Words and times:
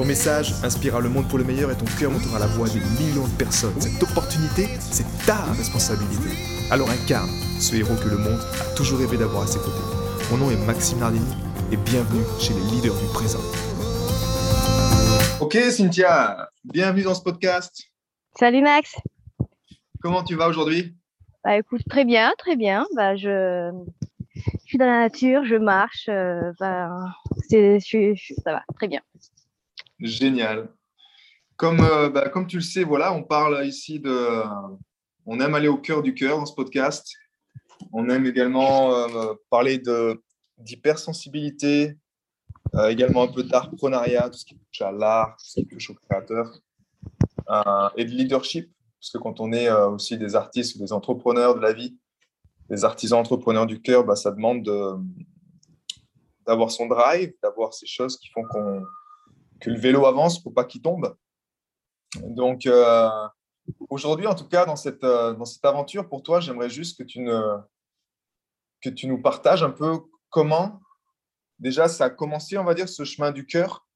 Ton 0.00 0.06
message 0.06 0.54
inspirera 0.64 0.98
le 1.00 1.10
monde 1.10 1.28
pour 1.28 1.36
le 1.36 1.44
meilleur 1.44 1.70
et 1.70 1.76
ton 1.76 1.84
cœur 1.84 2.10
montera 2.10 2.38
la 2.38 2.46
voix 2.46 2.66
des 2.70 2.80
millions 2.80 3.28
de 3.28 3.36
personnes. 3.36 3.78
Cette 3.78 4.02
opportunité, 4.02 4.66
c'est 4.80 5.04
ta 5.26 5.44
responsabilité. 5.52 6.30
Alors 6.70 6.88
incarne 6.88 7.28
ce 7.60 7.76
héros 7.76 7.96
que 8.02 8.08
le 8.08 8.16
monde 8.16 8.40
a 8.62 8.74
toujours 8.74 8.98
rêvé 8.98 9.18
d'avoir 9.18 9.42
à 9.42 9.46
ses 9.46 9.58
côtés. 9.58 9.84
Mon 10.30 10.38
nom 10.38 10.50
est 10.50 10.56
Maxime 10.64 11.00
Nardini 11.00 11.34
et 11.70 11.76
bienvenue 11.76 12.24
chez 12.40 12.54
les 12.54 12.62
leaders 12.62 12.98
du 12.98 13.04
présent. 13.12 13.42
Ok 15.38 15.58
Cynthia, 15.70 16.48
bienvenue 16.64 17.02
dans 17.02 17.14
ce 17.14 17.22
podcast. 17.22 17.82
Salut 18.38 18.62
Max. 18.62 18.96
Comment 20.00 20.24
tu 20.24 20.34
vas 20.34 20.48
aujourd'hui? 20.48 20.96
Bah 21.44 21.58
écoute, 21.58 21.82
très 21.90 22.06
bien, 22.06 22.32
très 22.38 22.56
bien. 22.56 22.86
Bah, 22.96 23.16
je... 23.16 23.70
suis 24.64 24.78
dans 24.78 24.86
la 24.86 25.00
nature, 25.00 25.44
je 25.44 25.56
marche. 25.56 26.08
Euh, 26.08 26.52
bah, 26.58 26.88
c'est, 27.50 27.80
ça 27.80 28.52
va, 28.52 28.62
très 28.76 28.88
bien. 28.88 29.02
Génial. 30.00 30.72
Comme, 31.56 31.80
euh, 31.80 32.08
bah, 32.08 32.30
comme 32.30 32.46
tu 32.46 32.56
le 32.56 32.62
sais, 32.62 32.84
voilà, 32.84 33.12
on 33.12 33.22
parle 33.22 33.66
ici 33.66 34.00
de. 34.00 34.42
On 35.26 35.38
aime 35.40 35.54
aller 35.54 35.68
au 35.68 35.76
cœur 35.76 36.02
du 36.02 36.14
cœur 36.14 36.38
dans 36.38 36.46
ce 36.46 36.54
podcast. 36.54 37.06
On 37.92 38.08
aime 38.08 38.24
également 38.24 38.94
euh, 38.94 39.34
parler 39.50 39.78
de, 39.78 40.22
d'hypersensibilité, 40.56 41.98
euh, 42.74 42.88
également 42.88 43.22
un 43.22 43.28
peu 43.28 43.42
d'artprenariat, 43.42 44.30
tout 44.30 44.38
ce 44.38 44.44
qui 44.46 44.56
touche 44.56 44.80
à 44.80 44.90
l'art, 44.90 45.36
tout 45.36 45.44
ce 45.44 45.60
qui 45.60 45.66
touche 45.66 45.90
au 45.90 45.94
créateur, 45.94 46.50
et 47.96 48.04
de 48.04 48.10
leadership, 48.10 48.70
parce 48.98 49.10
que 49.10 49.18
quand 49.18 49.40
on 49.40 49.52
est 49.52 49.70
aussi 49.70 50.16
des 50.16 50.36
artistes 50.36 50.76
ou 50.76 50.78
des 50.78 50.92
entrepreneurs 50.92 51.54
de 51.54 51.60
la 51.60 51.72
vie, 51.72 51.98
des 52.68 52.84
artisans 52.84 53.18
entrepreneurs 53.18 53.66
du 53.66 53.80
cœur, 53.80 54.04
bah, 54.04 54.16
ça 54.16 54.30
demande 54.30 54.62
de, 54.62 54.92
d'avoir 56.46 56.70
son 56.70 56.86
drive, 56.86 57.32
d'avoir 57.42 57.74
ces 57.74 57.86
choses 57.86 58.16
qui 58.18 58.28
font 58.28 58.44
qu'on 58.44 58.82
que 59.60 59.70
le 59.70 59.78
vélo 59.78 60.06
avance 60.06 60.42
pour 60.42 60.54
pas 60.54 60.64
qu'il 60.64 60.82
tombe. 60.82 61.16
Donc, 62.22 62.66
euh, 62.66 63.08
aujourd'hui, 63.88 64.26
en 64.26 64.34
tout 64.34 64.48
cas, 64.48 64.64
dans 64.66 64.76
cette, 64.76 65.04
euh, 65.04 65.34
dans 65.34 65.44
cette 65.44 65.64
aventure, 65.64 66.08
pour 66.08 66.22
toi, 66.22 66.40
j'aimerais 66.40 66.70
juste 66.70 66.98
que 66.98 67.04
tu, 67.04 67.26
que 68.82 68.90
tu 68.90 69.06
nous 69.06 69.20
partages 69.20 69.62
un 69.62 69.70
peu 69.70 70.00
comment, 70.30 70.80
déjà, 71.58 71.88
ça 71.88 72.06
a 72.06 72.10
commencé, 72.10 72.58
on 72.58 72.64
va 72.64 72.74
dire, 72.74 72.88
ce 72.88 73.04
chemin 73.04 73.30
du 73.30 73.46
cœur, 73.46 73.86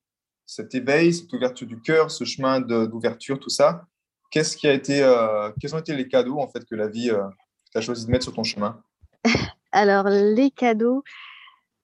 cet 0.47 0.75
éveil, 0.75 1.12
cette 1.15 1.33
ouverture 1.33 1.67
du 1.67 1.81
cœur, 1.81 2.11
ce 2.11 2.25
chemin 2.25 2.61
d'ouverture, 2.61 3.41
tout 3.41 3.51
ça. 3.51 3.87
Qu'est-ce 4.31 4.57
qui 4.57 4.67
a 4.67 4.73
été, 4.73 5.03
euh, 5.03 5.51
quels 5.61 5.75
ont 5.75 5.79
été 5.79 5.95
les 5.95 6.09
cadeaux, 6.09 6.39
en 6.39 6.48
fait, 6.48 6.65
que 6.65 6.75
la 6.75 6.89
vie 6.89 7.11
t'a 7.73 7.81
choisi 7.81 8.07
de 8.07 8.11
mettre 8.11 8.25
sur 8.25 8.35
ton 8.35 8.45
chemin? 8.45 8.83
Alors, 9.73 10.09
les 10.09 10.51
cadeaux, 10.51 10.98
euh, 10.98 11.34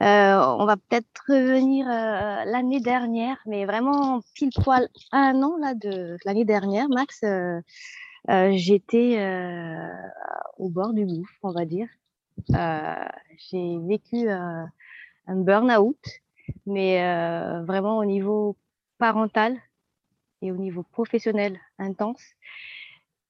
on 0.01 0.65
va 0.65 0.77
peut-être 0.77 1.25
revenir 1.29 1.87
euh, 1.87 2.45
l'année 2.45 2.81
dernière, 2.81 3.37
mais 3.47 3.67
vraiment 3.67 4.21
pile 4.35 4.51
poil 4.65 4.89
un 5.13 5.43
an 5.43 5.57
là 5.59 5.75
de 5.75 6.17
l'année 6.25 6.45
dernière, 6.45 6.89
Max. 6.89 7.23
Euh, 7.23 7.61
j'étais 8.53 9.19
au 10.59 10.69
bord 10.69 10.93
du 10.93 11.05
gouffre, 11.07 11.39
on 11.43 11.53
va 11.53 11.65
dire. 11.65 11.89
J'ai 12.49 13.79
vécu 13.89 14.29
un 14.29 14.71
burn-out, 15.27 15.99
mais 16.67 17.01
vraiment 17.65 17.99
au 17.99 18.05
niveau 18.05 18.57
parental 18.99 19.57
et 20.43 20.53
au 20.53 20.57
niveau 20.57 20.83
professionnel 20.83 21.59
intense. 21.79 22.23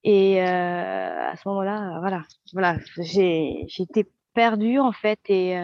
Et 0.03 0.41
à 0.41 1.34
ce 1.37 1.49
moment-là, 1.49 1.99
voilà, 2.00 2.23
voilà, 2.53 2.78
été 2.97 4.09
perdue 4.34 4.78
en 4.78 4.93
fait 4.93 5.19
et 5.28 5.56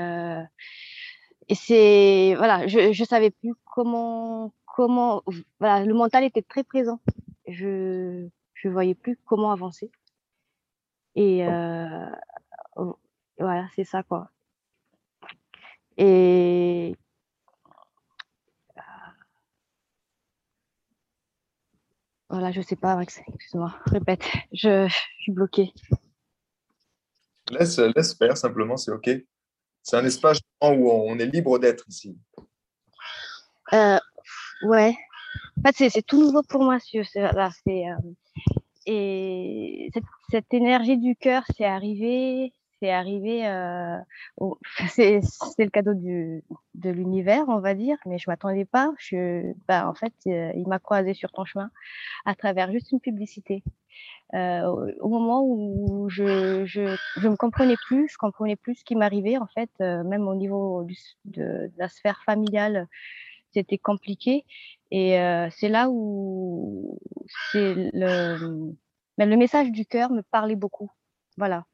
et 1.48 1.54
c'est 1.54 2.34
voilà, 2.36 2.66
je 2.66 2.92
je 2.92 3.04
savais 3.04 3.30
plus 3.30 3.54
comment 3.64 4.52
comment 4.66 5.22
voilà, 5.60 5.84
le 5.84 5.94
mental 5.94 6.24
était 6.24 6.42
très 6.42 6.64
présent. 6.64 7.00
Je 7.48 8.28
je 8.54 8.68
voyais 8.68 8.94
plus 8.94 9.18
comment 9.24 9.52
avancer. 9.52 9.90
Et 11.14 11.46
euh, 11.46 12.10
voilà, 13.38 13.68
c'est 13.76 13.84
ça 13.84 14.02
quoi. 14.02 14.30
Et 15.98 16.94
voilà, 22.28 22.52
je 22.52 22.60
sais 22.60 22.76
pas, 22.76 22.96
Max, 22.96 23.20
excuse-moi, 23.28 23.74
répète, 23.86 24.24
je, 24.52 24.88
je 24.88 25.22
suis 25.22 25.32
bloquée. 25.32 25.72
Laisse, 27.50 27.78
laisse 27.78 28.14
faire 28.14 28.36
simplement, 28.36 28.76
c'est 28.76 28.90
OK. 28.90 29.08
C'est 29.86 29.96
un 29.96 30.04
espace 30.04 30.40
où 30.60 30.90
on 30.90 31.16
est 31.20 31.26
libre 31.26 31.60
d'être 31.60 31.84
ici. 31.88 32.18
Euh, 33.72 33.98
ouais. 34.64 34.96
En 35.58 35.70
fait, 35.70 35.90
c'est 35.90 36.04
tout 36.04 36.18
nouveau 36.18 36.42
pour 36.42 36.64
moi. 36.64 36.78
C'est, 36.80 37.04
euh, 37.16 37.96
et 38.84 39.88
cette, 39.94 40.02
cette, 40.32 40.52
énergie 40.52 40.98
du 40.98 41.14
cœur, 41.14 41.44
c'est 41.56 41.64
arrivé, 41.64 42.52
c'est 42.86 42.92
arrivé. 42.92 43.46
Euh, 43.46 43.98
c'est, 44.88 45.20
le 45.58 45.70
cadeau 45.70 45.94
de 45.94 46.90
l'univers, 46.90 47.44
on 47.48 47.58
va 47.58 47.74
dire, 47.74 47.96
mais 48.06 48.18
je 48.18 48.30
m'attendais 48.30 48.64
pas. 48.64 48.92
Je, 48.98 49.52
bah, 49.66 49.88
en 49.88 49.94
fait, 49.94 50.12
euh, 50.26 50.52
il 50.54 50.68
m'a 50.68 50.78
croisé 50.78 51.14
sur 51.14 51.32
ton 51.32 51.44
chemin 51.44 51.70
à 52.24 52.34
travers 52.34 52.70
juste 52.70 52.92
une 52.92 53.00
publicité. 53.00 53.62
Euh, 54.34 54.92
au 55.00 55.08
moment 55.08 55.42
où 55.44 56.08
je, 56.08 56.64
je, 56.66 56.96
je 57.16 57.28
me 57.28 57.36
comprenais 57.36 57.76
plus, 57.86 58.08
je 58.08 58.18
comprenais 58.18 58.56
plus 58.56 58.74
ce 58.76 58.84
qui 58.84 58.96
m'arrivait 58.96 59.38
en 59.38 59.46
fait, 59.46 59.70
euh, 59.80 60.02
même 60.02 60.26
au 60.26 60.34
niveau 60.34 60.86
de, 61.24 61.70
la 61.76 61.88
sphère 61.88 62.22
familiale, 62.24 62.88
c'était 63.52 63.78
compliqué. 63.78 64.44
Et 64.90 65.18
euh, 65.18 65.48
c'est 65.50 65.68
là 65.68 65.88
où 65.90 66.98
le 67.54 69.36
message 69.36 69.70
du 69.70 69.86
cœur 69.86 70.10
me 70.10 70.22
parlait 70.22 70.56
beaucoup. 70.56 70.90
Voilà. 71.36 71.64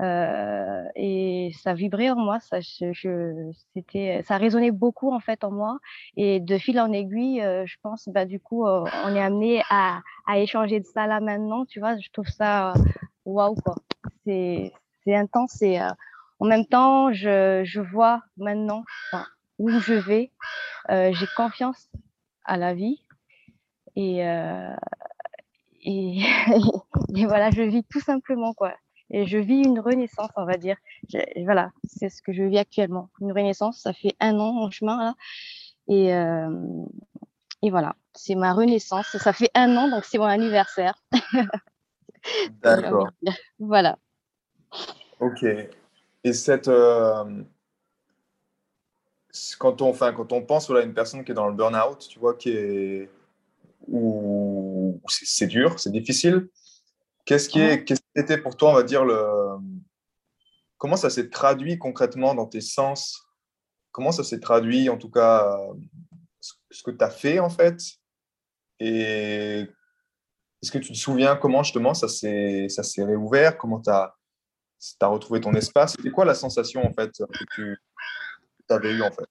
Euh, 0.00 0.84
et 0.96 1.52
ça 1.62 1.72
vibrait 1.72 2.10
en 2.10 2.16
moi, 2.16 2.40
ça, 2.40 2.60
je, 2.60 3.50
c'était, 3.74 4.22
ça 4.24 4.38
résonnait 4.38 4.72
beaucoup 4.72 5.12
en 5.12 5.20
fait 5.20 5.44
en 5.44 5.52
moi. 5.52 5.78
Et 6.16 6.40
de 6.40 6.58
fil 6.58 6.80
en 6.80 6.92
aiguille, 6.92 7.40
euh, 7.42 7.64
je 7.66 7.76
pense, 7.82 8.08
bah 8.08 8.24
du 8.24 8.40
coup, 8.40 8.66
euh, 8.66 8.84
on 9.04 9.14
est 9.14 9.22
amené 9.22 9.62
à, 9.70 10.00
à 10.26 10.38
échanger 10.38 10.80
de 10.80 10.86
ça 10.86 11.06
là 11.06 11.20
maintenant. 11.20 11.64
Tu 11.66 11.80
vois, 11.80 11.96
je 11.98 12.08
trouve 12.10 12.28
ça 12.28 12.74
waouh 13.24 13.54
quoi. 13.54 13.76
C'est, 14.26 14.72
c'est 15.04 15.14
intense 15.14 15.62
et 15.62 15.78
en 16.40 16.46
même 16.46 16.66
temps, 16.66 17.12
je, 17.12 17.62
je 17.64 17.80
vois 17.80 18.22
maintenant 18.36 18.84
où 19.58 19.70
je 19.70 19.94
vais. 19.94 20.30
j'ai 20.88 21.26
confiance 21.36 21.88
à 22.44 22.56
la 22.56 22.74
vie 22.74 23.00
et, 23.96 24.18
et, 25.82 26.18
et 27.16 27.26
voilà, 27.26 27.50
je 27.50 27.62
vis 27.62 27.84
tout 27.84 28.00
simplement 28.00 28.54
quoi 28.54 28.74
et 29.10 29.26
je 29.26 29.38
vis 29.38 29.62
une 29.62 29.80
renaissance, 29.80 30.30
on 30.36 30.44
va 30.44 30.56
dire. 30.56 30.76
voilà, 31.44 31.70
c'est 31.86 32.08
ce 32.08 32.22
que 32.22 32.32
je 32.32 32.42
vis 32.42 32.58
actuellement. 32.58 33.10
Une 33.20 33.32
renaissance, 33.32 33.80
ça 33.80 33.92
fait 33.92 34.14
un 34.20 34.38
an 34.38 34.62
en 34.62 34.70
chemin 34.70 34.96
là. 34.98 35.14
Et, 35.88 36.14
euh, 36.14 36.84
et 37.62 37.70
voilà, 37.70 37.94
c'est 38.14 38.34
ma 38.34 38.52
renaissance. 38.52 39.16
Ça 39.18 39.32
fait 39.32 39.50
un 39.54 39.76
an, 39.76 39.88
donc 39.88 40.04
c'est 40.04 40.18
mon 40.18 40.24
anniversaire. 40.24 40.94
D'accord. 42.62 43.10
voilà. 43.58 43.98
Ok. 45.20 45.44
Et 46.24 46.32
cette. 46.32 46.68
Euh, 46.68 47.42
quand, 49.58 49.82
on, 49.82 49.90
enfin, 49.90 50.12
quand 50.12 50.32
on 50.32 50.42
pense 50.42 50.70
à 50.70 50.80
une 50.80 50.94
personne 50.94 51.24
qui 51.24 51.32
est 51.32 51.34
dans 51.34 51.48
le 51.48 51.54
burn-out, 51.54 52.06
tu 52.08 52.18
vois, 52.18 52.34
qui 52.34 52.50
est. 52.50 53.10
Où 53.86 54.98
c'est 55.08 55.46
dur, 55.46 55.78
c'est 55.78 55.92
difficile. 55.92 56.48
Qu'est-ce 57.26 57.50
qui, 57.50 57.60
est, 57.60 57.84
qu'est-ce 57.84 58.00
était 58.14 58.38
pour 58.38 58.56
toi, 58.56 58.70
on 58.70 58.74
va 58.74 58.82
dire, 58.82 59.04
le... 59.04 59.58
comment 60.78 60.96
ça 60.96 61.10
s'est 61.10 61.30
traduit 61.30 61.78
concrètement 61.78 62.34
dans 62.34 62.46
tes 62.46 62.60
sens? 62.60 63.26
Comment 63.92 64.12
ça 64.12 64.24
s'est 64.24 64.40
traduit, 64.40 64.88
en 64.88 64.98
tout 64.98 65.10
cas, 65.10 65.56
ce 66.70 66.82
que 66.82 66.90
tu 66.90 67.04
as 67.04 67.10
fait, 67.10 67.38
en 67.38 67.50
fait? 67.50 67.80
Et 68.80 69.66
est-ce 70.62 70.72
que 70.72 70.78
tu 70.78 70.92
te 70.92 70.98
souviens 70.98 71.36
comment, 71.36 71.62
justement, 71.62 71.94
ça 71.94 72.08
s'est, 72.08 72.68
réouvert? 72.98 73.56
Comment 73.56 73.80
tu 73.80 73.90
as, 73.90 74.14
retrouvé 75.02 75.40
ton 75.40 75.54
espace? 75.54 75.92
C'était 75.92 76.10
quoi 76.10 76.24
la 76.24 76.34
sensation, 76.34 76.84
en 76.84 76.92
fait, 76.92 77.10
que 77.56 77.74
tu 78.66 78.74
avais 78.74 78.92
eue, 78.92 79.02
en 79.02 79.10
fait? 79.10 79.28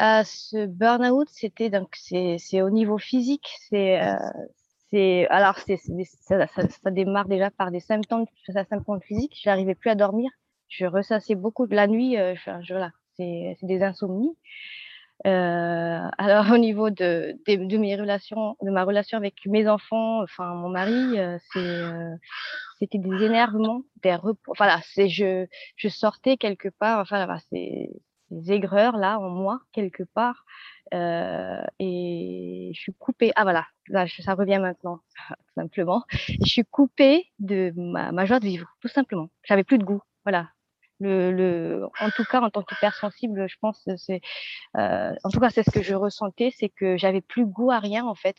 Euh, 0.00 0.22
ce 0.24 0.66
burn-out, 0.66 1.28
c'était 1.28 1.70
donc 1.70 1.96
c'est 1.96 2.62
au 2.62 2.70
niveau 2.70 2.98
physique. 2.98 3.48
C'est 3.68 4.00
alors 5.28 5.58
ça, 5.58 6.90
démarre 6.90 7.28
déjà 7.28 7.50
par 7.50 7.70
des 7.70 7.80
symptômes, 7.80 8.26
ça, 8.46 8.64
symptômes 8.64 9.02
physiques. 9.02 9.38
Je 9.42 9.48
n'arrivais 9.48 9.74
plus 9.74 9.90
à 9.90 9.94
dormir. 9.94 10.30
Je 10.68 10.86
ressassais 10.86 11.34
beaucoup 11.34 11.66
la 11.74 11.86
nuit. 11.86 12.16
voilà, 12.46 12.90
c'est 13.16 13.56
des 13.62 13.82
insomnies. 13.82 14.36
Euh, 15.26 16.08
alors 16.18 16.44
au 16.54 16.58
niveau 16.58 16.90
de, 16.90 17.36
mes 17.46 17.96
relations, 17.96 18.56
de 18.62 18.70
ma 18.70 18.84
relation 18.84 19.18
avec 19.18 19.34
mes 19.46 19.68
enfants, 19.68 20.22
enfin 20.22 20.54
mon 20.54 20.68
mari, 20.68 21.18
euh, 21.18 21.38
euh, 21.56 22.14
c'était 22.78 22.98
des 22.98 23.24
énervements, 23.24 23.82
des 24.02 24.16
Voilà, 24.56 24.80
c'est 24.94 25.08
je 25.08 25.88
sortais 25.88 26.36
quelque 26.36 26.68
part. 26.68 27.00
Enfin 27.00 27.26
là, 27.26 27.38
c'est 27.50 27.90
des 28.30 28.52
aigreurs 28.52 28.96
là 28.96 29.18
en 29.18 29.30
moi 29.30 29.60
quelque 29.72 30.02
part 30.02 30.44
euh, 30.94 31.62
et 31.78 32.72
je 32.74 32.80
suis 32.80 32.94
coupée. 32.94 33.32
Ah 33.36 33.42
voilà, 33.42 33.66
là 33.88 34.06
ça 34.08 34.34
revient 34.34 34.58
maintenant 34.60 35.00
simplement. 35.54 36.04
je 36.10 36.46
suis 36.50 36.64
coupée 36.64 37.26
de 37.38 37.72
ma, 37.76 38.12
ma 38.12 38.24
joie 38.24 38.40
de 38.40 38.46
vivre, 38.46 38.68
tout 38.80 38.88
simplement. 38.88 39.28
J'avais 39.44 39.64
plus 39.64 39.78
de 39.78 39.84
goût. 39.84 40.02
Voilà, 40.24 40.48
le, 41.00 41.32
le, 41.32 41.88
en 42.00 42.10
tout 42.10 42.24
cas, 42.24 42.40
en 42.40 42.50
tant 42.50 42.62
qu'hypersensible, 42.62 43.48
je 43.48 43.56
pense 43.60 43.88
c'est, 43.96 44.20
euh, 44.76 45.14
en 45.24 45.30
tout 45.30 45.40
cas, 45.40 45.50
c'est 45.50 45.62
ce 45.62 45.70
que 45.70 45.82
je 45.82 45.94
ressentais, 45.94 46.52
c'est 46.58 46.68
que 46.68 46.96
j'avais 46.96 47.20
plus 47.20 47.46
goût 47.46 47.70
à 47.70 47.78
rien 47.78 48.04
en 48.06 48.14
fait. 48.14 48.36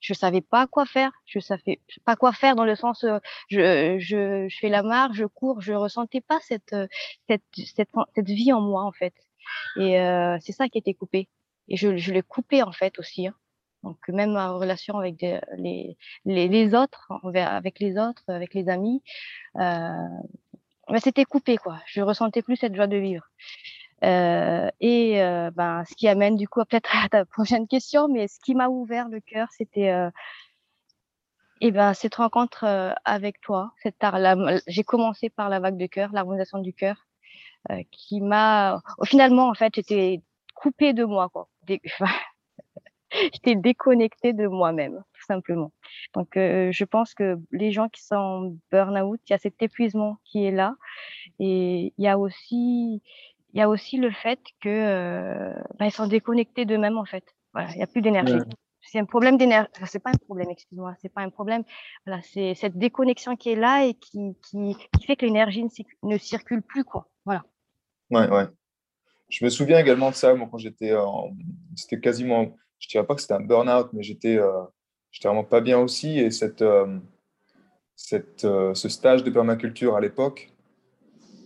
Je 0.00 0.14
savais 0.14 0.40
pas 0.40 0.66
quoi 0.66 0.86
faire. 0.86 1.10
Je 1.26 1.38
savais 1.40 1.80
pas 2.04 2.16
quoi 2.16 2.32
faire 2.32 2.56
dans 2.56 2.64
le 2.64 2.76
sens, 2.76 3.04
je, 3.50 3.98
je, 3.98 4.48
je 4.48 4.56
fais 4.60 4.68
la 4.68 4.82
marche, 4.82 5.16
je 5.16 5.24
cours, 5.26 5.60
je 5.60 5.72
ressentais 5.72 6.20
pas 6.20 6.38
cette, 6.42 6.74
cette, 7.28 7.42
cette, 7.54 7.90
cette 8.14 8.28
vie 8.28 8.52
en 8.52 8.60
moi 8.60 8.84
en 8.84 8.92
fait. 8.92 9.14
Et 9.76 10.00
euh, 10.00 10.36
c'est 10.40 10.52
ça 10.52 10.68
qui 10.68 10.78
était 10.78 10.94
coupé. 10.94 11.28
Et 11.68 11.76
je, 11.76 11.88
l'ai 12.12 12.22
coupé 12.22 12.62
en 12.62 12.72
fait 12.72 12.98
aussi. 12.98 13.26
Hein. 13.26 13.34
Donc 13.82 13.96
même 14.08 14.32
ma 14.32 14.50
relation 14.50 14.98
avec 14.98 15.20
les, 15.20 15.96
les, 16.24 16.48
les, 16.48 16.74
autres, 16.74 17.12
avec 17.34 17.78
les 17.78 17.98
autres, 17.98 18.24
avec 18.28 18.54
les 18.54 18.68
amis, 18.68 19.02
euh, 19.56 20.98
c'était 21.00 21.24
coupé, 21.24 21.58
quoi. 21.58 21.80
Je 21.86 22.00
ressentais 22.00 22.42
plus 22.42 22.56
cette 22.56 22.74
joie 22.74 22.86
de 22.86 22.96
vivre. 22.96 23.24
Euh, 24.04 24.68
et 24.80 25.18
ben, 25.54 25.84
ce 25.88 25.94
qui 25.94 26.08
amène 26.08 26.36
du 26.36 26.48
coup 26.48 26.60
peut-être 26.64 26.90
à 27.04 27.08
ta 27.08 27.24
prochaine 27.24 27.66
question, 27.66 28.08
mais 28.08 28.28
ce 28.28 28.38
qui 28.40 28.54
m'a 28.54 28.68
ouvert 28.68 29.08
le 29.08 29.20
cœur, 29.20 29.48
c'était 29.56 29.90
euh, 29.90 30.10
et 31.60 31.72
ben, 31.72 31.94
cette 31.94 32.14
rencontre 32.14 32.94
avec 33.04 33.40
toi. 33.40 33.72
J'ai 34.66 34.84
commencé 34.84 35.30
par 35.30 35.48
la 35.48 35.60
vague 35.60 35.76
de 35.76 35.86
cœur, 35.86 36.10
l'harmonisation 36.12 36.58
du 36.58 36.72
cœur, 36.72 37.07
euh, 37.70 37.82
qui 37.90 38.20
m'a 38.20 38.80
finalement 39.04 39.48
en 39.48 39.54
fait 39.54 39.74
j'étais 39.74 40.22
coupée 40.54 40.92
de 40.92 41.04
moi 41.04 41.28
quoi. 41.28 41.48
j'étais 43.32 43.54
déconnectée 43.54 44.32
de 44.32 44.46
moi-même 44.46 45.02
simplement. 45.28 45.72
Donc, 46.14 46.36
euh, 46.36 46.72
je 46.72 46.84
pense 46.84 47.14
que 47.14 47.38
les 47.52 47.70
gens 47.70 47.88
qui 47.88 48.02
sont 48.02 48.16
en 48.16 48.56
burn-out, 48.72 49.20
il 49.28 49.32
y 49.32 49.34
a 49.34 49.38
cet 49.38 49.62
épuisement 49.62 50.18
qui 50.24 50.44
est 50.44 50.50
là. 50.50 50.74
Et 51.38 51.92
il 51.96 52.04
y 52.04 52.08
a 52.08 52.18
aussi, 52.18 53.02
il 53.52 53.58
y 53.58 53.60
a 53.60 53.68
aussi 53.68 53.98
le 53.98 54.10
fait 54.10 54.40
que 54.60 54.68
euh, 54.68 55.54
ben, 55.78 55.86
ils 55.86 55.92
sont 55.92 56.08
déconnectés 56.08 56.64
d'eux-mêmes, 56.64 56.98
en 56.98 57.04
fait. 57.04 57.24
Voilà, 57.52 57.70
il 57.72 57.76
n'y 57.76 57.82
a 57.82 57.86
plus 57.86 58.02
d'énergie. 58.02 58.38
C'est 58.80 58.98
un 58.98 59.04
problème 59.04 59.36
d'énergie. 59.36 59.68
Enfin, 59.76 59.86
c'est 59.86 60.02
pas 60.02 60.10
un 60.10 60.24
problème, 60.26 60.50
excuse-moi. 60.50 60.94
C'est 61.00 61.12
pas 61.12 61.20
un 61.20 61.30
problème. 61.30 61.62
Voilà, 62.06 62.22
c'est 62.22 62.54
cette 62.54 62.78
déconnexion 62.78 63.36
qui 63.36 63.50
est 63.50 63.56
là 63.56 63.84
et 63.84 63.94
qui, 63.94 64.34
qui, 64.42 64.76
qui 64.98 65.06
fait 65.06 65.16
que 65.16 65.26
l'énergie 65.26 65.62
ne, 65.64 66.08
ne, 66.08 66.18
circule 66.18 66.62
plus, 66.62 66.84
quoi. 66.84 67.06
Voilà. 67.26 67.44
Ouais, 68.10 68.28
ouais. 68.28 68.46
Je 69.28 69.44
me 69.44 69.50
souviens 69.50 69.78
également 69.78 70.10
de 70.10 70.14
ça, 70.14 70.34
moi, 70.34 70.48
quand 70.50 70.58
j'étais 70.58 70.94
en... 70.94 71.30
C'était 71.76 72.00
quasiment... 72.00 72.56
Je 72.78 72.88
dirais 72.88 73.04
pas 73.04 73.14
que 73.14 73.20
c'était 73.20 73.34
un 73.34 73.40
burn-out, 73.40 73.88
mais 73.92 74.02
j'étais... 74.02 74.38
Euh 74.38 74.62
j'étais 75.10 75.28
vraiment 75.28 75.44
pas 75.44 75.60
bien 75.60 75.78
aussi. 75.78 76.18
Et 76.18 76.30
cette, 76.30 76.62
euh, 76.62 76.98
cette, 77.96 78.44
euh, 78.44 78.74
ce 78.74 78.88
stage 78.88 79.24
de 79.24 79.30
permaculture 79.30 79.96
à 79.96 80.00
l'époque, 80.00 80.52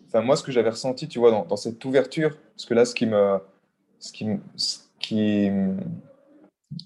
enfin, 0.08 0.20
moi, 0.20 0.36
ce 0.36 0.42
que 0.42 0.52
j'avais 0.52 0.70
ressenti, 0.70 1.08
tu 1.08 1.18
vois, 1.18 1.30
dans, 1.30 1.44
dans, 1.44 1.56
cette 1.56 1.84
ouverture, 1.84 2.36
parce 2.54 2.66
que 2.66 2.74
là, 2.74 2.84
ce 2.84 2.94
qui 2.94 3.06
me, 3.06 3.38
ce 3.98 4.12
qui, 4.12 4.26
ce 4.56 4.78
qui, 4.98 5.50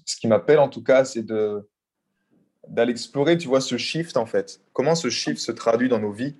ce 0.05 0.17
qui 0.17 0.27
m'appelle 0.27 0.59
en 0.59 0.69
tout 0.69 0.83
cas, 0.83 1.05
c'est 1.05 1.23
de 1.23 1.67
d'aller 2.67 2.91
explorer, 2.91 3.37
tu 3.37 3.47
vois, 3.47 3.61
ce 3.61 3.77
shift 3.77 4.17
en 4.17 4.25
fait. 4.25 4.59
Comment 4.73 4.93
ce 4.93 5.09
shift 5.09 5.39
se 5.39 5.53
traduit 5.53 5.87
dans 5.87 5.99
nos 5.99 6.11
vies 6.11 6.35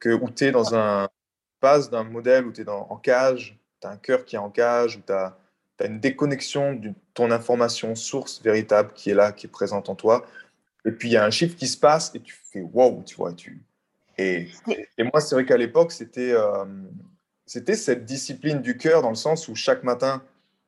que 0.00 0.08
où 0.08 0.28
tu 0.28 0.44
es 0.44 0.50
dans 0.50 0.74
un 0.74 1.08
passe 1.60 1.90
d'un 1.90 2.04
modèle 2.04 2.46
où 2.46 2.52
tu 2.52 2.62
es 2.62 2.64
dans, 2.64 2.86
en 2.90 2.96
cage, 2.96 3.58
tu 3.80 3.86
as 3.86 3.90
un 3.90 3.96
cœur 3.96 4.24
qui 4.24 4.36
est 4.36 4.38
en 4.38 4.50
cage, 4.50 4.96
où 4.96 5.00
tu 5.06 5.12
as 5.12 5.36
une 5.84 6.00
déconnexion 6.00 6.74
de 6.74 6.92
ton 7.14 7.30
information 7.30 7.94
source 7.94 8.42
véritable 8.42 8.92
qui 8.94 9.10
est 9.10 9.14
là, 9.14 9.32
qui 9.32 9.46
est 9.46 9.50
présente 9.50 9.88
en 9.88 9.94
toi. 9.94 10.26
Et 10.84 10.92
puis 10.92 11.08
il 11.08 11.12
y 11.12 11.16
a 11.16 11.24
un 11.24 11.30
chiffre 11.30 11.56
qui 11.56 11.68
se 11.68 11.78
passe 11.78 12.12
et 12.14 12.20
tu 12.20 12.34
fais 12.52 12.60
wow, 12.60 13.02
tu 13.04 13.16
vois. 13.16 13.32
Tu... 13.32 13.62
Et, 14.18 14.48
et 14.98 15.04
moi, 15.04 15.20
c'est 15.20 15.34
vrai 15.34 15.44
qu'à 15.44 15.56
l'époque, 15.56 15.92
c'était 15.92 16.32
euh, 16.32 16.64
c'était 17.46 17.74
cette 17.74 18.04
discipline 18.04 18.60
du 18.60 18.76
cœur 18.76 19.02
dans 19.02 19.08
le 19.08 19.16
sens 19.16 19.48
où 19.48 19.54
chaque 19.54 19.82
matin, 19.82 20.22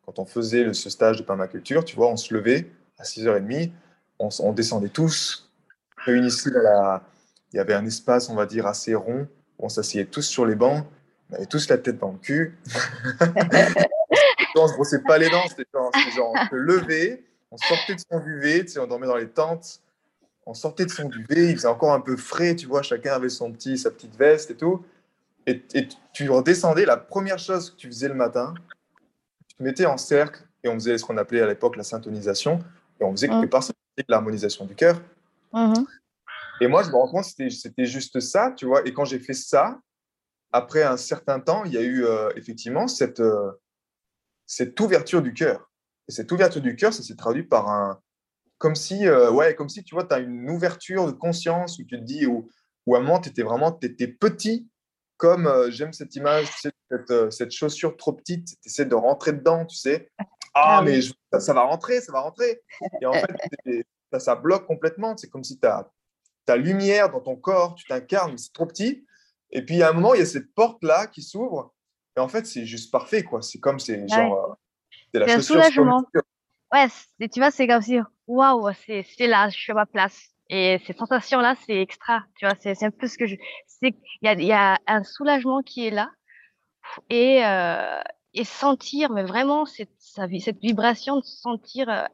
quand 0.05 0.19
on 0.19 0.25
faisait 0.25 0.73
ce 0.73 0.91
stage 0.91 1.19
de 1.19 1.23
permaculture, 1.23 1.85
tu 1.85 1.95
vois, 1.95 2.09
on 2.09 2.17
se 2.17 2.35
levait 2.35 2.67
à 2.99 3.05
6h30, 3.05 3.71
on, 4.19 4.29
on 4.41 4.53
descendait 4.53 4.89
tous, 4.89 5.51
réunis 5.97 6.29
ici 6.29 6.51
dans 6.51 6.61
la. 6.61 7.03
Il 7.53 7.59
y 7.59 7.61
avait 7.61 7.75
un 7.75 7.85
espace, 7.85 8.31
on 8.31 8.35
va 8.35 8.47
dire, 8.47 8.67
assez 8.67 8.95
rond, 8.95 9.29
on 9.63 9.69
s'asseyait 9.69 10.07
tous 10.07 10.23
sur 10.23 10.45
les 10.45 10.55
bancs, 10.55 10.85
on 11.31 11.35
avait 11.37 11.47
tous 11.47 11.69
la 11.69 11.79
tête 11.79 11.99
dans 11.99 12.13
le 12.13 12.19
cul. 12.19 12.59
on 14.57 14.69
se 14.69 14.75
brossait 14.75 15.03
pas 15.03 15.19
les 15.19 15.31
dents, 15.31 15.45
c'était 15.49 15.65
genre, 15.75 16.33
on 16.35 16.47
se 16.47 16.55
levait, 16.55 17.23
on 17.51 17.57
sortait 17.57 17.95
de 17.95 18.01
son 18.01 18.21
duvet, 18.21 18.67
on 18.79 18.87
dormait 18.87 19.07
dans 19.07 19.17
les 19.17 19.29
tentes, 19.29 19.81
on 20.47 20.55
sortait 20.55 20.85
de 20.85 20.91
son 20.91 21.09
duvet, 21.09 21.51
il 21.51 21.57
faisait 21.57 21.69
encore 21.69 21.93
un 21.93 22.01
peu 22.01 22.17
frais, 22.17 22.57
tu 22.57 22.67
vois, 22.67 22.83
chacun 22.83 23.15
avait 23.15 23.29
son 23.29 23.53
petit, 23.53 23.79
sa 23.79 23.91
petite 23.91 24.17
veste 24.17 24.51
et 24.51 24.57
tout. 24.57 24.85
Et, 25.47 25.63
tu 26.13 26.31
redescendais, 26.31 26.85
la 26.85 26.97
première 26.97 27.39
chose 27.39 27.71
que 27.71 27.77
tu 27.77 27.89
faisais 27.89 28.09
le 28.09 28.15
matin, 28.15 28.55
tu 29.49 29.57
te 29.57 29.63
mettais 29.63 29.87
en 29.87 29.97
cercle 29.97 30.43
et 30.63 30.69
on 30.69 30.75
faisait 30.75 30.99
ce 30.99 31.05
qu'on 31.05 31.17
appelait 31.17 31.41
à 31.41 31.47
l'époque 31.47 31.77
la 31.77 31.83
syntonisation, 31.83 32.61
et 33.01 33.05
on 33.05 33.13
faisait 33.13 33.29
quelque 33.29 33.51
part 33.51 33.65
l'harmonisation 34.09 34.65
du 34.65 34.75
cœur. 34.75 35.01
Mm-hmm. 35.53 35.85
Et 36.61 36.69
moi, 36.69 36.83
je 36.83 36.91
me 36.91 36.95
rends 36.95 37.09
compte 37.09 37.25
que 37.37 37.49
c'était 37.49 37.87
juste 37.87 38.21
ça, 38.21 38.53
tu 38.57 38.67
vois. 38.67 38.87
Et 38.87 38.93
quand 38.93 39.05
j'ai 39.05 39.19
fait 39.19 39.35
ça, 39.35 39.81
après 40.53 40.83
un 40.83 40.97
certain 40.97 41.41
temps, 41.41 41.65
il 41.65 41.73
y 41.73 41.79
a 41.79 41.83
eu 41.83 42.05
euh, 42.05 42.31
effectivement 42.37 42.87
cette, 42.87 43.21
euh, 43.21 43.53
cette 44.47 44.79
ouverture 44.79 45.23
du 45.23 45.33
cœur. 45.33 45.71
Et 46.09 46.13
cette 46.13 46.31
ouverture 46.31 46.61
du 46.61 46.77
cœur, 46.77 46.93
ça 46.93 47.03
s'est 47.03 47.17
traduit 47.17 47.45
par 47.45 47.69
un. 47.69 48.01
Comme 48.59 48.75
si, 48.77 49.09
euh, 49.09 49.31
ouais, 49.31 49.57
comme 49.57 49.69
si 49.69 49.83
tu 49.83 49.95
vois, 49.95 50.05
tu 50.05 50.15
as 50.15 50.19
une 50.19 50.49
ouverture 50.51 51.07
de 51.07 51.13
conscience 51.13 51.79
où 51.79 51.85
tu 51.85 51.99
te 51.99 52.05
dis, 52.05 52.27
où, 52.27 52.49
où 52.87 52.95
à 52.95 52.99
un 52.99 53.03
moment, 53.03 53.19
tu 53.19 53.31
étais 53.31 53.43
vraiment 53.43 53.77
étais 53.81 54.07
petit, 54.07 54.69
comme 55.17 55.51
j'aime 55.71 55.93
cette 55.93 56.15
image, 56.15 56.47
tu 56.47 56.61
sais, 56.61 56.73
cette, 56.91 57.33
cette, 57.33 57.51
chaussure 57.51 57.97
trop 57.97 58.13
petite, 58.13 58.47
tu 58.47 58.69
essaies 58.69 58.85
de 58.85 58.95
rentrer 58.95 59.33
dedans, 59.33 59.67
tu 59.67 59.77
sais. 59.77 60.11
Ah, 60.55 60.79
ah 60.79 60.83
mais 60.83 61.01
ça, 61.01 61.55
va 61.55 61.63
rentrer, 61.63 62.01
ça 62.01 62.13
va 62.13 62.21
rentrer. 62.21 62.63
Et 63.01 63.07
en 63.07 63.13
fait, 63.65 63.85
ça, 64.13 64.21
ça 64.21 64.35
bloque 64.37 64.67
complètement. 64.67 65.17
C'est 65.17 65.29
comme 65.29 65.45
si 65.45 65.59
tu 65.59 65.67
as 65.67 65.91
ta 66.45 66.57
lumière 66.57 67.11
dans 67.11 67.21
ton 67.21 67.37
corps, 67.37 67.75
tu 67.75 67.87
t'incarnes, 67.87 68.37
c'est 68.39 68.53
trop 68.53 68.67
petit. 68.67 69.07
Et 69.51 69.65
puis 69.65 69.83
à 69.83 69.91
un 69.91 69.93
moment, 69.93 70.15
il 70.15 70.21
y 70.21 70.23
a 70.23 70.27
cette 70.27 70.55
porte-là 70.55 71.07
qui 71.07 71.23
s'ouvre 71.23 71.73
et 72.17 72.21
en 72.21 72.29
fait, 72.29 72.47
c'est 72.47 72.67
juste 72.67 72.91
parfait, 72.91 73.23
quoi. 73.23 73.43
C'est 73.43 73.59
comme, 73.59 73.79
c'est 73.79 74.07
genre, 74.09 74.35
euh, 74.35 74.55
c'est 75.13 75.21
la 75.21 75.27
chaussure. 75.27 75.57
Un 75.57 75.63
soulagement. 75.63 76.05
Ouais, 76.73 76.87
tu 77.29 77.41
vois, 77.41 77.51
c'est 77.51 77.67
comme 77.67 77.83
si, 77.83 77.99
waouh, 78.27 78.71
c'est 78.87 79.05
là, 79.21 79.49
je 79.49 79.57
suis 79.57 79.73
à 79.73 79.75
ma 79.75 79.87
place. 79.87 80.29
Et 80.49 80.79
ces 80.87 80.93
sensations-là, 80.93 81.55
c'est 81.65 81.81
extra, 81.81 82.25
tu 82.37 82.45
vois, 82.45 82.55
c'est 82.61 82.83
un 82.83 82.91
peu 82.91 83.07
ce 83.07 83.17
que 83.17 83.27
je. 83.27 83.37
Il 83.81 83.95
y 84.23 84.29
a, 84.29 84.35
y 84.35 84.53
a 84.53 84.79
un 84.87 85.03
soulagement 85.03 85.63
qui 85.63 85.87
est 85.87 85.91
là. 85.91 86.11
Et, 87.09 87.45
euh, 87.45 88.01
et 88.35 88.45
sentir, 88.45 89.11
mais 89.11 89.23
vraiment, 89.23 89.65
cette, 89.65 89.93
cette 89.99 90.59
vibration 90.61 91.17
de 91.17 91.25
se 91.25 91.37
sentir 91.37 91.89
euh, 91.89 92.05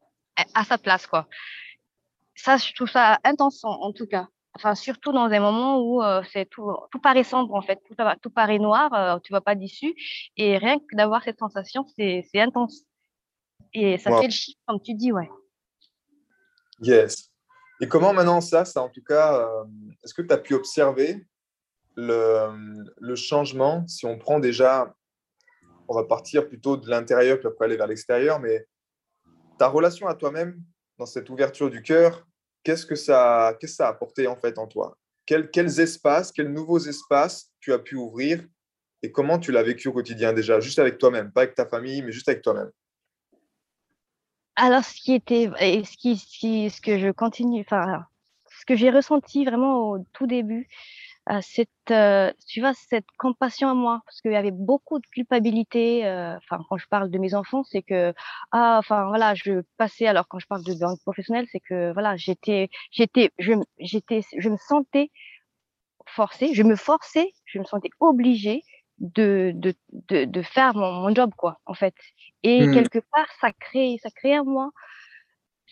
à 0.55 0.65
sa 0.65 0.79
place, 0.79 1.07
quoi. 1.07 1.27
Ça, 2.39 2.57
je 2.57 2.73
trouve 2.73 2.89
ça 2.89 3.19
intense, 3.25 3.61
en 3.65 3.93
tout 3.93 4.07
cas 4.07 4.29
enfin 4.59 4.75
surtout 4.75 5.13
dans 5.13 5.27
un 5.27 5.41
moment 5.41 5.81
où 5.81 6.03
euh, 6.03 6.23
c'est 6.33 6.47
tout, 6.47 6.75
tout 6.91 6.99
paraît 6.99 7.25
sombre 7.25 7.55
en 7.55 7.63
fait, 7.63 7.79
tout, 7.87 7.95
tout 8.23 8.31
paraît 8.31 8.59
noir, 8.59 8.93
euh, 8.93 9.19
tu 9.23 9.33
vois 9.33 9.41
pas 9.41 9.55
d'issue, 9.55 9.95
et 10.37 10.59
rien 10.59 10.79
que 10.79 10.97
d'avoir 10.97 11.23
cette 11.23 11.39
sensation, 11.39 11.87
c'est 11.97 12.25
intense. 12.35 12.83
Et 13.73 13.99
ça 13.99 14.19
fait 14.19 14.27
le 14.27 14.33
chiffre, 14.33 14.59
comme 14.67 14.81
tu 14.81 14.95
dis, 14.95 15.13
ouais. 15.13 15.29
Yes. 16.81 17.31
Et 17.81 17.87
comment 17.87 18.13
maintenant 18.13 18.41
ça, 18.41 18.65
ça 18.65 18.83
en 18.83 18.89
tout 18.89 19.03
cas, 19.03 19.41
euh, 19.41 19.65
est-ce 20.03 20.15
que 20.15 20.23
tu 20.23 20.33
as 20.33 20.39
pu 20.39 20.55
observer 20.55 21.27
le, 21.95 22.85
le, 22.99 23.15
changement? 23.15 23.87
Si 23.87 24.07
on 24.07 24.19
prend 24.19 24.41
déjà, 24.41 24.95
on 25.87 25.95
va 25.95 26.05
partir 26.05 26.49
plutôt 26.49 26.77
de 26.77 26.89
l'intérieur 26.89 27.39
puis 27.39 27.49
après 27.49 27.67
aller 27.67 27.77
vers 27.77 27.87
l'extérieur, 27.87 28.41
mais 28.41 28.67
ta 29.59 29.69
relation 29.69 30.09
à 30.09 30.15
toi-même 30.15 30.61
dans 30.99 31.07
cette 31.07 31.31
ouverture 31.31 31.71
du 31.71 31.83
cœur, 31.83 32.28
qu'est-ce 32.69 32.85
que 32.85 32.97
ça, 32.97 33.49
a 33.49 33.89
apporté 33.89 34.27
en 34.27 34.37
fait 34.37 34.59
en 34.59 34.67
toi? 34.67 34.99
Quels, 35.25 35.81
espaces, 35.81 36.33
quels 36.33 36.53
nouveaux 36.53 36.79
espaces 36.79 37.51
tu 37.61 37.73
as 37.73 37.79
pu 37.79 37.97
ouvrir 37.97 38.45
et 39.03 39.11
comment 39.11 39.39
tu 39.39 39.53
l'as 39.53 39.63
vécu 39.63 39.89
au 39.89 39.93
quotidien 39.93 40.35
déjà, 40.35 40.61
juste 40.61 40.79
avec 40.79 40.99
toi-même, 40.99 41.33
pas 41.33 41.43
avec 41.43 41.55
ta 41.55 41.65
famille, 41.65 42.03
mais 42.03 42.13
juste 42.13 42.29
avec 42.29 42.43
toi-même? 42.43 42.71
Alors, 44.57 44.85
ce 44.85 45.01
qui 45.01 45.15
était, 45.15 45.47
ce, 45.47 46.81
que 46.81 46.99
je 46.99 47.11
continue, 47.11 47.61
enfin, 47.61 48.05
ce 48.51 48.67
que 48.67 48.77
j'ai 48.77 48.91
ressenti 48.91 49.47
vraiment 49.47 49.91
au 49.91 50.05
tout 50.13 50.27
début, 50.27 50.69
euh, 51.31 51.41
cette, 51.43 51.69
euh, 51.91 52.33
tu 52.49 52.61
vois, 52.61 52.73
cette 52.75 53.07
compassion 53.19 53.69
à 53.69 53.75
moi, 53.75 54.01
parce 54.07 54.21
qu'il 54.21 54.33
y 54.33 54.37
avait 54.37 54.51
beaucoup 54.51 54.99
de 54.99 55.07
culpabilité. 55.09 56.07
Euh, 56.07 56.37
enfin, 56.37 56.65
quand 56.69 56.79
je 56.79 56.87
parle 56.89 57.11
de 57.11 57.19
mes 57.19 57.35
enfants, 57.35 57.65
c'est 57.65 57.83
que, 57.83 58.15
ah, 58.53 58.77
enfin, 58.79 59.09
voilà, 59.09 59.35
je 59.35 59.63
passais. 59.77 60.07
Alors, 60.07 60.27
quand 60.29 60.39
je 60.39 60.47
parle 60.47 60.65
de 60.65 60.75
banque 60.75 61.01
professionnelle, 61.03 61.47
c'est 61.53 61.61
que, 61.61 61.93
voilà, 61.93 62.17
j'étais, 62.17 62.71
j'étais, 62.93 63.31
je, 63.39 63.53
j'étais, 63.79 64.23
je 64.39 64.49
me 64.49 64.57
sentais 64.57 65.11
forcée, 66.07 66.55
je 66.55 66.63
me 66.63 66.77
forçais, 66.77 67.33
je 67.45 67.59
me 67.59 67.65
sentais 67.65 67.91
obligée 68.01 68.63
de, 68.99 69.53
de, 69.55 69.75
de, 69.93 70.25
de 70.25 70.43
faire 70.43 70.75
mon, 70.75 70.93
mon, 71.03 71.15
job, 71.15 71.33
quoi, 71.37 71.61
en 71.67 71.75
fait. 71.75 71.95
Et 72.43 72.67
mmh. 72.67 72.73
quelque 72.75 72.99
part, 73.13 73.29
ça 73.41 73.53
crée, 73.53 73.99
ça 74.03 74.11
crée 74.11 74.39
en 74.39 74.45
moi 74.45 74.71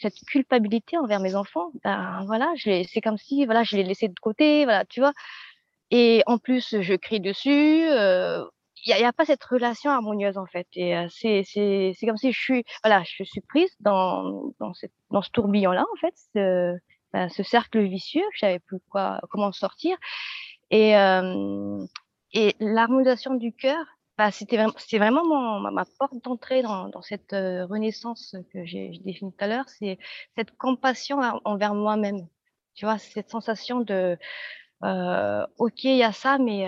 cette 0.00 0.18
culpabilité 0.26 0.98
envers 0.98 1.20
mes 1.20 1.34
enfants. 1.34 1.72
Ben 1.84 2.24
voilà, 2.26 2.52
c'est 2.62 3.00
comme 3.02 3.18
si, 3.18 3.44
voilà, 3.46 3.62
je 3.64 3.76
les 3.76 3.82
laissais 3.82 4.08
de 4.08 4.20
côté, 4.20 4.64
voilà, 4.64 4.84
tu 4.84 5.00
vois. 5.00 5.12
Et 5.90 6.22
en 6.26 6.38
plus, 6.38 6.80
je 6.80 6.94
crie 6.94 7.20
dessus. 7.20 7.86
Il 8.88 8.94
n'y 8.94 9.04
a, 9.04 9.08
a, 9.08 9.12
pas 9.12 9.24
cette 9.24 9.42
relation 9.44 9.90
harmonieuse 9.90 10.38
en 10.38 10.46
fait. 10.46 10.66
Et 10.74 10.94
c'est 11.10 11.42
c'est 11.44 12.06
comme 12.06 12.16
si 12.16 12.32
je 12.32 12.38
suis 12.40 12.64
voilà, 12.84 13.02
je 13.04 13.24
suis 13.24 13.40
prise 13.40 13.74
dans 13.80 14.52
dans, 14.60 14.74
cette, 14.74 14.92
dans 15.10 15.22
ce 15.22 15.30
tourbillon 15.30 15.72
là 15.72 15.84
en 15.92 15.96
fait, 16.00 16.14
ce, 16.34 16.76
ben, 17.12 17.28
ce 17.28 17.42
cercle 17.42 17.80
vicieux. 17.80 18.24
Je 18.34 18.40
savais 18.40 18.58
plus 18.60 18.78
quoi 18.90 19.20
comment 19.30 19.52
sortir. 19.52 19.96
Et 20.70 20.94
et 22.32 22.54
l'harmonisation 22.60 23.34
du 23.34 23.52
cœur, 23.52 23.82
bah, 24.18 24.30
c'était 24.30 24.56
vraiment, 24.56 24.74
c'est 24.76 24.98
vraiment 24.98 25.24
mon, 25.24 25.70
ma, 25.70 25.84
porte 25.98 26.22
d'entrée 26.22 26.62
dans, 26.62 26.88
dans, 26.88 27.02
cette 27.02 27.32
euh, 27.32 27.66
renaissance 27.66 28.36
que 28.52 28.64
j'ai 28.64 28.90
définie 29.04 29.32
tout 29.32 29.44
à 29.44 29.46
l'heure. 29.46 29.68
C'est 29.68 29.98
cette 30.36 30.50
compassion 30.56 31.18
envers 31.44 31.74
moi-même. 31.74 32.26
Tu 32.74 32.84
vois, 32.84 32.98
cette 32.98 33.30
sensation 33.30 33.80
de, 33.80 34.18
ok, 34.82 35.84
il 35.84 35.96
y 35.96 36.02
a 36.02 36.12
ça, 36.12 36.38
mais 36.38 36.66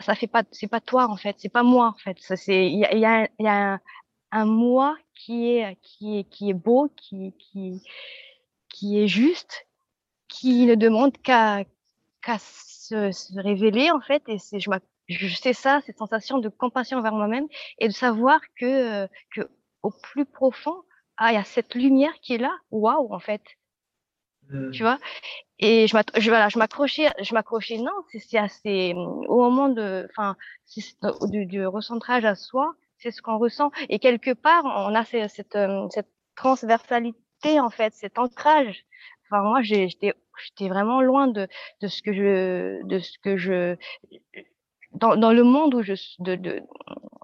ça, 0.00 0.14
fait 0.14 0.26
pas, 0.26 0.44
c'est 0.52 0.68
pas 0.68 0.80
toi 0.80 1.08
en 1.08 1.16
fait, 1.16 1.36
c'est 1.38 1.48
pas 1.48 1.62
moi 1.62 1.88
en 1.94 1.98
fait. 1.98 2.16
C'est, 2.20 2.66
il 2.70 2.78
y 2.80 3.06
a, 3.06 3.80
un, 4.32 4.44
moi 4.46 4.96
qui 5.14 5.56
est, 5.56 5.76
qui 5.82 6.18
est, 6.18 6.24
qui 6.24 6.50
est 6.50 6.54
beau, 6.54 6.90
qui, 6.96 7.34
qui, 7.38 7.82
qui 8.68 9.00
est 9.00 9.08
juste, 9.08 9.66
qui 10.28 10.66
ne 10.66 10.74
demande 10.74 11.16
qu'à, 11.18 11.64
qu'à 12.22 12.38
se, 12.38 13.12
se, 13.12 13.40
révéler 13.40 13.90
en 13.90 14.00
fait. 14.00 14.22
Et 14.28 14.38
c'est, 14.38 14.58
je, 14.60 14.70
je 15.08 15.34
sais 15.36 15.52
ça, 15.52 15.80
cette 15.86 15.98
sensation 15.98 16.38
de 16.38 16.48
compassion 16.48 16.98
envers 16.98 17.12
moi-même 17.12 17.46
et 17.78 17.88
de 17.88 17.92
savoir 17.92 18.40
que, 18.58 19.06
que 19.30 19.48
au 19.82 19.90
plus 19.90 20.24
profond, 20.24 20.82
ah, 21.16 21.30
il 21.30 21.34
y 21.34 21.38
a 21.38 21.44
cette 21.44 21.74
lumière 21.74 22.14
qui 22.20 22.34
est 22.34 22.38
là. 22.38 22.56
Waouh, 22.70 23.12
en 23.14 23.20
fait. 23.20 23.42
Tu 24.72 24.82
mmh. 24.82 24.86
vois? 24.86 24.98
Et 25.58 25.86
je, 25.86 25.96
je, 26.18 26.28
voilà, 26.30 26.48
je 26.48 26.58
m'accrochais, 26.58 27.10
je 27.22 27.34
m'accrochais, 27.34 27.78
non, 27.78 27.92
c'est 28.12 28.38
assez, 28.38 28.94
au 28.94 29.38
moment 29.38 29.68
de, 29.68 30.06
enfin, 30.10 30.36
du, 31.30 31.46
du, 31.46 31.66
recentrage 31.66 32.24
à 32.24 32.34
soi, 32.34 32.74
c'est 32.98 33.10
ce 33.10 33.22
qu'on 33.22 33.38
ressent. 33.38 33.70
Et 33.88 33.98
quelque 33.98 34.32
part, 34.32 34.64
on 34.64 34.94
a 34.94 35.04
cette, 35.04 35.30
cette, 35.30 35.58
cette 35.90 36.10
transversalité, 36.36 37.60
en 37.60 37.70
fait, 37.70 37.94
cet 37.94 38.18
ancrage. 38.18 38.84
Enfin, 39.26 39.42
moi, 39.42 39.62
j'étais, 39.62 40.14
j'étais 40.44 40.68
vraiment 40.68 41.00
loin 41.00 41.28
de, 41.28 41.48
de 41.80 41.88
ce 41.88 42.02
que 42.02 42.12
je, 42.12 42.84
de 42.86 42.98
ce 42.98 43.18
que 43.22 43.36
je, 43.36 43.76
dans, 44.92 45.16
dans, 45.16 45.32
le 45.32 45.44
monde 45.44 45.74
où 45.74 45.82
je 45.82 45.94
de, 46.18 46.34
de 46.34 46.62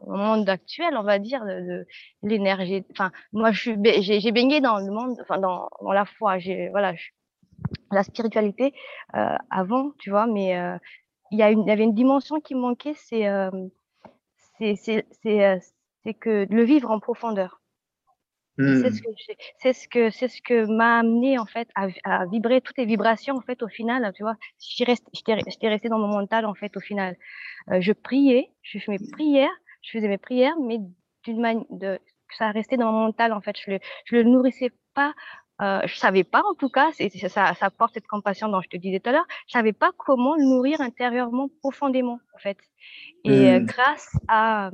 le 0.06 0.16
monde 0.16 0.48
actuel, 0.48 0.96
on 0.96 1.02
va 1.02 1.18
dire, 1.18 1.44
de, 1.44 1.86
de 2.22 2.28
l'énergie. 2.28 2.84
Enfin, 2.92 3.12
moi, 3.32 3.52
je 3.52 3.60
suis, 3.60 3.76
j'ai 4.20 4.32
baigné 4.32 4.60
dans 4.60 4.78
le 4.78 4.90
monde, 4.90 5.16
enfin, 5.20 5.38
dans, 5.38 5.68
dans 5.82 5.92
la 5.92 6.04
foi. 6.04 6.38
J'ai, 6.38 6.68
voilà, 6.70 6.94
je, 6.94 7.10
la 7.90 8.02
spiritualité 8.02 8.72
euh, 9.14 9.36
avant, 9.50 9.92
tu 9.98 10.10
vois, 10.10 10.26
mais 10.26 10.56
euh, 10.56 10.76
il 11.30 11.36
y, 11.36 11.40
y 11.40 11.70
avait 11.70 11.84
une 11.84 11.94
dimension 11.94 12.40
qui 12.40 12.54
manquait, 12.54 12.94
c'est, 12.94 13.26
euh, 13.26 13.50
c'est, 14.58 16.14
que 16.18 16.46
le 16.50 16.62
vivre 16.62 16.90
en 16.90 17.00
profondeur. 17.00 17.60
C'est 18.58 18.90
ce 18.90 19.00
que 19.00 19.08
c'est 19.58 19.72
ce 19.72 19.88
que 19.88 20.10
c'est 20.10 20.28
ce 20.28 20.42
que 20.42 20.66
m'a 20.66 20.98
amené 20.98 21.38
en 21.38 21.46
fait 21.46 21.68
à, 21.74 21.86
à, 22.04 22.26
vibrer 22.26 22.60
toutes 22.60 22.76
les 22.76 22.84
vibrations 22.84 23.36
en 23.36 23.40
fait 23.40 23.62
au 23.62 23.68
final 23.68 24.12
tu 24.14 24.22
vois. 24.22 24.36
J'étais 24.58 25.32
resté, 25.32 25.68
resté 25.68 25.88
dans 25.88 25.98
mon 25.98 26.08
mental 26.08 26.44
en 26.44 26.52
fait 26.52 26.76
au 26.76 26.80
final. 26.80 27.16
Euh, 27.70 27.80
je 27.80 27.92
priais 27.92 28.52
je 28.60 28.78
faisais 28.78 28.98
mes 28.98 29.10
prières 29.12 29.56
je 29.80 29.92
faisais 29.92 30.08
mes 30.08 30.18
prières 30.18 30.56
mais 30.60 30.78
d'une 31.24 31.40
manière 31.40 31.64
ça 32.36 32.50
restait 32.50 32.76
dans 32.76 32.92
mon 32.92 33.06
mental 33.06 33.32
en 33.32 33.40
fait. 33.40 33.56
Je 33.64 33.70
le 33.70 33.78
je 34.04 34.16
le 34.16 34.24
nourrissais 34.24 34.72
pas 34.94 35.14
euh, 35.60 35.80
je 35.84 35.94
savais 35.96 36.24
pas 36.24 36.42
en 36.50 36.54
tout 36.54 36.68
cas 36.68 36.90
ça 36.92 37.54
ça 37.54 37.66
apporte 37.66 37.94
cette 37.94 38.06
compassion 38.06 38.48
dont 38.48 38.60
je 38.60 38.68
te 38.68 38.76
disais 38.76 39.00
tout 39.00 39.10
à 39.10 39.12
l'heure 39.12 39.26
je 39.46 39.52
savais 39.52 39.72
pas 39.72 39.90
comment 39.96 40.34
le 40.36 40.44
nourrir 40.44 40.80
intérieurement 40.80 41.48
profondément 41.60 42.20
en 42.34 42.38
fait 42.38 42.58
et 43.24 43.30
euh, 43.30 43.60
mmh. 43.60 43.64
grâce 43.66 44.10
à 44.28 44.70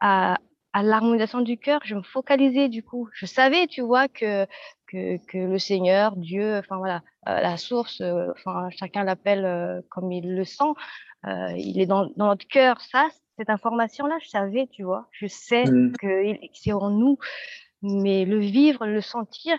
à, 0.00 0.36
à 0.76 0.82
l'harmonisation 0.82 1.40
du 1.40 1.56
cœur, 1.56 1.80
je 1.84 1.94
me 1.94 2.02
focalisais 2.02 2.68
du 2.68 2.82
coup. 2.82 3.08
Je 3.14 3.24
savais, 3.24 3.66
tu 3.66 3.80
vois, 3.80 4.08
que, 4.08 4.44
que, 4.86 5.16
que 5.26 5.38
le 5.38 5.58
Seigneur, 5.58 6.14
Dieu, 6.16 6.58
enfin 6.58 6.76
voilà, 6.76 7.02
euh, 7.28 7.40
la 7.40 7.56
source, 7.56 8.02
euh, 8.02 8.30
enfin 8.32 8.68
chacun 8.68 9.02
l'appelle 9.02 9.46
euh, 9.46 9.80
comme 9.88 10.12
il 10.12 10.34
le 10.34 10.44
sent, 10.44 10.74
il 11.56 11.80
est 11.80 11.86
dans, 11.86 12.10
dans 12.16 12.26
notre 12.26 12.46
cœur. 12.46 12.78
Ça, 12.82 13.08
cette 13.38 13.48
information-là, 13.48 14.18
je 14.22 14.28
savais, 14.28 14.68
tu 14.70 14.82
vois. 14.82 15.08
Je 15.12 15.26
sais 15.26 15.64
mmh. 15.64 15.92
que 15.98 16.34
c'est 16.52 16.72
en 16.74 16.90
nous, 16.90 17.16
mais 17.80 18.26
le 18.26 18.38
vivre, 18.38 18.86
le 18.86 19.00
sentir, 19.00 19.58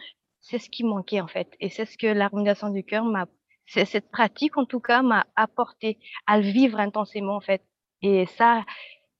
c'est 0.49 0.59
ce 0.59 0.69
qui 0.69 0.83
manquait 0.83 1.21
en 1.21 1.27
fait. 1.27 1.49
Et 1.59 1.69
c'est 1.69 1.85
ce 1.85 1.97
que 1.97 2.07
l'harmonisation 2.07 2.69
du 2.69 2.83
cœur 2.83 3.03
m'a, 3.03 3.27
cette 3.67 4.09
pratique 4.09 4.57
en 4.57 4.65
tout 4.65 4.79
cas 4.79 5.01
m'a 5.01 5.25
apporté 5.35 5.99
à 6.25 6.37
le 6.39 6.43
vivre 6.49 6.79
intensément 6.79 7.35
en 7.35 7.41
fait. 7.41 7.63
Et 8.01 8.25
ça, 8.25 8.63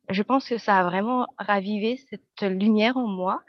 je 0.10 0.24
pense 0.24 0.48
que 0.48 0.58
ça 0.58 0.78
a 0.78 0.84
vraiment 0.84 1.28
ravivé 1.38 1.98
cette 2.10 2.42
lumière 2.42 2.98
en 2.98 3.08
moi 3.08 3.42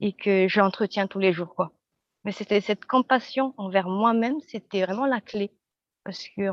et 0.00 0.12
que 0.12 0.48
j'entretiens 0.48 1.06
tous 1.06 1.20
les 1.20 1.32
jours, 1.32 1.54
quoi. 1.54 1.72
Mais 2.24 2.32
c'était 2.32 2.60
cette 2.60 2.84
compassion 2.86 3.54
envers 3.56 3.88
moi-même, 3.88 4.40
c'était 4.48 4.82
vraiment 4.82 5.06
la 5.06 5.20
clé. 5.20 5.52
Parce 6.04 6.26
que 6.36 6.50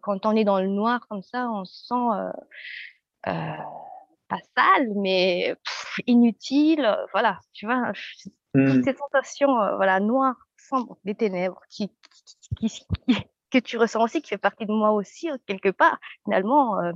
quand 0.00 0.26
on 0.26 0.36
est 0.36 0.44
dans 0.44 0.60
le 0.60 0.68
noir 0.68 1.06
comme 1.08 1.22
ça, 1.22 1.50
on 1.50 1.64
se 1.64 1.86
sent 1.86 1.94
euh, 1.94 2.32
euh, 3.28 3.56
pas 4.28 4.38
sale, 4.56 4.88
mais 4.96 5.54
inutile. 6.06 6.96
Voilà, 7.12 7.40
tu 7.52 7.66
vois, 7.66 7.92
mmh. 8.54 8.72
toutes 8.72 8.84
ces 8.84 8.94
sensations, 8.94 9.60
euh, 9.60 9.76
voilà, 9.76 10.00
noires, 10.00 10.48
sombres, 10.56 10.98
des 11.04 11.14
ténèbres, 11.14 11.60
qui, 11.68 11.90
qui, 12.58 12.68
qui, 12.68 12.86
que 13.50 13.58
tu 13.58 13.76
ressens 13.78 14.02
aussi, 14.02 14.22
qui 14.22 14.30
fait 14.30 14.38
partie 14.38 14.66
de 14.66 14.72
moi 14.72 14.92
aussi, 14.92 15.30
euh, 15.30 15.36
quelque 15.46 15.70
part. 15.70 15.98
Finalement, 16.24 16.78
euh, 16.80 16.92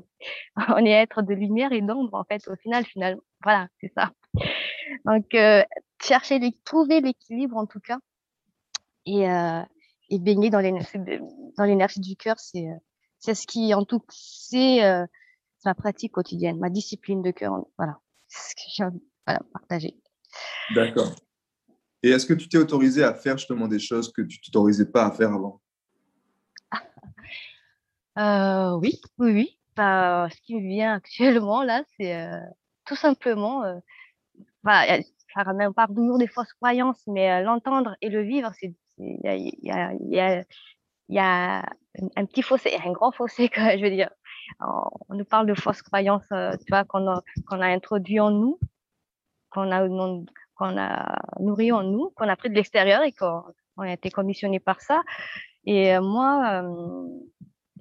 on 0.68 0.85
est 0.85 0.90
être 0.90 1.23
de 1.23 1.35
lumière 1.35 1.73
et 1.73 1.80
d'ombre, 1.80 2.14
en 2.14 2.25
fait, 2.25 2.47
au 2.49 2.56
final, 2.56 2.85
finalement. 2.85 3.23
Voilà, 3.42 3.68
c'est 3.80 3.92
ça. 3.97 4.12
Donc, 5.04 5.35
euh, 5.35 5.62
chercher, 6.02 6.38
les, 6.38 6.52
trouver 6.64 7.00
l'équilibre, 7.00 7.56
en 7.56 7.66
tout 7.66 7.80
cas, 7.80 7.99
et, 9.04 9.25
et 10.11 10.18
baigner 10.21 10.49
dans 10.49 10.61
l'énergie 10.61 12.00
du 12.00 12.14
cœur, 12.16 12.38
c'est 12.38 12.68
c'est 13.18 13.35
ce 13.35 13.49
qui, 13.49 13.75
en 13.75 13.85
tout 13.85 14.00
c'est 14.09 14.80
ma 15.64 15.75
pratique 15.75 16.12
quotidienne, 16.12 16.59
ma 16.61 16.71
discipline 16.71 17.21
de 17.21 17.32
cœur. 17.32 17.64
Voilà, 17.78 17.99
c'est 18.28 18.50
ce 18.50 18.54
que 18.54 18.62
j'ai 18.73 18.85
envie 18.85 19.02
voilà, 19.26 19.40
partager. 19.52 19.97
D'accord. 20.76 21.11
Et 22.02 22.11
est-ce 22.11 22.26
que 22.26 22.35
tu 22.35 22.49
t'es 22.49 22.59
autorisé 22.59 23.04
à 23.04 23.14
faire 23.14 23.38
justement 23.38 23.68
des 23.68 23.78
choses 23.78 24.12
que 24.12 24.23
tu 24.23 24.40
t'autorisais 24.40 24.87
pas 24.87 25.06
à 25.06 25.11
faire 25.12 25.32
avant? 25.32 25.61
Euh, 28.18 28.76
oui, 28.76 29.00
oui, 29.18 29.32
oui. 29.32 29.59
Bah, 29.76 30.28
ce 30.30 30.40
qui 30.42 30.54
me 30.54 30.68
vient 30.68 30.94
actuellement 30.94 31.62
là, 31.62 31.82
c'est 31.97 32.14
euh, 32.14 32.37
tout 32.85 32.97
simplement, 32.97 33.64
euh, 33.64 33.78
bah, 34.62 34.82
toujours 35.88 36.18
des 36.18 36.26
fausses 36.26 36.52
croyances, 36.54 37.02
mais 37.06 37.30
euh, 37.30 37.42
l'entendre 37.42 37.97
et 38.02 38.11
le 38.11 38.23
vivre, 38.23 38.52
il 38.99 39.18
y 39.23 41.18
a, 41.18 41.64
un, 42.16 42.26
petit 42.26 42.42
fossé, 42.42 42.76
un 42.85 42.92
grand 42.92 43.12
fossé, 43.12 43.49
quoi, 43.49 43.76
je 43.78 43.82
veux 43.82 43.90
dire. 43.90 44.11
On, 44.61 45.14
nous 45.14 45.25
parle 45.25 45.47
de 45.47 45.54
fausses 45.54 45.80
croyances, 45.82 46.28
tu 46.28 46.66
vois, 46.68 46.85
qu'on 46.85 47.09
a, 47.09 47.23
qu'on 47.49 47.61
a 47.61 47.66
introduit 47.68 48.21
en 48.21 48.30
nous, 48.30 48.59
qu'on 49.50 49.71
a, 49.73 49.87
qu'on 50.56 50.76
a 50.78 51.18
nourri 51.40 51.73
en 51.73 51.82
nous, 51.82 52.11
qu'on 52.16 52.28
a 52.28 52.37
pris 52.37 52.50
de 52.50 52.54
l'extérieur 52.54 53.02
et 53.02 53.12
qu'on 53.12 53.42
on 53.76 53.82
a 53.82 53.92
été 53.92 54.11
conditionné 54.11 54.61
par 54.61 54.80
ça. 54.80 55.02
Et 55.64 55.94
euh, 55.94 56.00
moi, 56.00 56.62
euh, 56.62 57.06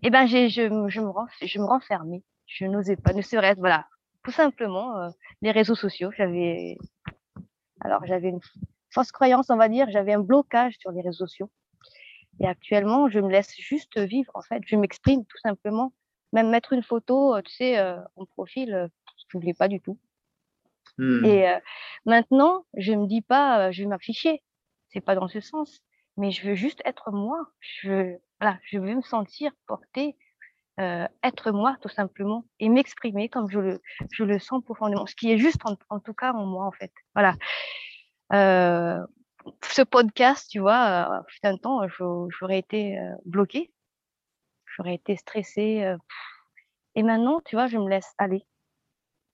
eh 0.04 0.10
ben, 0.10 0.26
je, 0.26 0.48
je, 0.48 0.62
me 0.64 0.90
je 0.90 1.60
renfermais. 1.60 2.24
Je 2.46 2.66
n'osais 2.66 2.96
pas, 2.96 3.14
ne 3.14 3.22
serait-ce, 3.22 3.60
voilà, 3.60 3.88
tout 4.24 4.32
simplement, 4.32 4.98
euh, 4.98 5.10
les 5.42 5.52
réseaux 5.52 5.76
sociaux. 5.76 6.12
J'avais, 6.16 6.78
alors, 7.80 8.06
j'avais 8.06 8.30
une 8.30 8.42
fausse 8.94 9.12
croyance, 9.12 9.50
on 9.50 9.58
va 9.58 9.70
dire, 9.70 9.90
j'avais 9.90 10.14
un 10.14 10.20
blocage 10.20 10.76
sur 10.80 10.92
les 10.92 11.02
réseaux 11.02 11.26
sociaux. 11.26 11.50
Et 12.40 12.48
actuellement, 12.48 13.10
je 13.10 13.20
me 13.20 13.30
laisse 13.30 13.54
juste 13.58 14.00
vivre, 14.00 14.32
en 14.36 14.42
fait. 14.42 14.62
Je 14.66 14.76
m'exprime 14.76 15.26
tout 15.26 15.38
simplement. 15.38 15.94
Même 16.34 16.50
mettre 16.50 16.74
une 16.74 16.84
photo, 16.84 17.40
tu 17.42 17.52
sais, 17.52 17.80
en 18.16 18.26
profil, 18.26 18.90
je 19.28 19.38
ne 19.38 19.42
voulais 19.42 19.54
pas 19.54 19.68
du 19.68 19.82
tout. 19.82 20.00
Hmm. 20.98 21.26
Et 21.26 21.50
euh, 21.50 21.60
maintenant, 22.06 22.66
je 22.78 22.94
me 22.94 23.08
dis 23.08 23.22
pas, 23.22 23.68
euh, 23.68 23.72
je 23.72 23.84
vais 23.84 23.90
m'afficher. 23.90 24.44
C'est 24.90 25.02
pas 25.02 25.16
dans 25.16 25.28
ce 25.28 25.40
sens. 25.40 25.82
Mais 26.18 26.32
je 26.32 26.48
veux 26.48 26.56
juste 26.56 26.82
être 26.86 27.12
moi. 27.12 27.40
Je 27.60 27.90
veux, 27.90 28.18
voilà, 28.40 28.60
je 28.64 28.78
veux 28.78 28.96
me 28.96 29.02
sentir 29.02 29.52
porter, 29.68 30.18
euh, 30.80 31.08
être 31.24 31.52
moi 31.52 31.78
tout 31.82 31.90
simplement 31.90 32.46
et 32.60 32.70
m'exprimer 32.70 33.30
comme 33.30 33.50
je 33.50 33.60
le, 33.60 33.82
je 34.12 34.24
le 34.24 34.40
sens 34.40 34.64
profondément. 34.64 35.06
Ce 35.06 35.16
qui 35.16 35.32
est 35.32 35.38
juste 35.38 35.62
en, 35.66 35.78
en 35.90 36.00
tout 36.00 36.14
cas 36.14 36.34
en 36.34 36.46
moi 36.46 36.66
en 36.66 36.72
fait. 36.72 36.92
Voilà. 37.16 37.36
Euh, 38.34 39.00
ce 39.64 39.82
podcast, 39.82 40.50
tu 40.50 40.60
vois, 40.60 41.22
euh, 41.22 41.48
un 41.50 41.58
temps, 41.58 41.82
j'aurais 42.40 42.60
été 42.60 43.00
bloquée, 43.26 43.74
j'aurais 44.66 44.96
été 44.96 45.16
stressée. 45.16 45.96
Et 46.96 47.04
maintenant, 47.04 47.42
tu 47.42 47.56
vois, 47.56 47.68
je 47.68 47.78
me 47.78 47.90
laisse 47.90 48.14
aller. 48.18 48.46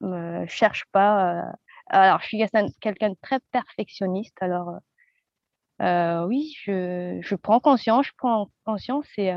Je 0.00 0.46
cherche 0.48 0.84
pas. 0.92 1.44
alors, 1.88 2.20
je 2.20 2.26
suis 2.26 2.44
quelqu'un 2.80 3.10
de 3.10 3.16
très 3.22 3.40
perfectionniste. 3.52 4.36
Alors, 4.40 4.78
oui, 6.26 6.54
je, 6.64 7.18
je, 7.20 7.34
prends 7.34 7.60
conscience, 7.60 8.06
je 8.06 8.12
prends 8.16 8.50
conscience 8.64 9.06
et 9.16 9.32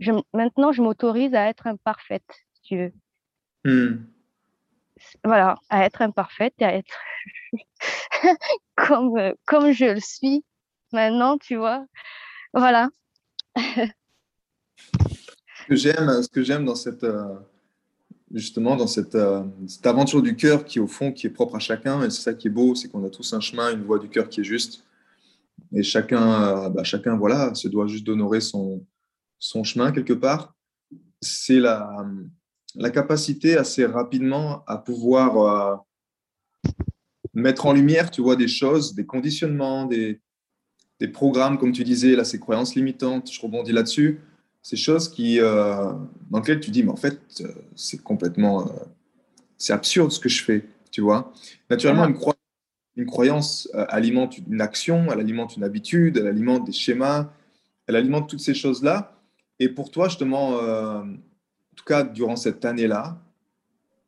je, 0.00 0.12
maintenant, 0.32 0.72
je 0.72 0.82
m'autorise 0.82 1.34
à 1.34 1.48
être 1.48 1.66
imparfaite, 1.66 2.24
si 2.54 2.62
tu 2.62 2.76
veux. 2.78 2.92
Hmm. 3.64 4.04
Voilà, 5.24 5.56
à 5.68 5.84
être 5.84 6.02
imparfaite 6.02 6.54
et 6.58 6.64
à 6.64 6.74
être 6.74 6.98
comme, 8.76 9.16
euh, 9.16 9.32
comme 9.46 9.72
je 9.72 9.84
le 9.84 10.00
suis 10.00 10.44
maintenant, 10.92 11.38
tu 11.38 11.56
vois. 11.56 11.84
Voilà. 12.52 12.88
ce 13.56 13.92
que 15.68 15.76
j'aime, 15.76 16.22
ce 16.22 16.28
que 16.28 16.42
j'aime 16.42 16.64
dans 16.64 16.74
cette 16.74 17.04
euh, 17.04 17.38
justement 18.32 18.76
dans 18.76 18.86
cette, 18.86 19.14
euh, 19.14 19.42
cette 19.66 19.86
aventure 19.86 20.22
du 20.22 20.36
cœur 20.36 20.64
qui 20.64 20.80
au 20.80 20.86
fond 20.86 21.12
qui 21.12 21.26
est 21.26 21.30
propre 21.30 21.56
à 21.56 21.58
chacun. 21.58 22.02
Et 22.02 22.10
c'est 22.10 22.22
ça 22.22 22.34
qui 22.34 22.48
est 22.48 22.50
beau, 22.50 22.74
c'est 22.74 22.88
qu'on 22.88 23.04
a 23.04 23.10
tous 23.10 23.32
un 23.32 23.40
chemin, 23.40 23.72
une 23.72 23.84
voie 23.84 23.98
du 23.98 24.08
cœur 24.08 24.28
qui 24.28 24.40
est 24.40 24.44
juste. 24.44 24.84
Et 25.72 25.82
chacun, 25.82 26.70
bah, 26.70 26.84
chacun 26.84 27.16
voilà, 27.16 27.54
se 27.54 27.68
doit 27.68 27.86
juste 27.86 28.06
d'honorer 28.06 28.40
son, 28.40 28.84
son 29.38 29.64
chemin 29.64 29.92
quelque 29.92 30.12
part. 30.12 30.54
C'est 31.20 31.58
la, 31.58 32.06
la 32.74 32.90
capacité 32.90 33.56
assez 33.56 33.84
rapidement 33.84 34.62
à 34.66 34.78
pouvoir 34.78 35.84
mettre 37.34 37.66
en 37.66 37.72
lumière, 37.72 38.10
tu 38.10 38.22
vois, 38.22 38.36
des 38.36 38.48
choses, 38.48 38.94
des 38.94 39.04
conditionnements, 39.04 39.86
des, 39.86 40.20
des 41.00 41.08
programmes, 41.08 41.58
comme 41.58 41.72
tu 41.72 41.84
disais, 41.84 42.16
là, 42.16 42.24
ces 42.24 42.38
croyances 42.38 42.74
limitantes, 42.74 43.30
je 43.30 43.40
rebondis 43.40 43.72
là-dessus, 43.72 44.20
ces 44.62 44.76
choses 44.76 45.08
qui, 45.08 45.40
euh, 45.40 45.92
dans 46.30 46.40
lesquelles 46.40 46.60
tu 46.60 46.70
dis, 46.70 46.82
mais 46.82 46.90
en 46.90 46.96
fait, 46.96 47.20
euh, 47.40 47.52
c'est 47.74 48.02
complètement, 48.02 48.66
euh, 48.66 48.72
c'est 49.56 49.72
absurde 49.72 50.10
ce 50.10 50.20
que 50.20 50.28
je 50.28 50.42
fais, 50.42 50.64
tu 50.90 51.00
vois. 51.00 51.32
Naturellement, 51.70 52.06
une, 52.06 52.18
une, 52.96 53.06
croyance 53.06 53.68
alimente 53.74 54.38
une 54.38 54.60
action, 54.60 55.06
elle 55.12 55.20
alimente 55.20 55.56
une 55.56 55.64
habitude, 55.64 56.16
elle 56.16 56.26
alimente 56.26 56.66
des 56.66 56.72
schémas, 56.72 57.30
elle 57.86 57.96
alimente 57.96 58.28
toutes 58.28 58.40
ces 58.40 58.54
choses-là. 58.54 59.14
Et 59.58 59.68
pour 59.68 59.90
toi, 59.90 60.08
justement, 60.08 60.50
en 60.50 61.04
tout 61.74 61.84
cas, 61.84 62.02
durant 62.04 62.36
cette 62.36 62.64
année-là, 62.64 63.20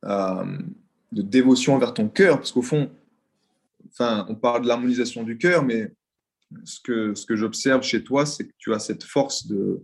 de 0.02 1.22
dévotion 1.22 1.78
vers 1.78 1.94
ton 1.94 2.08
cœur, 2.08 2.36
parce 2.36 2.52
qu'au 2.52 2.62
fond, 2.62 2.90
enfin, 3.88 4.26
on 4.28 4.34
parle 4.34 4.62
de 4.62 4.68
l'harmonisation 4.68 5.22
du 5.22 5.38
cœur, 5.38 5.64
mais 5.64 5.92
ce 6.64 6.80
que, 6.80 7.14
ce 7.14 7.26
que 7.26 7.36
j'observe 7.36 7.82
chez 7.82 8.02
toi, 8.02 8.26
c'est 8.26 8.46
que 8.46 8.52
tu 8.58 8.74
as 8.74 8.78
cette 8.78 9.04
force 9.04 9.46
de, 9.46 9.82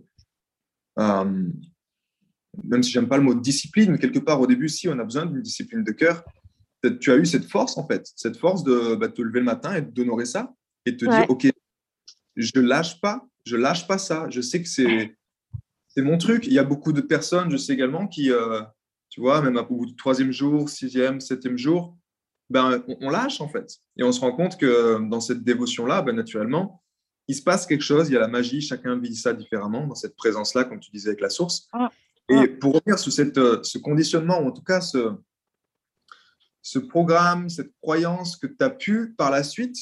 même 0.97 2.81
si 2.81 2.91
j'aime 2.91 3.07
pas 3.07 3.17
le 3.17 3.23
mot 3.23 3.33
discipline, 3.33 3.91
mais 3.91 3.99
quelque 3.99 4.19
part 4.19 4.41
au 4.41 4.47
début, 4.47 4.69
si 4.69 4.89
on 4.89 4.97
a 4.97 5.03
besoin 5.03 5.25
d'une 5.25 5.41
discipline 5.41 5.83
de 5.83 5.91
cœur, 5.91 6.23
tu 7.01 7.11
as 7.11 7.17
eu 7.17 7.25
cette 7.25 7.45
force 7.45 7.77
en 7.77 7.87
fait, 7.87 8.07
cette 8.15 8.37
force 8.37 8.63
de 8.63 8.95
bah, 8.95 9.09
te 9.09 9.21
lever 9.21 9.39
le 9.39 9.45
matin 9.45 9.75
et 9.75 9.81
d'honorer 9.81 10.25
ça 10.25 10.53
et 10.85 10.91
de 10.93 10.97
te 10.97 11.05
dire, 11.05 11.25
ok, 11.29 11.47
je 12.35 12.59
lâche 12.59 13.01
pas, 13.01 13.27
je 13.45 13.55
lâche 13.55 13.87
pas 13.87 13.97
ça. 13.97 14.27
Je 14.29 14.41
sais 14.41 14.61
que 14.61 14.69
c'est 14.69 15.15
c'est 15.97 16.03
mon 16.03 16.19
truc. 16.19 16.45
Il 16.45 16.53
y 16.53 16.59
a 16.59 16.63
beaucoup 16.63 16.93
de 16.93 17.01
personnes, 17.01 17.49
je 17.49 17.57
sais 17.57 17.73
également, 17.73 18.07
qui, 18.07 18.31
euh, 18.31 18.61
tu 19.09 19.19
vois, 19.19 19.41
même 19.41 19.57
au 19.57 19.63
bout 19.63 19.87
du 19.87 19.95
troisième 19.95 20.31
jour, 20.31 20.69
sixième, 20.69 21.19
septième 21.19 21.57
jour, 21.57 21.97
ben, 22.51 22.83
on, 23.01 23.09
lâche 23.09 23.41
en 23.41 23.49
fait. 23.49 23.77
Et 23.97 24.03
on 24.03 24.11
se 24.11 24.21
rend 24.21 24.31
compte 24.31 24.57
que 24.57 24.99
dans 25.09 25.19
cette 25.19 25.43
dévotion-là, 25.43 26.03
ben, 26.03 26.15
naturellement, 26.15 26.83
il 27.27 27.35
se 27.35 27.41
passe 27.41 27.65
quelque 27.65 27.83
chose, 27.83 28.09
il 28.09 28.13
y 28.13 28.17
a 28.17 28.21
la 28.21 28.27
magie, 28.27 28.61
chacun 28.61 28.97
vit 28.97 29.15
ça 29.15 29.33
différemment 29.33 29.87
dans 29.87 29.95
cette 29.95 30.15
présence-là, 30.15 30.63
comme 30.63 30.79
tu 30.79 30.91
disais 30.91 31.09
avec 31.09 31.21
la 31.21 31.29
source. 31.29 31.67
Ah. 31.73 31.89
Et 32.29 32.35
ah. 32.35 32.47
pour 32.59 32.75
revenir 32.75 32.99
sur 32.99 33.11
cette, 33.11 33.37
euh, 33.37 33.59
ce 33.63 33.77
conditionnement, 33.77 34.39
ou 34.41 34.47
en 34.47 34.51
tout 34.51 34.63
cas 34.63 34.81
ce, 34.81 35.15
ce 36.61 36.79
programme, 36.79 37.49
cette 37.49 37.71
croyance 37.81 38.37
que 38.37 38.47
tu 38.47 38.57
as 38.59 38.69
pu 38.69 39.13
par 39.17 39.31
la 39.31 39.43
suite 39.43 39.77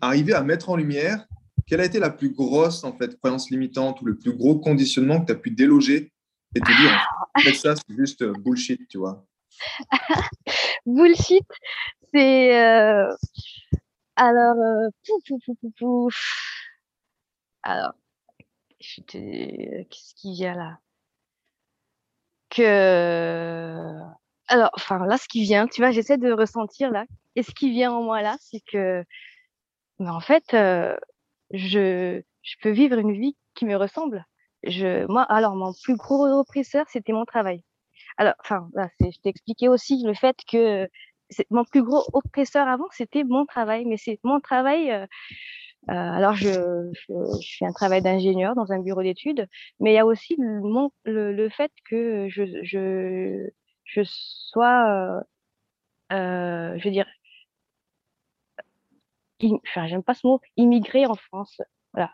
arriver 0.00 0.34
à 0.34 0.42
mettre 0.42 0.70
en 0.70 0.76
lumière, 0.76 1.26
quelle 1.66 1.80
a 1.80 1.84
été 1.84 1.98
la 1.98 2.10
plus 2.10 2.30
grosse 2.30 2.82
en 2.84 2.96
fait, 2.96 3.16
croyance 3.18 3.50
limitante 3.50 4.00
ou 4.00 4.06
le 4.06 4.16
plus 4.16 4.32
gros 4.32 4.58
conditionnement 4.58 5.20
que 5.20 5.26
tu 5.26 5.32
as 5.32 5.36
pu 5.36 5.50
déloger 5.50 6.12
et 6.54 6.60
te 6.60 6.80
dire, 6.80 7.08
en 7.34 7.40
fait, 7.40 7.54
ça, 7.54 7.74
c'est 7.76 7.96
juste 7.96 8.22
euh, 8.22 8.32
bullshit, 8.32 8.80
tu 8.88 8.98
vois? 8.98 9.24
Bullshit, 10.86 11.44
c'est. 12.12 12.58
Euh, 12.58 13.14
alors, 14.16 14.56
euh, 14.56 14.88
Alors, 17.62 17.92
qu'est-ce 18.78 20.14
qui 20.14 20.32
vient 20.34 20.54
là? 20.54 20.78
Que. 22.50 24.00
Alors, 24.48 24.70
enfin, 24.74 25.04
là, 25.06 25.18
ce 25.18 25.28
qui 25.28 25.42
vient, 25.42 25.66
tu 25.66 25.82
vois, 25.82 25.90
j'essaie 25.90 26.16
de 26.18 26.32
ressentir 26.32 26.90
là. 26.90 27.04
Et 27.36 27.42
ce 27.42 27.50
qui 27.52 27.70
vient 27.70 27.92
en 27.92 28.02
moi 28.02 28.22
là, 28.22 28.36
c'est 28.40 28.60
que. 28.60 29.04
En 30.00 30.20
fait, 30.20 30.54
euh, 30.54 30.96
je, 31.50 32.22
peux 32.62 32.70
vivre 32.70 32.98
une 32.98 33.12
vie 33.12 33.36
qui 33.54 33.66
me 33.66 33.76
ressemble. 33.76 34.24
Je, 34.64 35.06
moi, 35.06 35.22
alors, 35.24 35.56
mon 35.56 35.72
plus 35.82 35.96
gros 35.96 36.26
oppresseur, 36.26 36.86
c'était 36.88 37.12
mon 37.12 37.24
travail. 37.24 37.64
Alors, 38.18 38.34
enfin, 38.40 38.68
je 39.00 39.18
t'ai 39.20 39.28
expliqué 39.28 39.68
aussi 39.68 40.02
le 40.04 40.14
fait 40.14 40.36
que 40.50 40.88
mon 41.50 41.64
plus 41.64 41.82
gros 41.82 42.04
oppresseur 42.12 42.68
avant, 42.68 42.88
c'était 42.92 43.24
mon 43.24 43.46
travail. 43.46 43.84
Mais 43.86 43.96
c'est 43.96 44.20
mon 44.24 44.40
travail. 44.40 44.90
Euh, 44.92 45.06
alors, 45.86 46.34
je, 46.34 46.90
je, 46.92 47.56
fais 47.58 47.64
un 47.64 47.72
travail 47.72 48.02
d'ingénieur 48.02 48.54
dans 48.54 48.72
un 48.72 48.80
bureau 48.80 49.02
d'études, 49.02 49.46
mais 49.80 49.92
il 49.92 49.94
y 49.94 49.98
a 49.98 50.06
aussi 50.06 50.36
le, 50.38 51.32
le, 51.32 51.48
fait 51.48 51.72
que 51.88 52.28
je, 52.28 52.44
je, 52.62 53.48
je 53.84 54.02
sois, 54.04 55.22
euh, 56.12 56.78
je 56.78 56.84
veux 56.84 56.90
dire, 56.90 57.06
enfin, 59.42 59.86
j'aime 59.86 60.02
pas 60.02 60.14
ce 60.14 60.26
mot, 60.26 60.40
immigré 60.56 61.06
en 61.06 61.14
France. 61.14 61.60
Voilà. 61.92 62.12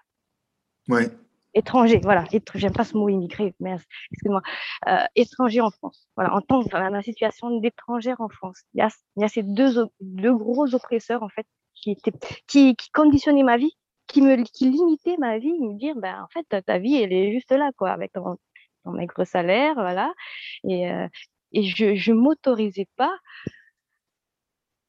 Ouais 0.88 1.10
étranger, 1.54 2.00
voilà, 2.02 2.24
j'aime 2.54 2.72
pas 2.72 2.84
ce 2.84 2.96
mot 2.96 3.08
immigré, 3.08 3.54
mais 3.60 3.76
excuse-moi, 4.10 4.42
euh, 4.88 5.04
étranger 5.14 5.60
en 5.60 5.70
France. 5.70 6.08
Voilà, 6.16 6.34
en 6.34 6.40
tant 6.40 6.62
que 6.62 6.68
dans 6.68 6.80
la 6.80 7.02
situation 7.02 7.58
d'étrangère 7.60 8.20
en 8.20 8.28
France, 8.28 8.60
il 8.74 8.78
y 8.78 8.82
a, 8.82 8.88
il 9.16 9.22
y 9.22 9.24
a 9.24 9.28
ces 9.28 9.42
deux, 9.42 9.86
deux 10.00 10.34
gros 10.36 10.74
oppresseurs 10.74 11.22
en 11.22 11.28
fait 11.28 11.46
qui 12.46 12.76
conditionnaient 12.92 13.42
ma 13.42 13.56
vie, 13.56 13.72
qui 14.06 14.20
limitaient 14.20 15.16
ma 15.18 15.38
vie, 15.38 15.52
me 15.52 15.78
dire, 15.78 15.94
ben 15.96 16.22
en 16.22 16.28
fait 16.28 16.62
ta 16.64 16.78
vie 16.78 16.96
elle 16.96 17.12
est 17.12 17.32
juste 17.32 17.50
là 17.52 17.70
quoi, 17.76 17.90
avec 17.90 18.12
ton, 18.12 18.36
maigre 18.86 19.24
salaire, 19.24 19.74
voilà, 19.74 20.12
et 20.68 20.90
euh, 20.90 21.08
je 21.54 21.94
je 21.94 22.12
m'autorisais 22.12 22.88
pas 22.96 23.16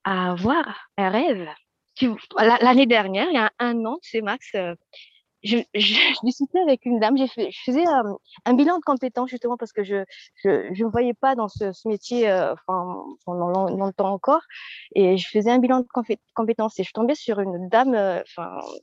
à 0.04 0.32
avoir 0.32 0.90
un 0.98 1.10
rêve. 1.10 1.48
L'année 2.38 2.86
dernière, 2.86 3.28
il 3.30 3.36
y 3.36 3.38
a 3.38 3.52
un 3.60 3.86
an, 3.86 3.98
c'est 4.02 4.22
Max, 4.22 4.56
euh, 5.46 5.64
je, 5.74 5.80
je, 5.80 6.26
discutais 6.26 6.60
avec 6.60 6.86
une 6.86 7.00
dame, 7.00 7.18
je 7.18 7.26
faisais 7.66 7.88
euh, 7.88 8.14
un 8.46 8.54
bilan 8.54 8.78
de 8.78 8.84
compétences 8.84 9.30
justement 9.30 9.58
parce 9.58 9.74
que 9.74 9.84
je 9.84 10.04
je 10.44 10.84
ne 10.84 10.90
voyais 10.90 11.14
pas 11.14 11.36
dans 11.36 11.48
ce, 11.48 11.72
métier 11.88 12.30
euh, 12.30 12.56
pendant 12.68 13.70
longtemps 13.70 14.14
encore. 14.14 14.42
Et 14.96 15.18
je 15.18 15.28
faisais 15.28 15.52
un 15.52 15.60
bilan 15.60 15.82
de 15.82 15.88
compétences 16.34 16.80
et 16.80 16.84
je 16.84 16.92
tombais 16.92 17.16
sur 17.16 17.40
une 17.40 17.70
dame 17.70 17.94
euh, 17.94 18.22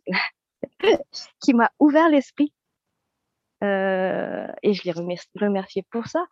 qui 1.40 1.55
m'a 1.55 1.70
ouvert 1.79 2.09
l'esprit. 2.09 2.53
Et 3.62 4.75
je 4.75 4.83
l'ai 4.85 4.92
remercié 4.92 5.85
pour 5.90 6.09
ça. 6.09 6.27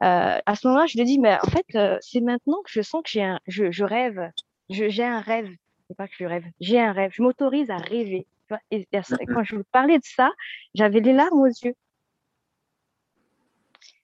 à 0.00 0.54
ce 0.54 0.66
moment-là, 0.66 0.86
je 0.86 0.94
lui 0.94 1.02
ai 1.02 1.04
dit, 1.04 1.18
mais 1.18 1.34
en 1.34 1.50
fait, 1.50 2.00
c'est 2.00 2.22
maintenant 2.22 2.62
que 2.64 2.70
je 2.70 2.80
sens 2.80 3.02
que 3.02 3.10
j'ai 3.10 3.22
un, 3.22 3.40
je, 3.46 3.70
je 3.70 3.84
rêve, 3.84 4.30
j'ai 4.70 5.04
un 5.04 5.20
rêve, 5.20 5.50
c'est 5.88 5.96
pas 5.96 6.08
que 6.08 6.14
je 6.18 6.24
rêve, 6.24 6.44
j'ai 6.60 6.80
un 6.80 6.92
rêve, 6.92 7.10
je 7.12 7.22
m'autorise 7.22 7.70
à 7.70 7.76
rêver. 7.76 8.26
Et, 8.70 8.86
quand 9.28 9.44
je 9.44 9.56
vous 9.56 9.64
parlais 9.72 9.98
de 9.98 10.04
ça, 10.04 10.30
j'avais 10.74 11.00
les 11.00 11.12
larmes 11.12 11.40
aux 11.40 11.46
yeux. 11.46 11.74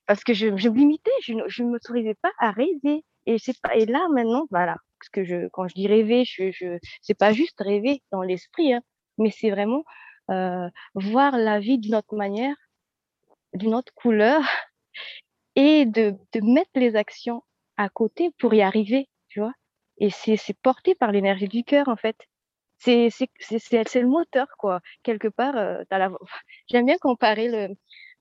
Parce 0.06 0.24
que 0.24 0.32
je, 0.32 0.46
me 0.46 0.56
limitais, 0.56 1.10
je 1.20 1.34
ne 1.34 1.68
m'autorisais 1.68 2.16
pas 2.22 2.32
à 2.38 2.50
rêver. 2.50 3.04
Et, 3.26 3.36
pas, 3.62 3.76
et 3.76 3.84
là, 3.84 4.08
maintenant, 4.10 4.46
voilà, 4.50 4.76
parce 4.98 5.10
que 5.10 5.24
je, 5.24 5.48
quand 5.52 5.68
je 5.68 5.74
dis 5.74 5.86
rêver, 5.86 6.24
je, 6.24 6.50
je, 6.50 6.78
c'est 7.02 7.18
pas 7.18 7.32
juste 7.32 7.60
rêver 7.60 8.02
dans 8.10 8.22
l'esprit, 8.22 8.72
hein, 8.72 8.80
mais 9.18 9.30
c'est 9.30 9.50
vraiment 9.50 9.84
euh, 10.30 10.68
voir 10.94 11.36
la 11.36 11.60
vie 11.60 11.78
d'une 11.78 11.94
autre 11.94 12.16
manière, 12.16 12.56
d'une 13.52 13.74
autre 13.74 13.92
couleur, 13.94 14.40
et 15.56 15.84
de, 15.84 16.14
de 16.32 16.40
mettre 16.40 16.70
les 16.74 16.96
actions 16.96 17.42
à 17.76 17.88
côté 17.90 18.30
pour 18.38 18.54
y 18.54 18.62
arriver, 18.62 19.08
tu 19.28 19.40
vois. 19.40 19.52
Et 19.98 20.10
c'est 20.10 20.38
porté 20.62 20.94
par 20.94 21.12
l'énergie 21.12 21.48
du 21.48 21.64
cœur, 21.64 21.88
en 21.88 21.96
fait. 21.96 22.16
C'est 22.78 23.10
le 23.10 24.06
moteur, 24.06 24.46
quoi. 24.58 24.80
Quelque 25.02 25.28
part, 25.28 25.56
euh, 25.56 25.82
la... 25.90 26.10
j'aime 26.70 26.86
bien 26.86 26.98
comparer 26.98 27.48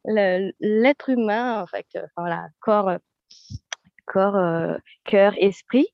le, 0.05 0.53
l'être 0.59 1.09
humain, 1.09 1.61
en 1.61 1.67
fait, 1.67 1.87
euh, 1.95 2.05
voilà, 2.15 2.47
corps, 2.59 2.91
corps 4.05 4.35
euh, 4.35 4.77
cœur, 5.05 5.33
esprit, 5.37 5.87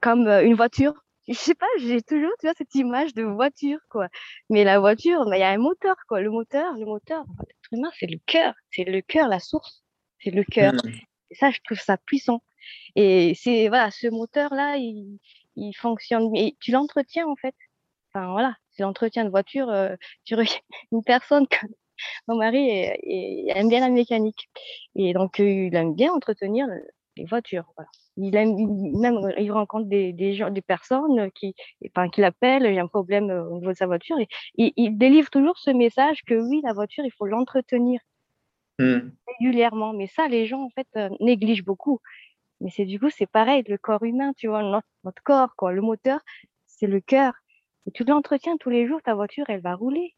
comme 0.00 0.28
une 0.28 0.54
voiture. 0.54 0.94
Je 1.28 1.34
sais 1.34 1.54
pas, 1.54 1.66
j'ai 1.78 2.00
toujours 2.00 2.32
tu 2.40 2.46
vois, 2.46 2.54
cette 2.56 2.74
image 2.74 3.12
de 3.12 3.22
voiture, 3.22 3.80
quoi. 3.90 4.08
Mais 4.48 4.64
la 4.64 4.80
voiture, 4.80 5.24
il 5.32 5.38
y 5.38 5.42
a 5.42 5.50
un 5.50 5.58
moteur, 5.58 5.96
quoi. 6.08 6.22
Le 6.22 6.30
moteur, 6.30 6.72
le 6.74 6.86
moteur, 6.86 7.24
l'être 7.40 7.72
humain, 7.72 7.90
c'est 7.98 8.06
le 8.06 8.18
cœur. 8.24 8.54
C'est 8.70 8.84
le 8.84 9.02
cœur, 9.02 9.28
la 9.28 9.38
source. 9.38 9.84
C'est 10.20 10.30
le 10.30 10.42
cœur. 10.42 10.72
Mmh. 10.72 10.88
Et 11.30 11.34
ça, 11.34 11.50
je 11.50 11.58
trouve 11.64 11.78
ça 11.78 11.98
puissant. 11.98 12.42
Et 12.96 13.34
c'est 13.34 13.68
voilà, 13.68 13.90
ce 13.90 14.08
moteur-là, 14.08 14.76
il, 14.78 15.18
il, 15.58 15.74
fonctionne. 15.74 16.34
Et 16.36 16.56
tu 16.60 16.72
l'entretiens 16.72 17.26
en 17.26 17.36
fait. 17.36 17.54
Enfin 18.12 18.32
voilà, 18.32 18.54
c'est 18.70 18.82
l'entretien 18.82 19.24
de 19.24 19.30
voiture. 19.30 19.68
Euh, 19.70 19.96
tu 20.24 20.34
une 20.92 21.02
personne 21.04 21.46
comme 21.60 21.70
mon 22.26 22.36
mari 22.36 22.68
aime 23.48 23.68
bien 23.68 23.80
la 23.80 23.88
mécanique. 23.88 24.48
Et 24.94 25.12
donc, 25.12 25.40
euh, 25.40 25.66
il 25.66 25.74
aime 25.74 25.94
bien 25.94 26.12
entretenir 26.12 26.66
les 27.16 27.24
voitures. 27.24 27.64
Voilà. 27.76 27.90
Il 28.16 28.34
aime, 28.36 28.54
même, 29.00 29.32
il 29.38 29.52
rencontre 29.52 29.88
des, 29.88 30.12
des, 30.12 30.34
gens, 30.34 30.50
des 30.50 30.62
personnes 30.62 31.30
qui, 31.32 31.54
enfin, 31.86 32.08
qui 32.08 32.20
l'appellent, 32.20 32.66
il 32.66 32.74
y 32.74 32.78
a 32.78 32.82
un 32.82 32.88
problème 32.88 33.30
euh, 33.30 33.44
au 33.44 33.58
niveau 33.58 33.72
de 33.72 33.76
sa 33.76 33.86
voiture. 33.86 34.16
Et, 34.18 34.28
il 34.56 34.98
délivre 34.98 35.30
toujours 35.30 35.58
ce 35.58 35.70
message 35.70 36.22
que 36.26 36.34
oui, 36.34 36.60
la 36.64 36.72
voiture, 36.72 37.04
il 37.04 37.12
faut 37.12 37.26
l'entretenir. 37.26 38.00
Mmh. 38.80 39.10
régulièrement. 39.26 39.92
Mais 39.92 40.06
ça, 40.06 40.28
les 40.28 40.46
gens, 40.46 40.62
en 40.62 40.70
fait, 40.70 40.86
euh, 40.96 41.08
négligent 41.18 41.64
beaucoup. 41.64 41.98
Mais 42.60 42.70
c'est 42.70 42.84
du 42.84 42.98
coup, 42.98 43.10
c'est 43.10 43.26
pareil, 43.26 43.62
le 43.68 43.78
corps 43.78 44.02
humain, 44.02 44.32
tu 44.36 44.48
vois, 44.48 44.62
notre, 44.62 45.22
corps, 45.24 45.54
quoi. 45.56 45.72
Le 45.72 45.82
moteur, 45.82 46.20
c'est 46.66 46.86
le 46.86 47.00
cœur. 47.00 47.34
Et 47.86 47.92
tu 47.92 48.04
l'entretiens 48.04 48.56
tous 48.58 48.70
les 48.70 48.86
jours, 48.86 49.00
ta 49.02 49.14
voiture, 49.14 49.44
elle 49.48 49.60
va 49.60 49.74
rouler. 49.74 50.14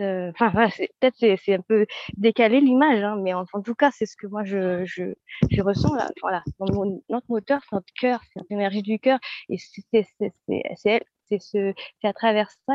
Euh, 0.00 0.32
enfin, 0.40 0.68
peut-être 1.00 1.16
c'est 1.18 1.54
un 1.54 1.60
peu 1.60 1.86
décalé 2.16 2.60
l'image, 2.60 3.02
hein, 3.02 3.16
mais 3.22 3.34
en, 3.34 3.44
tout 3.44 3.74
cas, 3.74 3.90
c'est 3.90 4.06
ce 4.06 4.16
que 4.16 4.26
moi 4.26 4.42
je, 4.42 4.84
je, 4.86 5.04
je 5.50 5.62
ressens 5.62 5.94
là. 5.94 6.10
Voilà, 6.22 6.42
notre 7.10 7.26
moteur, 7.28 7.60
c'est 7.68 7.76
notre 7.76 7.92
cœur, 7.98 8.20
c'est 8.32 8.40
l'énergie 8.48 8.82
du 8.82 8.98
cœur, 8.98 9.18
et 9.50 9.58
c'est 9.58 9.92
ce, 11.40 11.74
à 12.02 12.12
travers 12.14 12.50
ça 12.50 12.74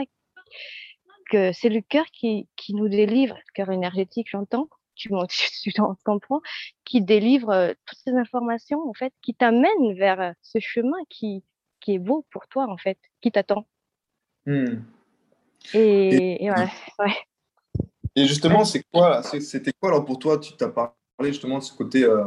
que 1.32 1.52
c'est 1.54 1.70
le 1.70 1.82
cœur 1.82 2.06
qui, 2.14 2.48
qui 2.56 2.76
nous 2.76 2.90
délivre, 2.90 3.36
le 3.36 3.54
cœur 3.54 3.72
énergétique, 3.72 4.28
j'entends, 4.30 4.68
tu, 5.02 5.10
tu, 5.62 5.74
comprends, 6.04 6.42
qui 6.86 7.02
délivre 7.02 7.50
euh, 7.50 7.74
toutes 7.86 8.00
ces 8.04 8.12
informations, 8.12 8.88
en 8.88 8.94
fait, 8.94 9.14
qui 9.22 9.34
t'amène 9.34 9.94
vers 9.96 10.22
euh, 10.22 10.32
ce 10.42 10.60
chemin 10.60 10.98
qui, 11.10 11.44
qui 11.80 11.96
est 11.96 12.00
beau 12.00 12.26
pour 12.32 12.48
toi, 12.48 12.68
en 12.70 12.78
fait, 12.78 12.98
qui 13.22 13.32
t'attend. 13.32 13.66
Hmm. 14.46 14.82
Et, 15.74 16.44
et, 16.46 16.50
et, 18.16 18.26
justement, 18.26 18.66
c'est 18.66 18.84
quoi, 18.92 19.22
c'était 19.24 19.72
quoi 19.80 19.90
alors 19.90 20.06
pour 20.06 20.18
toi 20.18 20.40
Tu 20.40 20.54
t'as 20.54 20.70
parlé 20.70 20.96
justement 21.32 21.60
de 21.60 21.64
ce 21.64 21.74
côté 21.74 22.04
euh, 22.04 22.26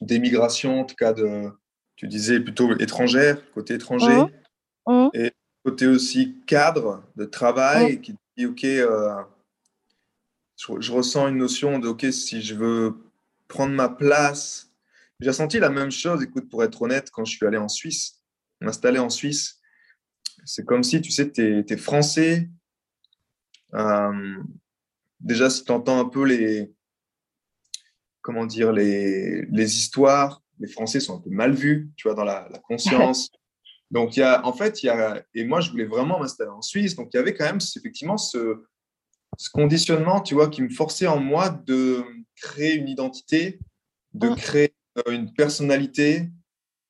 d'émigration, 0.00 0.80
en 0.80 0.84
tout 0.84 0.96
cas 0.96 1.12
de, 1.12 1.50
tu 1.94 2.08
disais 2.08 2.40
plutôt 2.40 2.76
étrangère, 2.78 3.38
côté 3.52 3.74
étranger, 3.74 4.24
mmh. 4.86 4.92
Mmh. 4.92 5.10
et 5.14 5.32
côté 5.64 5.86
aussi 5.86 6.36
cadre 6.46 7.04
de 7.16 7.24
travail 7.24 7.96
mmh. 7.96 8.00
qui 8.00 8.16
dit 8.36 8.46
ok, 8.46 8.66
je, 10.78 10.92
ressens 10.92 11.28
une 11.28 11.38
notion 11.38 11.78
de, 11.78 11.88
OK, 11.88 12.06
si 12.12 12.42
je 12.42 12.54
veux 12.54 12.96
prendre 13.48 13.74
ma 13.74 13.88
place, 13.88 14.70
j'ai 15.18 15.32
senti 15.32 15.58
la 15.58 15.70
même 15.70 15.90
chose, 15.90 16.22
écoute, 16.22 16.48
pour 16.48 16.62
être 16.64 16.82
honnête, 16.82 17.10
quand 17.10 17.24
je 17.24 17.36
suis 17.36 17.46
allé 17.46 17.56
en 17.56 17.68
Suisse, 17.68 18.20
m'installer 18.60 18.98
en 18.98 19.10
Suisse. 19.10 19.58
C'est 20.44 20.64
comme 20.64 20.82
si, 20.82 21.00
tu 21.00 21.10
sais, 21.10 21.30
tu 21.30 21.64
es, 21.68 21.76
français. 21.76 22.48
Euh, 23.74 24.36
déjà, 25.20 25.50
si 25.50 25.64
tu 25.64 25.72
entends 25.72 26.00
un 26.00 26.08
peu 26.08 26.24
les, 26.24 26.72
comment 28.22 28.46
dire, 28.46 28.72
les, 28.72 29.42
les, 29.46 29.76
histoires, 29.76 30.42
les 30.58 30.68
Français 30.68 31.00
sont 31.00 31.18
un 31.18 31.20
peu 31.20 31.30
mal 31.30 31.52
vus, 31.52 31.90
tu 31.96 32.08
vois, 32.08 32.14
dans 32.14 32.24
la, 32.24 32.48
la 32.50 32.58
conscience. 32.58 33.30
Donc, 33.90 34.16
il 34.16 34.20
y 34.20 34.22
a, 34.22 34.46
en 34.46 34.52
fait, 34.52 34.82
il 34.82 34.86
y 34.86 34.88
a, 34.88 35.24
et 35.34 35.44
moi, 35.44 35.60
je 35.60 35.70
voulais 35.70 35.84
vraiment 35.84 36.20
m'installer 36.20 36.50
en 36.50 36.62
Suisse. 36.62 36.94
Donc, 36.94 37.10
il 37.12 37.16
y 37.16 37.20
avait 37.20 37.34
quand 37.34 37.44
même 37.44 37.58
effectivement 37.76 38.16
ce, 38.16 38.62
ce 39.36 39.50
conditionnement, 39.50 40.20
tu 40.20 40.34
vois, 40.34 40.48
qui 40.48 40.62
me 40.62 40.70
forçait 40.70 41.06
en 41.06 41.18
moi 41.18 41.48
de 41.48 42.04
créer 42.36 42.74
une 42.74 42.88
identité, 42.88 43.60
de 44.14 44.28
mm. 44.28 44.36
créer 44.36 44.74
euh, 44.98 45.12
une 45.12 45.32
personnalité 45.32 46.28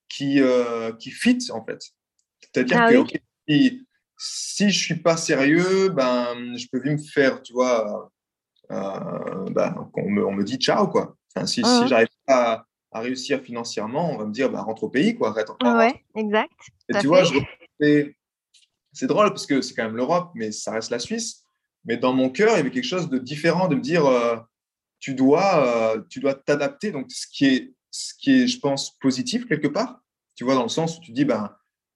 qui, 0.09 0.41
euh, 0.41 0.91
qui 0.93 1.11
fit, 1.11 1.39
en 1.51 1.63
fait. 1.63 1.81
C'est-à-dire 2.41 2.81
ah 2.81 2.91
que 2.91 3.17
si, 3.47 3.87
si, 4.17 4.69
je 4.69 4.77
suis 4.77 4.95
pas 4.95 5.17
sérieux, 5.17 5.89
ben, 5.89 6.57
je 6.57 6.67
peux 6.71 6.79
vite 6.79 6.93
me 6.93 6.97
faire, 6.97 7.41
tu 7.41 7.53
vois, 7.53 8.11
euh, 8.71 9.49
ben, 9.51 9.89
on, 9.95 10.09
me, 10.09 10.25
on, 10.25 10.31
me, 10.31 10.43
dit 10.43 10.57
ciao, 10.57 10.87
quoi. 10.87 11.15
Enfin, 11.33 11.45
si, 11.45 11.63
si 11.63 11.83
mm. 11.83 11.87
j'arrive 11.87 12.07
pas 12.25 12.65
à, 12.91 12.99
réussir 12.99 13.41
financièrement, 13.41 14.11
on 14.11 14.17
va 14.17 14.25
me 14.25 14.33
dire, 14.33 14.49
ben, 14.49 14.61
rentre 14.61 14.83
au 14.83 14.89
pays, 14.89 15.15
quoi, 15.15 15.29
arrête 15.29 15.49
encore. 15.49 15.75
Ouais, 15.77 16.03
exact. 16.15 16.51
Et 16.89 16.99
tu 16.99 17.07
vois, 17.07 17.23
c'est 17.79 19.07
drôle 19.07 19.29
parce 19.29 19.45
que 19.45 19.61
c'est 19.61 19.73
quand 19.73 19.85
même 19.85 19.95
l'Europe, 19.95 20.31
mais 20.35 20.51
ça 20.51 20.71
reste 20.73 20.89
la 20.89 20.99
Suisse. 20.99 21.45
Mais 21.85 21.97
dans 21.97 22.13
mon 22.13 22.29
cœur, 22.29 22.51
il 22.53 22.57
y 22.57 22.59
avait 22.59 22.71
quelque 22.71 22.85
chose 22.85 23.09
de 23.09 23.17
différent, 23.17 23.67
de 23.67 23.75
me 23.75 23.81
dire, 23.81 24.05
euh, 24.05 24.37
tu 24.99 25.13
dois 25.13 25.65
euh, 25.65 26.01
tu 26.09 26.19
dois 26.19 26.33
t'adapter. 26.33 26.91
Donc, 26.91 27.11
ce 27.11 27.25
qui, 27.27 27.45
est, 27.45 27.73
ce 27.89 28.13
qui 28.19 28.43
est, 28.43 28.47
je 28.47 28.59
pense, 28.59 28.97
positif 28.99 29.47
quelque 29.47 29.67
part. 29.67 29.99
Tu 30.35 30.43
vois, 30.43 30.55
dans 30.55 30.63
le 30.63 30.69
sens 30.69 30.97
où 30.97 31.01
tu 31.01 31.11
dis, 31.11 31.25
ben, 31.25 31.55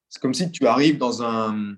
c'est 0.10 0.22
comme 0.22 0.34
si 0.34 0.52
tu 0.52 0.66
arrives 0.68 0.98
dans 0.98 1.24
un. 1.24 1.76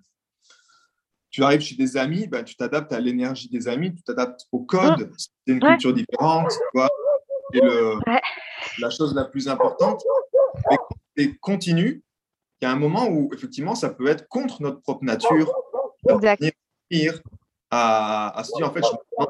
Tu 1.30 1.44
arrives 1.44 1.62
chez 1.62 1.76
des 1.76 1.98
amis, 1.98 2.28
ben, 2.28 2.44
tu 2.44 2.56
t'adaptes 2.56 2.94
à 2.94 3.00
l'énergie 3.00 3.50
des 3.50 3.68
amis, 3.68 3.94
tu 3.94 4.02
t'adaptes 4.02 4.48
au 4.52 4.62
code. 4.62 5.12
C'est 5.18 5.54
une 5.54 5.60
culture 5.60 5.94
différente. 5.94 6.50
Tu 6.50 6.58
vois, 6.74 6.90
et 7.54 7.62
le, 7.62 8.00
la 8.80 8.90
chose 8.90 9.14
la 9.14 9.26
plus 9.26 9.48
importante. 9.48 10.04
Et 11.16 11.36
continue, 11.38 12.04
il 12.62 12.66
y 12.66 12.68
a 12.68 12.72
un 12.72 12.76
moment 12.76 13.08
où, 13.08 13.30
effectivement, 13.34 13.76
ça 13.76 13.90
peut 13.90 14.08
être 14.08 14.28
contre 14.28 14.62
notre 14.62 14.82
propre 14.82 15.04
nature. 15.04 15.52
Exact 16.10 16.42
à, 17.70 18.42
se 18.44 18.56
dire 18.56 18.68
en 18.68 18.74
fait, 18.74 18.82
je 18.84 19.26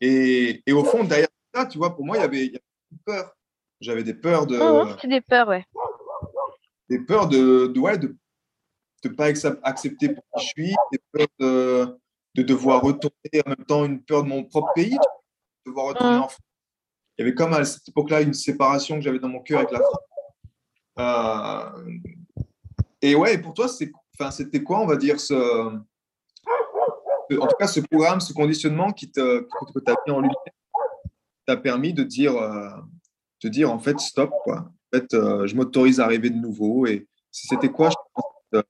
et, 0.00 0.62
et, 0.66 0.72
au 0.72 0.84
fond, 0.84 1.04
derrière 1.04 1.28
ça, 1.54 1.66
tu 1.66 1.78
vois, 1.78 1.94
pour 1.94 2.04
moi, 2.04 2.16
il 2.16 2.20
y 2.20 2.24
avait, 2.24 2.46
il 2.46 2.52
y 2.52 2.56
avait 2.56 2.64
une 2.92 2.98
peur. 2.98 3.34
J'avais 3.80 4.04
des 4.04 4.14
peurs 4.14 4.46
de. 4.46 4.58
Oh, 4.60 5.06
des 5.06 5.20
peurs, 5.20 5.48
ouais. 5.48 5.64
Des 6.88 6.98
peurs 6.98 7.28
de, 7.28 7.68
de, 7.68 7.80
ouais, 7.80 7.96
de, 7.96 8.14
de 9.02 9.08
pas 9.08 9.26
accepter 9.62 10.10
pour 10.10 10.24
qui 10.36 10.44
je 10.44 10.48
suis, 10.48 10.74
des 10.92 10.98
peurs 11.12 11.26
de, 11.38 11.98
de 12.34 12.42
devoir 12.42 12.82
retourner 12.82 13.42
en 13.46 13.50
même 13.50 13.64
temps, 13.66 13.84
une 13.84 14.02
peur 14.02 14.24
de 14.24 14.28
mon 14.28 14.44
propre 14.44 14.72
pays, 14.74 14.90
de 14.90 15.70
devoir 15.70 15.86
retourner 15.86 16.16
en 16.16 16.28
France. 16.28 16.40
Il 17.16 17.22
y 17.22 17.28
avait 17.28 17.34
comme 17.34 17.52
à 17.52 17.64
cette 17.64 17.88
époque-là 17.88 18.22
une 18.22 18.34
séparation 18.34 18.96
que 18.96 19.02
j'avais 19.02 19.20
dans 19.20 19.28
mon 19.28 19.40
cœur 19.40 19.60
avec 19.60 19.70
la 19.70 19.80
France. 19.80 19.98
Euh, 20.98 21.90
et 23.00 23.14
ouais, 23.14 23.38
pour 23.38 23.54
toi, 23.54 23.68
c'était 23.68 24.62
quoi, 24.62 24.80
on 24.80 24.86
va 24.86 24.96
dire, 24.96 25.20
ce, 25.20 25.78
en 27.32 27.46
tout 27.46 27.56
cas, 27.58 27.66
ce 27.66 27.80
programme, 27.80 28.20
ce 28.20 28.32
conditionnement 28.32 28.92
qui 28.92 29.10
te, 29.10 29.40
que 29.40 29.80
tu 29.80 29.90
as 29.90 29.96
mis 30.06 30.12
en 30.12 30.20
lumière, 30.20 30.36
t'a 31.46 31.56
permis 31.56 31.92
de 31.92 32.02
dire, 32.02 32.36
euh, 32.36 32.70
de 33.42 33.48
dire 33.48 33.70
en 33.70 33.78
fait 33.78 33.98
stop 34.00 34.30
quoi. 34.42 34.70
En 34.92 34.98
fait, 34.98 35.14
euh, 35.14 35.46
je 35.46 35.56
m'autorise 35.56 36.00
à 36.00 36.06
rêver 36.06 36.30
de 36.30 36.36
nouveau. 36.36 36.86
Et 36.86 37.08
c'était 37.30 37.68
quoi 37.68 37.90
je 37.90 37.96
pense, 38.14 38.24
euh, 38.54 38.62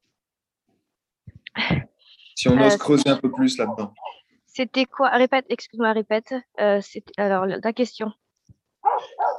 Si 2.35 2.49
on 2.49 2.61
ose 2.61 2.77
creuser 2.77 3.09
un 3.09 3.17
peu 3.17 3.31
plus 3.31 3.59
là-dedans. 3.59 3.93
C'était 4.47 4.87
quoi? 4.87 5.11
Répète, 5.11 5.47
excuse-moi, 5.49 5.93
répète. 5.93 6.35
alors 7.17 7.47
la 7.47 7.73
question. 7.73 8.13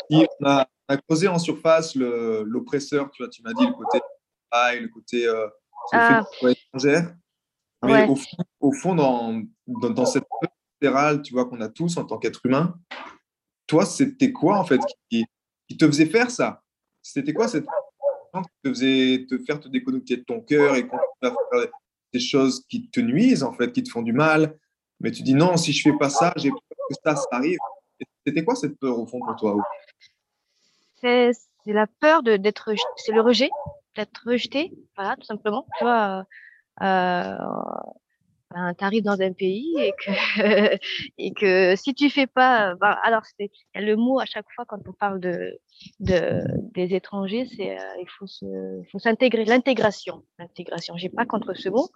on, 0.10 0.26
a, 0.44 0.68
creusé 1.08 1.28
en 1.28 1.40
surface 1.40 1.96
l'oppresseur, 1.96 3.10
tu 3.12 3.24
vois, 3.24 3.30
tu 3.30 3.42
m'as 3.42 3.54
dit 3.54 3.66
le 3.66 3.74
côté 3.74 4.00
le 4.52 4.88
côté 4.88 5.28
étrangère. 6.44 7.16
Mais 7.86 8.08
au, 8.60 8.72
fond, 8.72 8.96
dans, 8.96 9.42
dans, 9.68 10.06
cette 10.06 10.24
peur 10.42 10.52
latérale, 10.82 11.22
tu 11.22 11.34
vois, 11.34 11.46
qu'on 11.46 11.62
a 11.62 11.70
tous 11.70 11.98
en 11.98 12.06
tant 12.06 12.18
qu'être 12.18 12.46
humain, 12.46 12.76
toi, 13.68 13.86
c'était 13.86 14.32
quoi, 14.32 14.60
en 14.60 14.66
fait, 14.66 14.82
qui, 15.10 15.26
qui, 15.68 15.78
te 15.78 15.86
faisait 15.86 16.06
faire 16.06 16.30
ça? 16.30 16.62
C'était 17.02 17.34
quoi 17.34 17.48
cette 17.48 17.66
qui 18.36 18.50
te 18.64 18.70
faisait 18.70 19.26
te 19.30 19.38
faire 19.40 19.60
te 19.60 19.70
déconnecter 19.70 20.18
de 20.18 20.24
ton 20.24 20.42
cœur 20.42 20.76
et 20.76 20.88
faire 21.22 21.36
des 22.12 22.20
choses 22.20 22.66
qui 22.68 22.90
te 22.90 23.00
nuisent, 23.00 23.44
en 23.44 23.54
fait, 23.54 23.72
qui 23.72 23.84
te 23.84 23.90
font 23.90 24.02
du 24.02 24.14
mal? 24.14 24.58
Mais 25.00 25.12
tu 25.12 25.24
dis 25.24 25.34
non, 25.34 25.58
si 25.58 25.74
je 25.74 25.82
fais 25.82 25.98
pas 25.98 26.10
ça, 26.10 26.34
j'ai 26.38 26.50
peur 26.50 26.60
que 26.90 26.96
ça, 27.04 27.16
ça 27.16 27.28
arrive. 27.32 27.58
C'était 28.26 28.44
quoi 28.44 28.56
cette 28.56 28.78
peur, 28.80 28.98
au 28.98 29.06
fond, 29.06 29.20
pour 29.20 29.36
toi 29.36 29.56
C'est 31.02 31.32
la 31.66 31.88
peur 31.88 32.24
d'être, 32.24 32.72
c'est 32.98 33.12
le 33.12 33.22
rejet, 33.22 33.50
d'être 33.96 34.22
rejeté, 34.26 34.72
voilà, 34.96 35.16
tout 35.16 35.26
simplement. 35.26 35.66
Tu 35.78 35.84
vois, 35.84 36.20
euh, 36.20 36.24
ben, 38.56 38.74
tu 38.74 38.86
arrives 38.86 39.04
dans 39.04 39.20
un 39.22 39.34
pays 39.34 39.76
et 39.78 39.92
que, 39.94 40.12
et 41.18 41.34
que 41.34 41.76
si 41.76 41.94
tu 41.94 42.10
fais 42.10 42.28
pas, 42.28 42.76
ben, 42.76 42.96
alors 43.04 43.24
c'est 43.26 43.52
le 43.76 43.96
mot 43.96 44.20
à 44.20 44.26
chaque 44.26 44.46
fois 44.56 44.66
quand 44.66 44.80
on 44.88 44.94
parle 44.94 45.20
de, 45.20 45.60
de 46.00 46.42
des 46.74 46.96
étrangers, 46.96 47.48
c'est 47.56 47.78
euh, 47.78 47.84
il 48.00 48.08
faut 48.18 48.28
se, 48.28 48.46
faut 48.92 49.00
s'intégrer, 49.00 49.46
l'intégration, 49.46 50.24
l'intégration. 50.40 50.96
J'ai 50.96 51.10
pas 51.10 51.26
contre 51.26 51.54
ce 51.54 51.70
mot, 51.70 51.90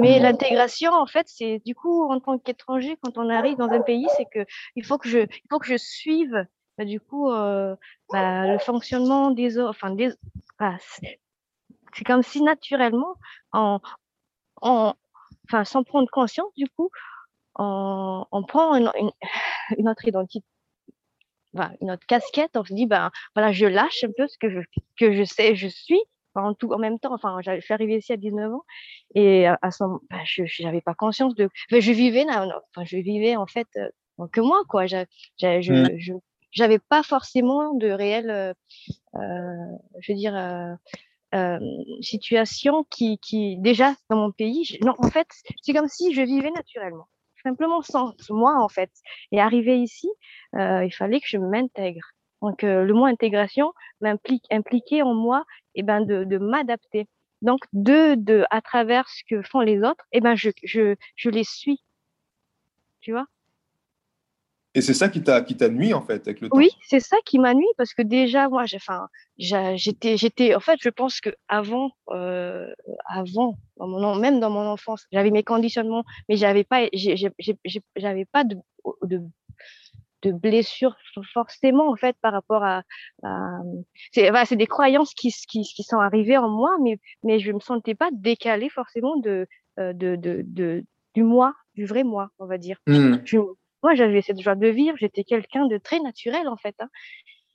mais 0.00 0.18
l'intégration 0.18 0.92
en 0.92 1.06
fait, 1.06 1.26
c'est 1.28 1.62
du 1.64 1.74
coup 1.74 2.04
en 2.10 2.20
tant 2.20 2.38
qu'étranger 2.38 2.98
quand 3.02 3.16
on 3.16 3.30
arrive 3.30 3.56
dans 3.56 3.70
un 3.70 3.80
pays, 3.80 4.06
c'est 4.16 4.26
que 4.26 4.44
il 4.76 4.84
faut 4.84 4.98
que 4.98 5.08
je, 5.08 5.20
il 5.20 5.48
faut 5.50 5.58
que 5.58 5.66
je 5.66 5.78
suive 5.78 6.46
ben, 6.76 6.86
du 6.86 7.00
coup 7.00 7.30
euh, 7.30 7.74
ben, 8.12 8.52
le 8.52 8.58
fonctionnement 8.58 9.30
des 9.30 9.58
autres, 9.58 9.70
enfin 9.70 9.90
des, 9.94 10.10
c'est 11.94 12.04
comme 12.04 12.22
si 12.22 12.42
naturellement 12.42 13.14
en, 13.52 13.80
en 14.62 14.94
enfin, 15.48 15.64
sans 15.64 15.82
prendre 15.84 16.08
conscience, 16.10 16.52
du 16.56 16.66
coup, 16.76 16.90
on, 17.56 18.24
on 18.30 18.42
prend 18.44 18.76
une, 18.76 18.90
une, 19.78 19.88
autre 19.88 20.06
identité, 20.06 20.46
enfin, 21.54 21.72
une 21.80 21.90
autre 21.90 22.06
casquette, 22.06 22.56
on 22.56 22.64
se 22.64 22.74
dit, 22.74 22.86
ben, 22.86 23.10
voilà, 23.34 23.52
je 23.52 23.66
lâche 23.66 24.04
un 24.04 24.10
peu 24.16 24.26
ce 24.28 24.38
que 24.38 24.50
je, 24.50 24.60
que 24.98 25.12
je 25.12 25.24
sais, 25.24 25.54
je 25.56 25.68
suis, 25.68 26.00
en, 26.34 26.54
tout, 26.54 26.72
en 26.72 26.78
même 26.78 26.98
temps, 26.98 27.14
enfin, 27.14 27.38
je 27.42 27.60
suis 27.60 27.74
arrivée 27.74 27.98
ici 27.98 28.12
à 28.12 28.16
19 28.16 28.52
ans, 28.52 28.64
et 29.14 29.46
à, 29.46 29.70
ce 29.70 29.82
moment, 29.84 30.00
ben, 30.10 30.20
je 30.24 30.62
n'avais 30.62 30.80
pas 30.80 30.94
conscience 30.94 31.34
de, 31.34 31.48
ben, 31.70 31.80
je 31.80 31.92
vivais, 31.92 32.26
enfin, 32.28 32.84
je 32.84 32.96
vivais, 32.98 33.36
en 33.36 33.46
fait, 33.46 33.68
euh, 33.76 33.88
que 34.32 34.40
moi, 34.40 34.62
quoi, 34.68 34.86
je, 34.86 35.04
je, 35.40 36.12
mmh. 36.12 36.78
pas 36.88 37.02
forcément 37.02 37.74
de 37.74 37.88
réel, 37.88 38.30
euh, 38.30 38.52
euh, 39.14 39.76
je 40.00 40.12
veux 40.12 40.18
dire, 40.18 40.34
situation 42.00 42.84
qui, 42.90 43.18
qui, 43.18 43.56
déjà 43.58 43.94
dans 44.10 44.16
mon 44.16 44.32
pays, 44.32 44.78
non, 44.82 44.94
en 44.98 45.10
fait, 45.10 45.26
c'est 45.62 45.72
comme 45.72 45.88
si 45.88 46.14
je 46.14 46.22
vivais 46.22 46.50
naturellement, 46.50 47.08
simplement 47.42 47.82
sans 47.82 48.14
moi 48.30 48.56
en 48.62 48.68
fait. 48.68 48.90
Et 49.32 49.40
arrivé 49.40 49.78
ici, 49.80 50.08
euh, 50.54 50.84
il 50.84 50.92
fallait 50.92 51.20
que 51.20 51.28
je 51.28 51.38
m'intègre. 51.38 52.12
Donc 52.42 52.64
euh, 52.64 52.84
le 52.84 52.94
mot 52.94 53.04
intégration 53.04 53.72
m'implique 54.00 54.44
impliquer 54.50 55.02
en 55.02 55.14
moi 55.14 55.44
et 55.74 55.80
eh 55.80 55.82
ben 55.82 56.00
de, 56.02 56.24
de 56.24 56.38
m'adapter. 56.38 57.08
Donc 57.42 57.60
de, 57.72 58.14
de 58.14 58.44
à 58.50 58.60
travers 58.60 59.08
ce 59.08 59.22
que 59.28 59.42
font 59.42 59.60
les 59.60 59.78
autres, 59.78 60.04
et 60.12 60.18
eh 60.18 60.20
ben 60.20 60.34
je, 60.34 60.50
je, 60.64 60.94
je 61.16 61.30
les 61.30 61.44
suis. 61.44 61.82
Tu 63.00 63.12
vois? 63.12 63.26
Et 64.74 64.80
c'est 64.80 64.94
ça 64.94 65.08
qui 65.08 65.22
t'a 65.22 65.40
qui 65.40 65.56
t'a 65.56 65.68
nuit 65.68 65.94
en 65.94 66.02
fait 66.02 66.26
avec 66.28 66.40
le 66.40 66.48
temps. 66.48 66.56
Oui, 66.56 66.70
c'est 66.86 67.00
ça 67.00 67.16
qui 67.24 67.38
m'a 67.38 67.54
nuit 67.54 67.66
parce 67.76 67.94
que 67.94 68.02
déjà 68.02 68.48
moi 68.48 68.66
j'ai 68.66 68.76
enfin 68.76 69.08
j'étais 69.38 70.16
j'étais 70.16 70.54
en 70.54 70.60
fait 70.60 70.78
je 70.80 70.90
pense 70.90 71.20
que 71.20 71.30
avant 71.48 71.90
euh, 72.10 72.72
avant 73.06 73.58
dans 73.78 73.88
mon, 73.88 74.14
même 74.16 74.40
dans 74.40 74.50
mon 74.50 74.66
enfance 74.66 75.06
j'avais 75.10 75.30
mes 75.30 75.42
conditionnements 75.42 76.04
mais 76.28 76.36
j'avais 76.36 76.64
pas 76.64 76.86
j'avais 76.92 78.24
pas 78.26 78.44
de, 78.44 78.56
de 79.02 79.22
de 80.22 80.32
blessures 80.32 80.96
forcément 81.32 81.88
en 81.90 81.96
fait 81.96 82.16
par 82.20 82.32
rapport 82.32 82.64
à, 82.64 82.82
c'est 84.12 84.30
c'est 84.44 84.56
des 84.56 84.66
croyances 84.66 85.14
qui, 85.14 85.32
qui, 85.48 85.62
qui 85.62 85.82
sont 85.82 85.98
arrivées 85.98 86.36
en 86.36 86.48
moi 86.48 86.76
mais 86.82 86.98
mais 87.22 87.38
je 87.38 87.52
me 87.52 87.60
sentais 87.60 87.94
pas 87.94 88.10
décalée 88.12 88.68
forcément 88.68 89.16
de 89.16 89.46
euh, 89.78 89.92
de, 89.92 90.16
de, 90.16 90.42
de 90.44 90.84
du 91.14 91.22
moi 91.22 91.54
du 91.74 91.86
vrai 91.86 92.04
moi 92.04 92.30
on 92.38 92.46
va 92.46 92.58
dire 92.58 92.78
mmh. 92.86 93.18
je, 93.24 93.38
moi, 93.82 93.94
j'avais 93.94 94.22
cette 94.22 94.40
joie 94.40 94.54
de 94.54 94.68
vivre, 94.68 94.96
j'étais 94.98 95.24
quelqu'un 95.24 95.66
de 95.66 95.78
très 95.78 96.00
naturel 96.00 96.48
en 96.48 96.56
fait. 96.56 96.74
Hein. 96.80 96.88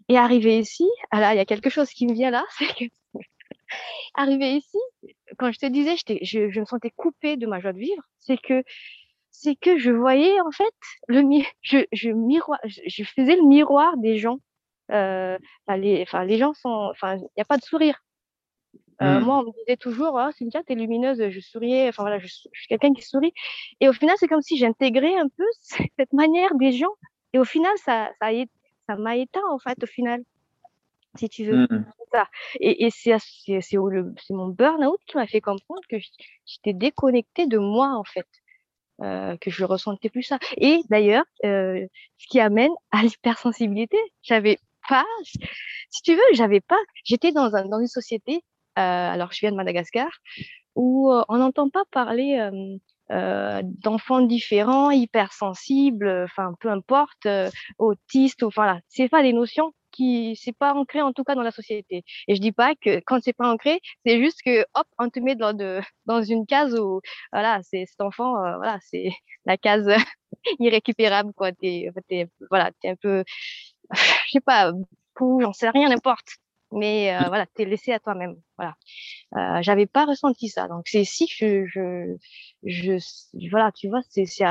Et 0.09 0.17
arrivé 0.17 0.59
ici, 0.59 0.88
ah 1.12 1.33
il 1.33 1.38
y 1.38 1.41
a 1.41 1.45
quelque 1.45 1.69
chose 1.69 1.89
qui 1.89 2.07
me 2.07 2.13
vient 2.13 2.31
là, 2.31 2.43
c'est 2.57 2.67
que 2.67 2.86
arrivé 4.15 4.53
ici, 4.57 4.77
quand 5.38 5.51
je 5.51 5.59
te 5.59 5.65
disais, 5.65 5.95
je, 6.21 6.59
me 6.59 6.65
sentais 6.65 6.91
coupée 6.91 7.38
de 7.38 7.47
ma 7.47 7.59
joie 7.59 7.73
de 7.73 7.79
vivre, 7.79 8.03
c'est 8.19 8.38
que 8.38 8.63
c'est 9.31 9.55
que 9.55 9.77
je 9.79 9.91
voyais 9.91 10.39
en 10.41 10.51
fait 10.51 10.73
le 11.07 11.21
je, 11.62 12.09
miroir, 12.09 12.59
je, 12.65 13.03
faisais 13.03 13.36
le 13.36 13.47
miroir 13.47 13.97
des 13.97 14.17
gens. 14.17 14.38
Euh, 14.91 15.38
les 15.75 16.38
gens 16.38 16.53
sont, 16.53 16.89
enfin, 16.91 17.15
il 17.17 17.27
n'y 17.38 17.41
a 17.41 17.45
pas 17.45 17.57
de 17.57 17.63
sourire. 17.63 18.02
Euh, 19.01 19.19
mmh. 19.19 19.23
Moi, 19.23 19.38
on 19.39 19.43
me 19.43 19.51
disait 19.60 19.77
toujours, 19.77 20.13
oh, 20.13 20.32
Cynthia, 20.38 20.62
t'es 20.63 20.75
lumineuse, 20.75 21.29
je 21.29 21.39
souriais, 21.39 21.89
enfin 21.89 22.03
voilà, 22.03 22.19
je, 22.19 22.27
suis 22.27 22.67
quelqu'un 22.69 22.93
qui 22.93 23.01
sourit. 23.01 23.34
Et 23.79 23.89
au 23.89 23.93
final, 23.93 24.15
c'est 24.19 24.27
comme 24.27 24.41
si 24.41 24.58
j'intégrais 24.58 25.15
un 25.15 25.27
peu 25.29 25.45
cette 25.97 26.13
manière 26.13 26.56
des 26.56 26.71
gens. 26.71 26.93
Et 27.34 27.39
au 27.39 27.45
final, 27.45 27.71
ça, 27.77 28.12
ça, 28.21 28.29
ça 28.88 28.95
m'a 28.95 29.17
éteint, 29.17 29.47
en 29.51 29.60
fait, 29.60 29.82
au 29.84 29.88
final, 29.88 30.21
si 31.15 31.29
tu 31.29 31.45
veux. 31.45 31.63
Mmh. 31.63 31.86
Ça. 32.12 32.27
Et, 32.60 32.86
et 32.86 32.89
c'est, 32.91 33.17
c'est, 33.19 33.77
mon 34.29 34.47
burn-out 34.49 34.99
qui 35.08 35.17
m'a 35.17 35.25
fait 35.25 35.41
comprendre 35.41 35.82
que 35.89 35.97
j'étais 36.45 36.73
déconnectée 36.73 37.47
de 37.47 37.58
moi, 37.58 37.95
en 37.95 38.03
fait. 38.03 38.27
Euh, 39.01 39.36
que 39.38 39.49
je 39.49 39.65
ressentais 39.65 40.10
plus 40.10 40.21
ça. 40.21 40.38
Et 40.56 40.82
d'ailleurs, 40.89 41.25
euh, 41.45 41.86
ce 42.19 42.27
qui 42.27 42.39
amène 42.39 42.71
à 42.91 43.01
l'hypersensibilité, 43.01 43.97
j'avais 44.21 44.60
pas, 44.88 45.03
si 45.89 46.01
tu 46.03 46.13
veux, 46.13 46.21
j'avais 46.34 46.62
pas, 46.62 46.77
j'étais 47.03 47.32
dans, 47.32 47.56
un, 47.56 47.65
dans 47.65 47.79
une 47.79 47.88
société 47.88 48.43
alors 48.75 49.31
je 49.31 49.39
viens 49.39 49.51
de 49.51 49.55
Madagascar, 49.55 50.09
où 50.75 51.12
euh, 51.12 51.23
on 51.29 51.38
n'entend 51.38 51.69
pas 51.69 51.83
parler 51.91 52.49
euh, 53.12 53.62
d'enfants 53.63 54.21
différents, 54.21 54.91
hypersensibles, 54.91 56.23
enfin 56.25 56.53
peu 56.59 56.69
importe, 56.69 57.27
autistes, 57.77 58.43
enfin 58.43 58.65
là, 58.65 58.79
c'est 58.88 59.09
pas 59.09 59.23
des 59.23 59.33
notions 59.33 59.73
qui 59.91 60.36
c'est 60.41 60.53
pas 60.57 60.73
ancré 60.73 61.01
en 61.01 61.13
tout 61.13 61.23
cas 61.23 61.36
dans 61.36 61.43
la 61.43 61.51
société. 61.51 62.03
Et 62.27 62.36
je 62.36 62.41
dis 62.41 62.51
pas 62.51 62.73
que 62.75 62.99
quand 63.05 63.21
c'est 63.23 63.33
pas 63.33 63.51
ancré, 63.51 63.79
c'est 64.05 64.19
juste 64.19 64.41
que 64.43 64.62
hop, 64.73 64.88
on 64.97 65.09
te 65.09 65.19
met 65.19 65.36
dans 65.36 65.53
de 65.53 65.79
dans 66.05 66.23
une 66.23 66.45
case 66.45 66.75
où 66.79 67.01
voilà, 67.31 67.62
c'est 67.63 67.86
cet 67.86 68.01
enfant, 68.01 68.33
voilà, 68.57 68.79
c'est 68.81 69.12
la 69.45 69.57
case 69.57 69.89
irrécupérable 70.59 71.33
quoi. 71.36 71.51
T'es, 71.51 71.91
t'es 72.09 72.27
voilà, 72.49 72.71
t'es 72.81 72.89
un 72.89 72.95
peu, 72.95 73.23
je 73.93 74.31
sais 74.31 74.41
pas, 74.41 74.71
j'en 75.19 75.53
sais 75.53 75.69
rien, 75.69 75.89
n'importe 75.89 76.38
mais 76.73 77.15
euh, 77.15 77.27
voilà, 77.27 77.45
t'es 77.47 77.65
laissé 77.65 77.91
à 77.93 77.99
toi-même. 77.99 78.36
Voilà, 78.57 78.75
euh, 79.38 79.62
j'avais 79.62 79.86
pas 79.88 80.05
ressenti 80.05 80.49
ça. 80.49 80.67
Donc 80.67 80.83
c'est 80.88 81.01
ici 81.01 81.27
que 81.27 81.65
je, 81.67 82.15
je, 82.63 82.97
je, 82.97 83.49
voilà, 83.49 83.71
tu 83.71 83.89
vois, 83.89 84.01
c'est 84.09 84.25
c'est 84.25 84.45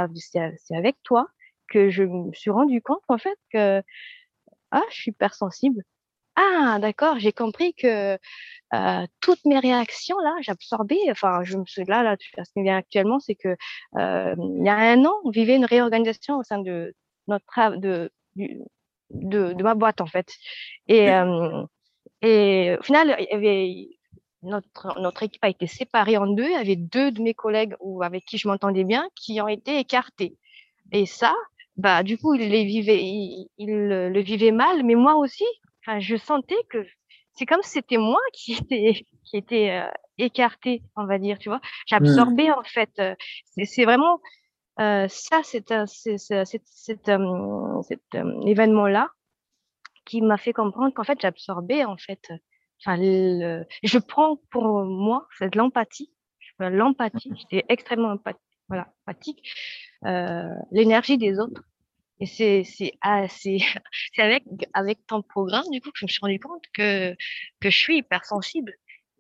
avec 0.77 0.97
toi 1.03 1.29
que 1.69 1.91
je 1.91 2.05
me 2.05 2.33
suis 2.35 2.51
rendu 2.51 2.83
compte 2.83 3.03
en 3.09 3.19
fait 3.19 3.39
que 3.53 3.83
ah, 4.73 4.83
je 4.91 4.95
suis 4.97 5.11
hypersensible. 5.13 5.83
Ah, 6.37 6.79
d'accord, 6.81 7.19
j'ai 7.19 7.33
compris 7.33 7.75
que 7.75 8.19
euh, 8.75 9.07
toutes 9.21 9.45
mes 9.45 9.59
réactions 9.59 10.19
là, 10.21 10.35
j'absorbais. 10.41 10.99
Enfin, 11.11 11.43
je 11.45 11.59
me 11.59 11.65
suis 11.67 11.85
là, 11.85 12.03
là, 12.03 12.17
ce 12.19 12.53
qui 12.55 12.63
vient 12.63 12.77
actuellement, 12.79 13.21
c'est 13.21 13.35
que 13.35 13.57
euh, 13.99 14.35
il 14.39 14.65
y 14.65 14.69
a 14.69 14.77
un 14.77 15.05
an, 15.05 15.15
on 15.25 15.31
vivait 15.31 15.57
une 15.57 15.67
réorganisation 15.67 16.39
au 16.39 16.43
sein 16.43 16.59
de 16.61 16.95
notre 17.29 17.77
de, 17.77 18.11
de, 18.37 19.53
de 19.53 19.63
ma 19.63 19.75
boîte 19.75 20.01
en 20.01 20.07
fait. 20.07 20.29
Et 20.89 21.11
euh, 21.11 21.65
et 22.23 22.77
au 22.79 22.83
final, 22.83 23.17
il 23.19 23.27
y 23.31 23.35
avait, 23.35 23.89
notre, 24.43 24.99
notre 25.01 25.23
équipe 25.25 25.45
a 25.45 25.49
été 25.49 25.67
séparée 25.67 26.17
en 26.17 26.27
deux. 26.27 26.45
Il 26.45 26.53
y 26.53 26.57
avait 26.57 26.77
deux 26.77 27.11
de 27.11 27.21
mes 27.21 27.35
collègues 27.35 27.75
ou 27.81 28.03
avec 28.03 28.25
qui 28.25 28.39
je 28.39 28.49
m'entendais 28.49 28.85
bien 28.85 29.09
qui 29.17 29.41
ont 29.41 29.49
été 29.49 29.79
écartés. 29.79 30.37
Et 30.93 31.07
ça, 31.07 31.35
bah, 31.77 32.03
du 32.03 32.19
coup, 32.19 32.35
ils 32.35 32.49
les 32.49 32.65
vivaient, 32.65 33.03
ils, 33.03 33.49
le 33.59 34.21
vivaient 34.21 34.53
mal, 34.53 34.85
mais 34.85 34.95
moi 34.95 35.17
aussi. 35.17 35.45
Enfin, 35.85 35.99
je 35.99 36.17
sentais 36.17 36.63
que 36.71 36.87
c'est 37.33 37.47
comme 37.47 37.63
si 37.63 37.71
c'était 37.71 37.97
moi 37.97 38.21
qui 38.33 38.53
était, 38.53 39.07
qui 39.25 39.37
était 39.37 39.71
euh, 39.71 39.91
écarté, 40.19 40.83
on 40.97 41.07
va 41.07 41.19
dire, 41.19 41.39
tu 41.39 41.49
vois. 41.49 41.61
J'absorbais, 41.87 42.49
mmh. 42.49 42.55
en 42.59 42.63
fait. 42.63 42.91
Euh, 43.01 43.15
c'est 43.65 43.85
vraiment, 43.85 44.21
euh, 44.81 45.09
ça, 45.09 45.41
c'est 45.43 45.65
cet 46.65 47.09
événement-là 48.47 49.09
qui 50.05 50.23
m'a 50.23 50.39
fait 50.39 50.53
comprendre 50.53 50.93
qu'en 50.95 51.05
fait, 51.05 51.21
j'absorbais, 51.21 51.85
en 51.85 51.97
fait, 51.97 52.33
enfin, 52.81 52.97
je 53.01 53.99
prends 53.99 54.37
pour 54.51 54.85
moi, 54.85 55.27
c'est 55.39 55.51
de 55.51 55.59
l'empathie. 55.59 56.13
L'empathie, 56.59 57.31
mmh 57.31 57.37
j'étais 57.37 57.65
extrêmement 57.69 58.11
empathique, 58.13 58.41
voilà, 58.69 58.93
empathique, 59.07 59.53
euh, 60.05 60.49
l'énergie 60.71 61.19
des 61.19 61.41
autres. 61.41 61.63
Et 62.21 62.27
c'est 62.27 62.63
c'est 62.63 62.93
ah, 63.01 63.27
c'est 63.29 63.59
avec 64.19 64.45
avec 64.75 65.05
ton 65.07 65.23
programme 65.23 65.65
du 65.73 65.81
coup 65.81 65.91
que 65.91 65.99
je 65.99 66.05
me 66.05 66.09
suis 66.09 66.21
rendu 66.21 66.39
compte 66.39 66.63
que 66.73 67.17
que 67.61 67.71
je 67.71 67.77
suis 67.77 67.99
hypersensible 67.99 68.73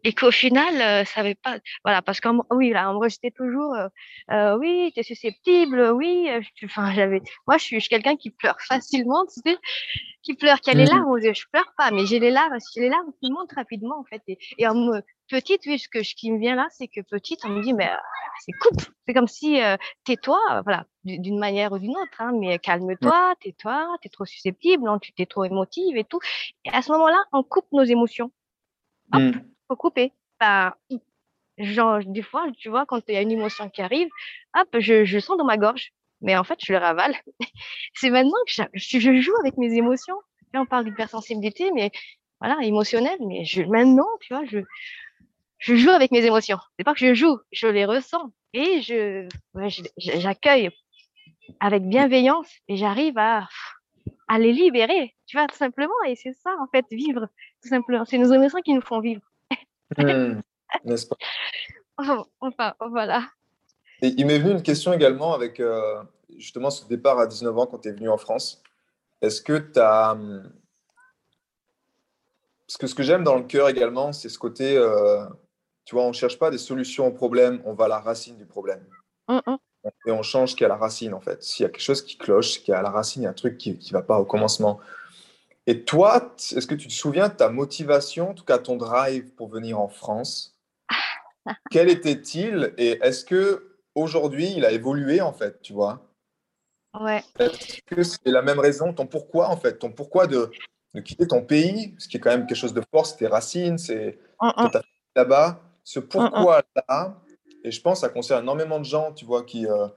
et 0.05 0.13
qu'au 0.13 0.31
final, 0.31 0.81
euh, 0.81 1.05
ça 1.05 1.21
avait 1.21 1.37
pas, 1.37 1.59
voilà, 1.85 2.03
parce 2.03 2.21
qu'en 2.21 2.45
oui, 2.51 2.71
là, 2.71 2.91
on 2.91 2.95
me 2.95 2.99
rejetait 2.99 3.31
toujours, 3.31 3.75
euh, 3.75 3.89
euh 4.33 4.59
oui, 4.59 4.91
t'es 4.95 5.03
susceptible, 5.03 5.93
oui, 5.93 6.29
euh, 6.29 6.41
enfin, 6.65 6.93
j'avais, 6.93 7.23
moi, 7.47 7.57
je 7.59 7.65
suis, 7.65 7.77
je 7.77 7.81
suis 7.81 7.89
quelqu'un 7.89 8.17
qui 8.17 8.31
pleure 8.31 8.57
facilement, 8.69 9.25
tu 9.27 9.41
sais, 9.47 9.57
qui 10.23 10.35
pleure, 10.35 10.61
qui 10.61 10.71
a 10.71 10.75
les 10.75 10.85
mmh. 10.85 10.89
larmes 10.89 11.11
aux 11.11 11.19
yeux, 11.19 11.35
je 11.35 11.45
pleure 11.53 11.73
pas, 11.77 11.91
mais 11.93 12.07
j'ai 12.07 12.19
les 12.19 12.31
larmes, 12.31 12.57
j'ai 12.75 12.81
les 12.81 12.89
larmes 12.89 13.13
qui 13.21 13.31
montent 13.31 13.53
rapidement, 13.53 13.99
en 13.99 14.05
fait, 14.05 14.23
et, 14.27 14.39
et 14.59 14.67
en 14.67 14.75
me, 14.75 15.03
petite, 15.29 15.63
oui, 15.67 15.79
ce 15.79 15.89
que 15.89 16.03
ce 16.03 16.15
qui 16.17 16.33
me 16.33 16.39
vient 16.39 16.57
là, 16.57 16.67
c'est 16.71 16.89
que 16.89 17.01
petite, 17.01 17.45
on 17.45 17.51
me 17.51 17.63
dit, 17.63 17.73
mais 17.73 17.91
c'est 18.45 18.53
coupe, 18.61 18.83
c'est 19.07 19.15
comme 19.15 19.29
si 19.29 19.61
tais-toi, 20.05 20.63
voilà, 20.65 20.85
d'une 21.05 21.39
manière 21.39 21.71
ou 21.73 21.79
d'une 21.79 21.97
autre, 21.97 22.21
hein, 22.21 22.33
mais 22.41 22.59
calme-toi, 22.59 23.35
tais-toi, 23.41 23.97
t'es 24.03 24.09
trop 24.09 24.25
susceptible, 24.25 24.85
non, 24.85 24.99
tu 24.99 25.13
t'es 25.13 25.27
trop 25.27 25.45
émotive 25.45 25.97
et 25.97 26.05
tout, 26.05 26.19
et 26.65 26.71
à 26.71 26.83
ce 26.83 26.91
moment-là, 26.91 27.23
on 27.33 27.45
coupe 27.45 27.67
nos 27.73 27.85
émotions. 27.85 28.33
Hop, 29.13 29.35
mmh 29.73 29.77
couper. 29.77 30.13
Bah, 30.41 30.77
Genre, 31.59 32.01
des 32.07 32.23
fois, 32.23 32.47
tu 32.59 32.69
vois, 32.71 32.87
quand 32.87 33.01
il 33.09 33.15
y 33.15 33.17
a 33.17 33.23
une 33.23 33.31
émotion 33.31 33.69
qui 33.69 33.83
arrive, 33.83 34.09
hop, 34.57 34.69
je, 34.79 35.05
je 35.05 35.19
sens 35.19 35.37
dans 35.37 35.45
ma 35.45 35.59
gorge. 35.59 35.93
Mais 36.23 36.37
en 36.37 36.45
fait, 36.45 36.59
je 36.65 36.73
le 36.73 36.79
ravale. 36.79 37.15
c'est 37.95 38.11
maintenant 38.11 38.39
que 38.47 38.53
je, 38.53 38.99
je, 38.99 39.21
joue 39.21 39.37
avec 39.41 39.57
mes 39.59 39.75
émotions. 39.77 40.17
Là, 40.55 40.63
on 40.63 40.67
parle 40.67 40.85
d'hypersensibilité, 40.85 41.71
mais 41.73 41.91
voilà, 42.41 42.57
émotionnelle. 42.63 43.19
Mais 43.27 43.45
je, 43.45 43.63
maintenant, 43.63 44.09
tu 44.21 44.33
vois, 44.33 44.45
je, 44.47 44.61
je 45.59 45.77
joue 45.77 45.91
avec 45.91 46.11
mes 46.11 46.25
émotions. 46.25 46.59
C'est 46.79 46.85
pas 46.85 46.95
que 46.95 47.01
je 47.01 47.15
joue, 47.15 47.39
je 47.53 47.67
les 47.67 47.85
ressens 47.85 48.33
et 48.55 48.81
je, 48.83 49.29
j'accueille 49.99 50.71
avec 51.61 51.83
bienveillance 51.85 52.51
et 52.69 52.77
j'arrive 52.77 53.19
à, 53.19 53.49
à 54.29 54.39
les 54.39 54.53
libérer, 54.53 55.15
tu 55.27 55.37
vois, 55.37 55.47
tout 55.47 55.57
simplement. 55.57 55.95
Et 56.07 56.17
c'est 56.17 56.33
ça, 56.33 56.51
en 56.61 56.67
fait, 56.69 56.87
vivre, 56.91 57.29
tout 57.63 57.69
simplement. 57.69 58.05
C'est 58.05 58.19
nos 58.19 58.33
émotions 58.33 58.61
qui 58.61 58.75
nous 58.75 58.81
font 58.83 59.01
vivre. 59.01 59.23
Hmm, 59.99 60.41
n'est-ce 60.85 61.07
pas? 61.07 61.17
Enfin, 62.41 62.75
voilà. 62.91 63.23
Et 64.01 64.09
il 64.17 64.27
m'est 64.27 64.39
venu 64.39 64.53
une 64.53 64.63
question 64.63 64.93
également 64.93 65.33
avec 65.35 65.61
euh, 65.61 66.03
justement 66.37 66.71
ce 66.71 66.87
départ 66.87 67.19
à 67.19 67.27
19 67.27 67.57
ans 67.59 67.67
quand 67.67 67.79
tu 67.79 67.89
es 67.89 67.93
venu 67.93 68.09
en 68.09 68.17
France. 68.17 68.63
Est-ce 69.21 69.41
que 69.41 69.59
tu 69.59 69.79
as. 69.79 70.15
Hmm, 70.15 70.51
parce 72.67 72.79
que 72.79 72.87
ce 72.87 72.95
que 72.95 73.03
j'aime 73.03 73.23
dans 73.23 73.37
le 73.37 73.43
cœur 73.43 73.69
également, 73.69 74.13
c'est 74.13 74.29
ce 74.29 74.39
côté. 74.39 74.77
Euh, 74.77 75.25
tu 75.85 75.95
vois, 75.95 76.05
on 76.05 76.09
ne 76.09 76.15
cherche 76.15 76.39
pas 76.39 76.51
des 76.51 76.59
solutions 76.59 77.07
au 77.07 77.13
problème, 77.13 77.61
on 77.65 77.75
va 77.75 77.87
à 77.87 77.89
la 77.89 78.01
racine 78.01 78.37
du 78.37 78.47
problème. 78.47 78.85
Et 80.07 80.13
on 80.13 80.23
change 80.23 80.53
ce 80.53 80.57
qui 80.57 80.63
est 80.63 80.67
à 80.67 80.69
la 80.69 80.77
racine, 80.77 81.13
en 81.13 81.21
fait. 81.21 81.43
S'il 81.43 81.65
y 81.65 81.67
a 81.67 81.71
quelque 81.71 81.83
chose 81.83 82.03
qui 82.03 82.17
cloche, 82.17 82.63
qui 82.63 82.71
est 82.71 82.75
à 82.75 82.83
la 82.83 82.91
racine, 82.91 83.23
il 83.23 83.25
y 83.25 83.29
a 83.29 83.31
un 83.31 83.35
truc 83.35 83.59
qui 83.59 83.73
ne 83.73 83.93
va 83.93 84.03
pas 84.03 84.19
au 84.19 84.25
commencement. 84.25 84.79
Et 85.67 85.85
toi, 85.85 86.35
est-ce 86.37 86.67
que 86.67 86.75
tu 86.75 86.89
te 86.89 86.93
souviens 86.93 87.29
de 87.29 87.35
ta 87.35 87.49
motivation, 87.49 88.31
en 88.31 88.35
tout 88.35 88.45
cas 88.45 88.59
ton 88.59 88.77
drive 88.77 89.33
pour 89.35 89.49
venir 89.49 89.79
en 89.79 89.89
France? 89.89 90.59
Quel 91.71 91.89
était-il? 91.89 92.75
Et 92.79 92.99
est-ce 93.03 93.25
que 93.25 93.77
aujourd'hui 93.95 94.53
il 94.57 94.65
a 94.65 94.73
évolué, 94.73 95.21
en 95.21 95.33
fait, 95.33 95.61
tu 95.63 95.73
vois? 95.73 96.09
Ouais. 97.01 97.23
Est-ce 97.39 97.81
que 97.87 98.03
c'est 98.03 98.21
la 98.27 98.43
même 98.43 98.59
raison, 98.59 98.93
ton 98.93 99.07
pourquoi, 99.07 99.49
en 99.49 99.57
fait? 99.57 99.79
Ton 99.79 99.93
pourquoi 99.93 100.27
de, 100.27 100.51
de 100.95 101.01
quitter 101.01 101.27
ton 101.27 101.43
pays, 101.43 101.95
ce 101.99 102.09
qui 102.09 102.17
est 102.17 102.21
quand 102.21 102.31
même 102.31 102.47
quelque 102.47 102.59
chose 102.59 102.75
de 102.75 102.83
fort, 102.91 103.07
c'est 103.07 103.17
tes 103.17 103.27
racines, 103.27 103.79
c'est 103.79 104.19
mm, 104.41 104.69
là-bas 105.17 105.63
ce 105.85 106.01
mm, 106.01 106.03
mm. 106.03 106.09
pourquoi-là, 106.09 107.23
et 107.65 107.71
je 107.71 107.81
pense 107.81 108.01
que 108.01 108.07
ça 108.07 108.13
concerne 108.13 108.43
énormément 108.43 108.79
de 108.79 108.85
gens, 108.85 109.13
tu 109.13 109.25
vois, 109.25 109.45
qui, 109.45 109.67
euh, 109.67 109.89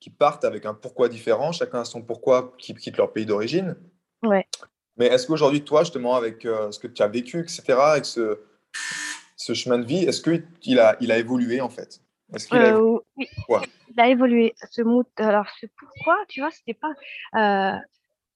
qui 0.00 0.10
partent 0.10 0.44
avec 0.44 0.66
un 0.66 0.74
pourquoi 0.74 1.08
différent, 1.08 1.52
chacun 1.52 1.80
a 1.80 1.84
son 1.84 2.02
pourquoi 2.02 2.54
qui 2.58 2.74
quitte 2.74 2.96
leur 2.96 3.12
pays 3.12 3.26
d'origine. 3.26 3.76
Ouais. 4.22 4.46
Mais 4.96 5.06
est-ce 5.06 5.26
qu'aujourd'hui, 5.26 5.62
toi, 5.62 5.84
justement, 5.84 6.14
avec 6.14 6.44
euh, 6.44 6.70
ce 6.70 6.78
que 6.78 6.86
tu 6.86 7.02
as 7.02 7.08
vécu, 7.08 7.40
etc., 7.40 7.62
avec 7.78 8.04
ce, 8.04 8.40
ce 9.36 9.54
chemin 9.54 9.78
de 9.78 9.86
vie, 9.86 10.04
est-ce 10.04 10.22
qu'il 10.60 10.78
a, 10.78 10.96
il 11.00 11.10
a 11.12 11.18
évolué, 11.18 11.60
en 11.60 11.70
fait? 11.70 12.00
Est-ce 12.34 12.46
qu'il 12.46 12.58
a, 12.58 12.76
euh, 12.76 12.98
oui. 13.16 13.28
il 13.90 14.00
a 14.00 14.08
évolué. 14.08 14.54
Ce 14.70 14.82
mot, 14.82 15.04
alors, 15.16 15.46
ce 15.60 15.66
pourquoi, 15.78 16.16
tu 16.28 16.40
vois, 16.40 16.50
c'était 16.50 16.78
pas. 16.78 16.92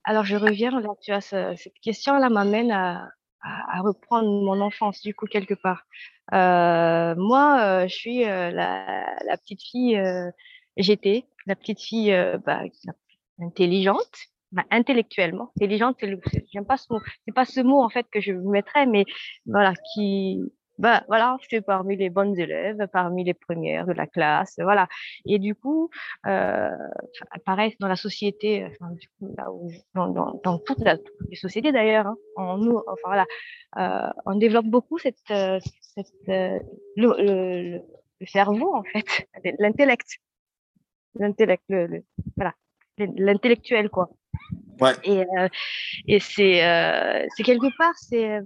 alors, 0.04 0.24
je 0.24 0.36
reviens 0.36 0.70
là, 0.70 0.86
tu 1.02 1.12
vois, 1.12 1.20
cette 1.20 1.78
question-là 1.82 2.28
m'amène 2.28 2.70
à, 2.70 3.08
à, 3.46 3.80
reprendre 3.80 4.28
mon 4.28 4.60
enfance, 4.60 5.00
du 5.02 5.14
coup, 5.14 5.26
quelque 5.26 5.54
part. 5.54 5.84
Euh, 6.32 7.14
moi, 7.16 7.60
euh, 7.60 7.88
je 7.88 7.94
suis 7.94 8.24
euh, 8.24 8.50
la, 8.50 9.16
la, 9.24 9.36
petite 9.36 9.62
fille, 9.62 10.00
j'étais 10.76 11.24
la 11.46 11.56
petite 11.56 11.80
fille 11.80 12.14
bah, 12.44 12.62
intelligente, 13.40 14.16
bah, 14.56 14.64
intellectuellement. 14.70 15.52
Intelligente, 15.56 15.98
j'aime 16.52 16.64
pas 16.64 16.78
ce 16.78 16.90
mot, 16.90 17.00
c'est 17.26 17.34
pas 17.34 17.44
ce 17.44 17.60
mot 17.60 17.82
en 17.82 17.90
fait 17.90 18.06
que 18.10 18.20
je 18.22 18.32
mettrais, 18.32 18.86
mais 18.86 19.04
voilà, 19.44 19.74
qui 19.92 20.40
bah 20.78 21.04
voilà, 21.08 21.36
j'étais 21.42 21.60
parmi 21.60 21.96
les 21.96 22.10
bonnes 22.10 22.38
élèves, 22.38 22.86
parmi 22.92 23.24
les 23.24 23.34
premières 23.34 23.86
de 23.86 23.92
la 23.92 24.06
classe, 24.06 24.56
voilà. 24.62 24.88
Et 25.26 25.38
du 25.38 25.54
coup, 25.54 25.90
euh, 26.26 26.70
pareil 27.44 27.74
dans 27.80 27.88
la 27.88 27.96
société, 27.96 28.66
enfin, 28.66 28.92
du 28.92 29.08
coup, 29.18 29.34
là 29.36 29.50
où, 29.52 29.70
dans, 29.94 30.08
dans, 30.08 30.40
dans 30.42 30.58
toutes 30.58 30.82
les 31.30 31.36
sociétés 31.36 31.72
d'ailleurs, 31.72 32.06
hein, 32.06 32.16
on 32.36 32.56
nous, 32.58 32.78
enfin 32.86 33.06
voilà, 33.06 33.26
euh, 33.78 34.10
on 34.26 34.36
développe 34.36 34.66
beaucoup 34.66 34.98
cette, 34.98 35.16
euh, 35.30 35.58
cette 35.80 36.28
euh, 36.28 36.58
le, 36.96 37.14
le, 37.18 37.80
le, 38.20 38.26
cerveau 38.26 38.74
en 38.74 38.82
fait, 38.84 39.28
l'intellect, 39.58 40.18
l'intellect, 41.14 41.64
le, 41.68 42.04
voilà, 42.36 42.54
l'intellectuel 42.98 43.90
quoi. 43.90 44.10
Ouais. 44.80 44.92
Et, 45.04 45.20
euh, 45.20 45.48
et 46.06 46.20
c'est, 46.20 46.64
euh, 46.64 47.24
c'est 47.36 47.42
quelque 47.42 47.74
part, 47.76 47.94
c'est 47.96 48.40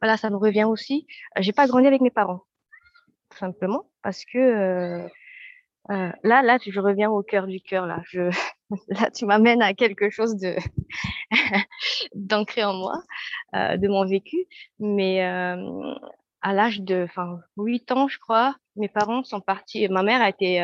voilà, 0.00 0.16
ça 0.16 0.30
me 0.30 0.36
revient 0.36 0.64
aussi. 0.64 1.06
J'ai 1.38 1.52
pas 1.52 1.66
grandi 1.66 1.86
avec 1.86 2.00
mes 2.00 2.10
parents, 2.10 2.42
tout 3.30 3.38
simplement, 3.38 3.88
parce 4.02 4.24
que 4.24 4.38
euh, 4.38 5.08
là, 5.88 6.42
là, 6.42 6.58
je 6.64 6.80
reviens 6.80 7.10
au 7.10 7.22
cœur 7.22 7.46
du 7.46 7.60
cœur. 7.60 7.86
Là, 7.86 8.02
je, 8.04 8.30
là, 8.88 9.10
tu 9.10 9.24
m'amènes 9.26 9.62
à 9.62 9.72
quelque 9.72 10.10
chose 10.10 10.36
de 10.36 10.56
d'ancré 12.14 12.64
en 12.64 12.74
moi, 12.74 13.02
de 13.54 13.88
mon 13.88 14.04
vécu. 14.04 14.46
Mais 14.80 15.22
à 15.22 16.52
l'âge 16.52 16.80
de, 16.80 17.04
enfin, 17.04 17.38
8 17.56 17.92
ans, 17.92 18.08
je 18.08 18.18
crois, 18.18 18.56
mes 18.76 18.88
parents 18.88 19.22
sont 19.24 19.40
partis. 19.40 19.88
Ma 19.88 20.02
mère 20.02 20.20
a 20.20 20.28
été 20.28 20.60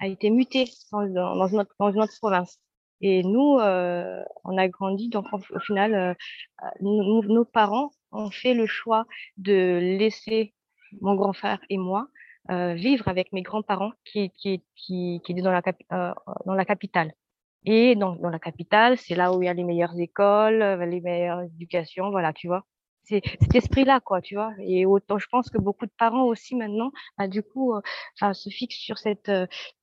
a 0.00 0.06
été 0.06 0.30
mutée 0.30 0.64
dans, 0.92 1.06
dans, 1.36 1.46
une 1.48 1.60
autre, 1.60 2.18
province. 2.18 2.58
Et 3.02 3.22
nous, 3.22 3.58
euh, 3.58 4.22
on 4.44 4.58
a 4.58 4.68
grandi, 4.68 5.08
donc 5.08 5.26
au, 5.32 5.60
final, 5.60 5.94
euh, 5.94 6.14
nos 6.80 7.44
parents 7.44 7.90
ont 8.12 8.30
fait 8.30 8.54
le 8.54 8.66
choix 8.66 9.06
de 9.36 9.78
laisser 9.98 10.54
mon 11.00 11.14
grand 11.14 11.32
frère 11.32 11.60
et 11.70 11.78
moi 11.78 12.08
euh, 12.50 12.74
vivre 12.74 13.08
avec 13.08 13.32
mes 13.32 13.42
grands-parents 13.42 13.92
qui, 14.04 14.30
qui, 14.30 14.62
qui, 14.74 15.20
qui 15.24 15.32
étaient 15.32 15.42
dans 15.42 15.52
la, 15.52 15.62
dans 16.44 16.54
la 16.54 16.64
capitale. 16.64 17.12
Et 17.64 17.94
dans, 17.94 18.16
dans 18.16 18.30
la 18.30 18.38
capitale, 18.38 18.98
c'est 18.98 19.14
là 19.14 19.32
où 19.32 19.42
il 19.42 19.46
y 19.46 19.48
a 19.48 19.54
les 19.54 19.64
meilleures 19.64 19.98
écoles, 19.98 20.58
les 20.58 21.00
meilleures 21.00 21.42
éducations, 21.42 22.10
voilà, 22.10 22.32
tu 22.32 22.48
vois. 22.48 22.64
C'est 23.04 23.22
cet 23.40 23.54
esprit-là, 23.54 24.00
quoi, 24.00 24.20
tu 24.20 24.34
vois? 24.34 24.52
Et 24.60 24.86
autant, 24.86 25.18
je 25.18 25.26
pense 25.30 25.50
que 25.50 25.58
beaucoup 25.58 25.86
de 25.86 25.92
parents 25.98 26.24
aussi 26.24 26.54
maintenant, 26.54 26.92
bah, 27.18 27.28
du 27.28 27.42
coup, 27.42 27.74
euh, 27.74 28.32
se 28.32 28.50
fixent 28.50 28.76
sur 28.78 28.98
cette, 28.98 29.30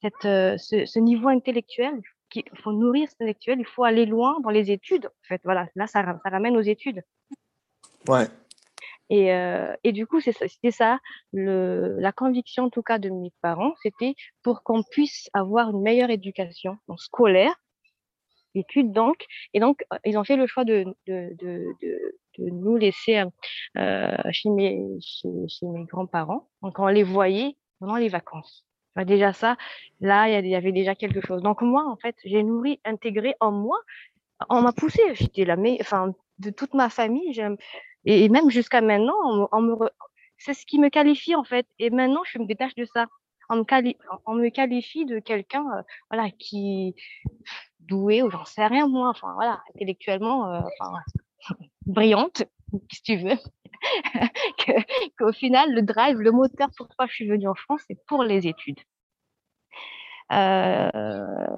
cette, 0.02 0.14
ce, 0.24 0.86
ce 0.86 1.00
niveau 1.00 1.28
intellectuel 1.28 2.02
il 2.36 2.60
faut 2.62 2.74
nourrir 2.74 3.10
cet 3.10 3.22
intellectuel, 3.22 3.60
il 3.60 3.66
faut 3.66 3.84
aller 3.84 4.06
loin 4.06 4.40
dans 4.42 4.50
les 4.50 4.72
études. 4.72 5.08
En 5.08 5.28
fait, 5.28 5.42
voilà, 5.44 5.68
là, 5.76 5.88
ça, 5.88 6.04
ça 6.04 6.30
ramène 6.30 6.58
aux 6.58 6.62
études. 6.62 7.04
Ouais. 8.08 8.28
Et, 9.10 9.34
euh, 9.34 9.74
et 9.84 9.94
du 9.94 10.06
coup, 10.06 10.20
c'était 10.20 10.72
ça, 10.72 11.00
le, 11.32 11.98
la 12.00 12.12
conviction 12.12 12.66
en 12.66 12.70
tout 12.70 12.82
cas 12.82 13.00
de 13.00 13.10
mes 13.10 13.32
parents, 13.42 13.74
c'était 13.82 14.16
pour 14.44 14.64
qu'on 14.64 14.84
puisse 14.84 15.30
avoir 15.34 15.70
une 15.70 15.82
meilleure 15.82 16.10
éducation 16.10 16.78
donc 16.90 17.00
scolaire, 17.00 17.56
études 18.54 18.92
donc. 18.92 19.26
Et 19.54 19.62
donc, 19.62 19.86
ils 20.04 20.18
ont 20.18 20.26
fait 20.26 20.36
le 20.36 20.46
choix 20.46 20.66
de, 20.66 20.86
de, 21.08 21.34
de, 21.36 21.68
de, 21.82 22.20
de 22.38 22.50
nous 22.50 22.78
laisser 22.78 23.24
euh, 23.78 24.18
chez 24.32 24.50
mes, 24.50 24.80
chez, 25.02 25.66
mes 25.68 25.86
grands-parents. 25.86 26.50
Donc, 26.62 26.80
on 26.80 26.88
les 26.88 27.04
voyait 27.04 27.56
pendant 27.80 27.96
les 27.96 28.10
vacances. 28.10 28.68
Déjà 29.06 29.34
ça, 29.34 29.58
là, 30.00 30.28
il 30.28 30.48
y 30.48 30.56
avait 30.56 30.72
déjà 30.72 30.96
quelque 30.96 31.22
chose. 31.22 31.42
Donc 31.44 31.62
moi, 31.62 31.86
en 31.88 31.98
fait, 31.98 32.16
j'ai 32.26 32.44
nourri, 32.44 32.80
intégré 32.84 33.36
en 33.40 33.52
moi. 33.52 33.80
On 34.50 34.62
m'a 34.62 34.72
poussé. 34.72 35.02
J'étais 35.14 35.46
la 35.46 35.56
mais 35.56 35.78
enfin, 35.82 36.14
de 36.40 36.50
toute 36.50 36.74
ma 36.74 36.90
famille. 36.90 37.40
Et 38.06 38.30
même 38.30 38.50
jusqu'à 38.50 38.82
maintenant, 38.82 39.50
c'est 40.38 40.54
ce 40.54 40.66
qui 40.66 40.80
me 40.80 40.90
qualifie 40.90 41.36
en 41.36 41.44
fait. 41.44 41.68
Et 41.80 41.90
maintenant, 41.90 42.24
je 42.26 42.40
me 42.40 42.46
détache 42.46 42.76
de 42.76 42.86
ça. 42.86 43.06
On 43.50 43.58
me, 43.58 43.64
qualifie, 43.64 43.98
on 44.26 44.36
me 44.36 44.50
qualifie 44.50 45.06
de 45.06 45.20
quelqu'un, 45.20 45.64
euh, 45.78 45.82
voilà, 46.12 46.30
qui 46.32 46.96
doué 47.80 48.22
ou 48.22 48.30
j'en 48.30 48.44
sais 48.44 48.68
rien 48.68 48.90
moi. 48.90 49.08
Enfin 49.10 49.34
voilà, 49.36 49.62
intellectuellement, 49.74 50.52
euh, 50.54 50.60
enfin, 50.82 51.00
brillante, 51.86 52.44
si 52.92 53.02
tu 53.02 53.18
veux. 53.18 53.38
qu'au 55.20 55.32
final, 55.32 55.74
le 55.74 55.82
drive, 55.82 56.18
le 56.18 56.32
moteur 56.32 56.70
pour 56.76 56.88
pourquoi 56.88 57.08
je 57.08 57.14
suis 57.14 57.28
venue 57.28 57.48
en 57.48 57.56
France, 57.56 57.82
c'est 57.88 58.04
pour 58.08 58.24
les 58.24 58.48
études. 58.48 58.80
Euh, 60.34 60.90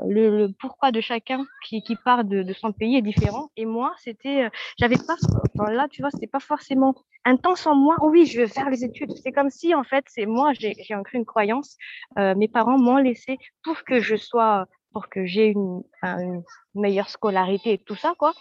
le, 0.07 0.49
pourquoi 0.59 0.91
de 0.91 1.01
chacun 1.01 1.43
qui, 1.65 1.81
part 2.03 2.23
de, 2.23 2.53
son 2.53 2.71
pays 2.71 2.97
est 2.97 3.01
différent. 3.01 3.49
Et 3.57 3.65
moi, 3.65 3.93
c'était, 3.97 4.45
euh, 4.45 4.49
j'avais 4.77 4.97
pas, 4.97 5.15
enfin 5.57 5.71
là, 5.71 5.87
tu 5.89 6.01
vois, 6.01 6.11
c'était 6.11 6.27
pas 6.27 6.39
forcément 6.39 6.93
intense 7.25 7.65
en 7.65 7.75
moi. 7.75 7.95
Oui, 8.01 8.25
je 8.25 8.41
veux 8.41 8.47
faire 8.47 8.69
les 8.69 8.83
études. 8.83 9.11
C'est 9.23 9.31
comme 9.31 9.49
si, 9.49 9.73
en 9.73 9.83
fait, 9.83 10.05
c'est 10.07 10.25
moi, 10.25 10.51
j'ai 10.53 10.95
ancré 10.95 11.17
une 11.17 11.25
croyance. 11.25 11.77
Euh, 12.17 12.35
mes 12.35 12.47
parents 12.47 12.77
m'ont 12.77 12.97
laissé 12.97 13.37
pour 13.63 13.83
que 13.83 13.99
je 13.99 14.15
sois, 14.15 14.67
pour 14.93 15.09
que 15.09 15.25
j'ai 15.25 15.47
une, 15.47 15.81
une, 16.03 16.43
meilleure 16.75 17.09
scolarité 17.09 17.73
et 17.73 17.77
tout 17.79 17.95
ça, 17.95 18.13
quoi. 18.17 18.33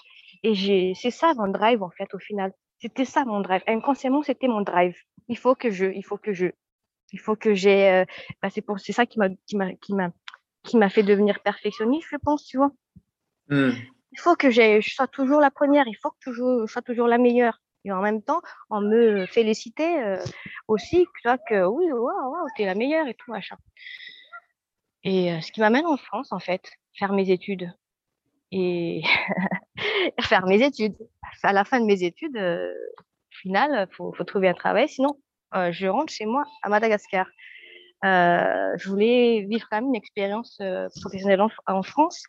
Et 0.42 0.92
c'est 0.94 1.10
ça 1.10 1.34
mon 1.34 1.48
drive, 1.48 1.82
en 1.82 1.90
fait, 1.90 2.12
au 2.14 2.18
final. 2.18 2.52
C'était 2.80 3.04
ça 3.04 3.24
mon 3.24 3.40
drive. 3.40 3.62
Inconsciemment, 3.66 4.22
c'était 4.22 4.48
mon 4.48 4.60
drive. 4.60 4.96
Il 5.28 5.36
faut 5.36 5.54
que 5.54 5.70
je, 5.70 5.86
il 5.86 6.04
faut 6.04 6.16
que 6.16 6.32
je, 6.32 6.46
il 7.12 7.18
faut 7.18 7.36
que 7.36 7.54
j'ai. 7.54 7.90
Euh, 7.90 8.04
bah 8.40 8.50
c'est 8.50 8.60
pour, 8.60 8.78
c'est 8.78 8.92
ça 8.92 9.04
qui 9.04 9.18
m'a, 9.18 9.28
qui 9.46 9.56
m'a, 9.56 9.74
qui 9.74 9.94
m'a, 9.94 10.10
qui 10.62 10.76
m'a 10.76 10.88
fait 10.88 11.02
devenir 11.02 11.40
perfectionniste, 11.40 12.08
je 12.10 12.16
pense, 12.16 12.44
tu 12.44 12.56
vois. 12.56 12.70
Hmm. 13.48 13.72
Il 14.12 14.20
faut 14.20 14.36
que 14.36 14.50
je 14.50 14.80
sois 14.80 15.08
toujours 15.08 15.40
la 15.40 15.50
première. 15.50 15.86
Il 15.88 15.96
faut 16.00 16.10
que 16.10 16.18
toujours, 16.20 16.66
je 16.66 16.72
sois 16.72 16.82
toujours 16.82 17.08
la 17.08 17.18
meilleure. 17.18 17.60
Et 17.84 17.92
en 17.92 18.00
même 18.00 18.22
temps, 18.22 18.42
on 18.70 18.80
me 18.80 19.26
félicitait 19.26 20.18
aussi, 20.66 21.06
tu 21.14 21.28
vois, 21.28 21.38
que 21.38 21.64
oui, 21.64 21.90
waouh, 21.90 22.32
wow, 22.32 22.46
t'es 22.56 22.66
la 22.66 22.74
meilleure 22.74 23.06
et 23.06 23.14
tout, 23.14 23.30
machin. 23.30 23.56
Et 25.04 25.40
ce 25.40 25.52
qui 25.52 25.60
m'amène 25.60 25.86
en 25.86 25.96
France, 25.96 26.32
en 26.32 26.38
fait, 26.38 26.70
faire 26.98 27.12
mes 27.12 27.30
études. 27.30 27.72
Et 28.50 29.02
faire 30.20 30.46
mes 30.46 30.62
études. 30.62 30.96
À 31.42 31.52
la 31.52 31.64
fin 31.64 31.80
de 31.80 31.86
mes 31.86 32.02
études, 32.02 32.36
au 32.36 33.36
final, 33.42 33.86
il 33.90 33.94
faut, 33.94 34.12
faut, 34.12 34.24
trouver 34.24 34.48
un 34.48 34.54
travail. 34.54 34.88
Sinon, 34.88 35.18
je 35.52 35.86
rentre 35.86 36.12
chez 36.12 36.26
moi 36.26 36.44
à 36.62 36.68
Madagascar. 36.68 37.26
Euh, 38.04 38.72
je 38.76 38.88
voulais 38.88 39.46
vivre 39.48 39.66
quand 39.70 39.78
même 39.80 39.88
une 39.88 39.96
expérience 39.96 40.60
professionnelle 41.00 41.42
en, 41.66 41.82
France. 41.82 42.24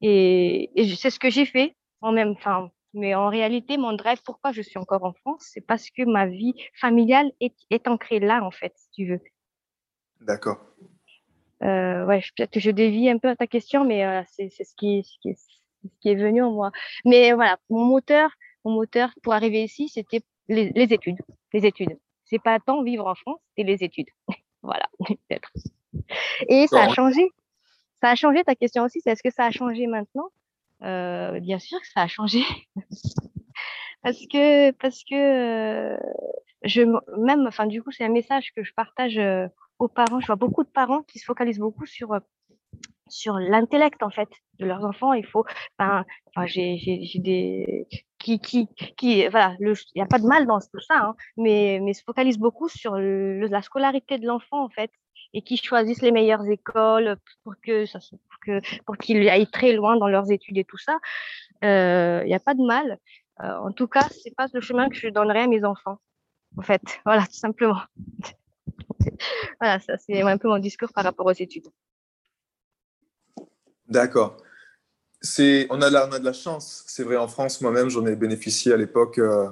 Et, 0.00 0.70
et 0.74 0.94
c'est 0.94 1.10
ce 1.10 1.18
que 1.18 1.30
j'ai 1.30 1.46
fait 1.46 1.74
en 2.00 2.12
même 2.12 2.36
temps. 2.36 2.70
Mais 2.94 3.14
en 3.14 3.28
réalité, 3.28 3.76
mon 3.76 3.92
drive, 3.92 4.22
pourquoi 4.24 4.52
je 4.52 4.62
suis 4.62 4.78
encore 4.78 5.04
en 5.04 5.12
France, 5.12 5.50
c'est 5.52 5.60
parce 5.60 5.90
que 5.90 6.04
ma 6.04 6.26
vie 6.26 6.54
familiale 6.80 7.32
est, 7.40 7.54
est 7.70 7.88
ancrée 7.88 8.20
là, 8.20 8.42
en 8.44 8.52
fait, 8.52 8.72
si 8.76 8.90
tu 8.92 9.10
veux. 9.10 9.20
D'accord. 10.20 10.58
Euh, 11.62 12.04
ouais, 12.06 12.22
peut-être 12.36 12.52
que 12.52 12.60
je 12.60 12.70
dévie 12.70 13.08
un 13.08 13.18
peu 13.18 13.28
à 13.28 13.36
ta 13.36 13.48
question, 13.48 13.84
mais 13.84 14.04
euh, 14.04 14.22
c'est 14.28 14.48
ce 14.48 14.74
qui, 14.76 15.02
ce, 15.02 15.18
qui 15.20 15.34
ce 15.88 16.00
qui 16.00 16.08
est 16.10 16.14
venu 16.14 16.42
en 16.42 16.50
moi. 16.50 16.72
Mais 17.04 17.32
voilà, 17.32 17.58
mon 17.70 17.84
moteur, 17.84 18.30
mon 18.64 18.72
moteur 18.72 19.10
pour 19.22 19.32
arriver 19.32 19.62
ici, 19.62 19.88
c'était 19.88 20.22
les, 20.48 20.70
les, 20.70 20.92
études. 20.92 21.20
Les 21.52 21.66
études. 21.66 21.98
C'est 22.24 22.38
pas 22.38 22.58
tant 22.60 22.82
vivre 22.82 23.06
en 23.06 23.14
France, 23.14 23.40
c'est 23.56 23.64
les 23.64 23.82
études. 23.84 24.08
voilà, 24.62 24.88
peut-être. 25.06 25.50
Et 26.48 26.66
ça 26.66 26.84
a 26.84 26.88
changé. 26.88 27.30
Ça 28.00 28.10
a 28.10 28.14
changé 28.14 28.44
ta 28.44 28.54
question 28.54 28.84
aussi. 28.84 29.00
C'est 29.00 29.10
est-ce 29.10 29.22
que 29.22 29.30
ça 29.30 29.44
a 29.44 29.50
changé 29.50 29.86
maintenant? 29.86 30.28
Euh, 30.82 31.40
Bien 31.40 31.58
sûr 31.58 31.80
que 31.80 31.86
ça 31.86 32.02
a 32.02 32.08
changé. 32.08 32.42
parce 34.02 34.18
que 34.30 34.70
parce 34.72 35.04
que 35.04 35.94
euh, 35.94 35.96
je 36.62 36.82
même, 37.18 37.46
enfin 37.46 37.66
du 37.66 37.82
coup, 37.82 37.92
c'est 37.92 38.04
un 38.04 38.10
message 38.10 38.52
que 38.54 38.62
je 38.62 38.72
partage 38.74 39.18
euh, 39.18 39.46
aux 39.78 39.88
parents. 39.88 40.20
Je 40.20 40.26
vois 40.26 40.36
beaucoup 40.36 40.64
de 40.64 40.68
parents 40.68 41.02
qui 41.02 41.18
se 41.18 41.24
focalisent 41.24 41.58
beaucoup 41.58 41.86
sur 41.86 42.18
sur 43.14 43.38
l'intellect 43.38 44.02
en 44.02 44.10
fait 44.10 44.28
de 44.58 44.66
leurs 44.66 44.84
enfants. 44.84 45.12
Il 45.12 45.26
faut, 45.26 45.44
enfin, 45.78 46.04
enfin 46.34 46.46
j'ai 46.46 46.76
des 47.16 47.86
qui 48.18 48.40
qui 48.40 48.68
qui 48.96 49.26
voilà, 49.28 49.56
il 49.60 49.74
n'y 49.96 50.02
a 50.02 50.06
pas 50.06 50.18
de 50.18 50.26
mal 50.26 50.46
dans 50.46 50.58
tout 50.58 50.80
ça, 50.80 50.98
hein, 50.98 51.14
mais 51.36 51.78
mais 51.82 51.94
se 51.94 52.02
focalisent 52.02 52.38
beaucoup 52.38 52.68
sur 52.68 52.96
la 52.96 53.62
scolarité 53.62 54.18
de 54.18 54.26
l'enfant 54.26 54.64
en 54.64 54.68
fait 54.68 54.90
et 55.32 55.42
qui 55.42 55.56
choisissent 55.56 56.02
les 56.02 56.12
meilleures 56.12 56.46
écoles 56.48 57.16
pour 57.42 57.54
que 57.62 57.84
pour 58.28 58.38
que 58.40 58.82
pour 58.84 58.96
qu'ils 58.96 59.28
aillent 59.28 59.50
très 59.50 59.72
loin 59.72 59.96
dans 59.96 60.08
leurs 60.08 60.30
études 60.30 60.58
et 60.58 60.64
tout 60.64 60.78
ça. 60.78 60.98
Euh, 61.64 62.20
il 62.24 62.28
n'y 62.28 62.34
a 62.34 62.40
pas 62.40 62.54
de 62.54 62.62
mal. 62.62 62.98
Euh, 63.42 63.56
en 63.58 63.72
tout 63.72 63.88
cas, 63.88 64.06
c'est 64.10 64.34
pas 64.36 64.46
le 64.52 64.60
chemin 64.60 64.88
que 64.88 64.96
je 64.96 65.08
donnerais 65.08 65.42
à 65.42 65.46
mes 65.48 65.64
enfants. 65.64 65.98
En 66.56 66.62
fait, 66.62 66.82
voilà, 67.06 67.22
tout 67.26 67.40
simplement. 67.46 67.80
voilà, 69.60 69.80
ça 69.80 69.98
c'est 69.98 70.22
un 70.22 70.38
peu 70.38 70.48
mon 70.48 70.58
discours 70.58 70.92
par 70.94 71.04
rapport 71.04 71.26
aux 71.26 71.32
études. 71.32 71.68
D'accord. 73.88 74.36
C'est, 75.20 75.66
on, 75.70 75.80
a 75.80 75.88
de 75.88 75.94
la, 75.94 76.08
on 76.08 76.12
a 76.12 76.18
de 76.18 76.24
la 76.24 76.32
chance. 76.32 76.84
C'est 76.86 77.02
vrai, 77.02 77.16
en 77.16 77.28
France, 77.28 77.60
moi-même, 77.60 77.88
j'en 77.88 78.04
ai 78.06 78.16
bénéficié 78.16 78.72
à 78.72 78.76
l'époque 78.76 79.18
euh, 79.18 79.48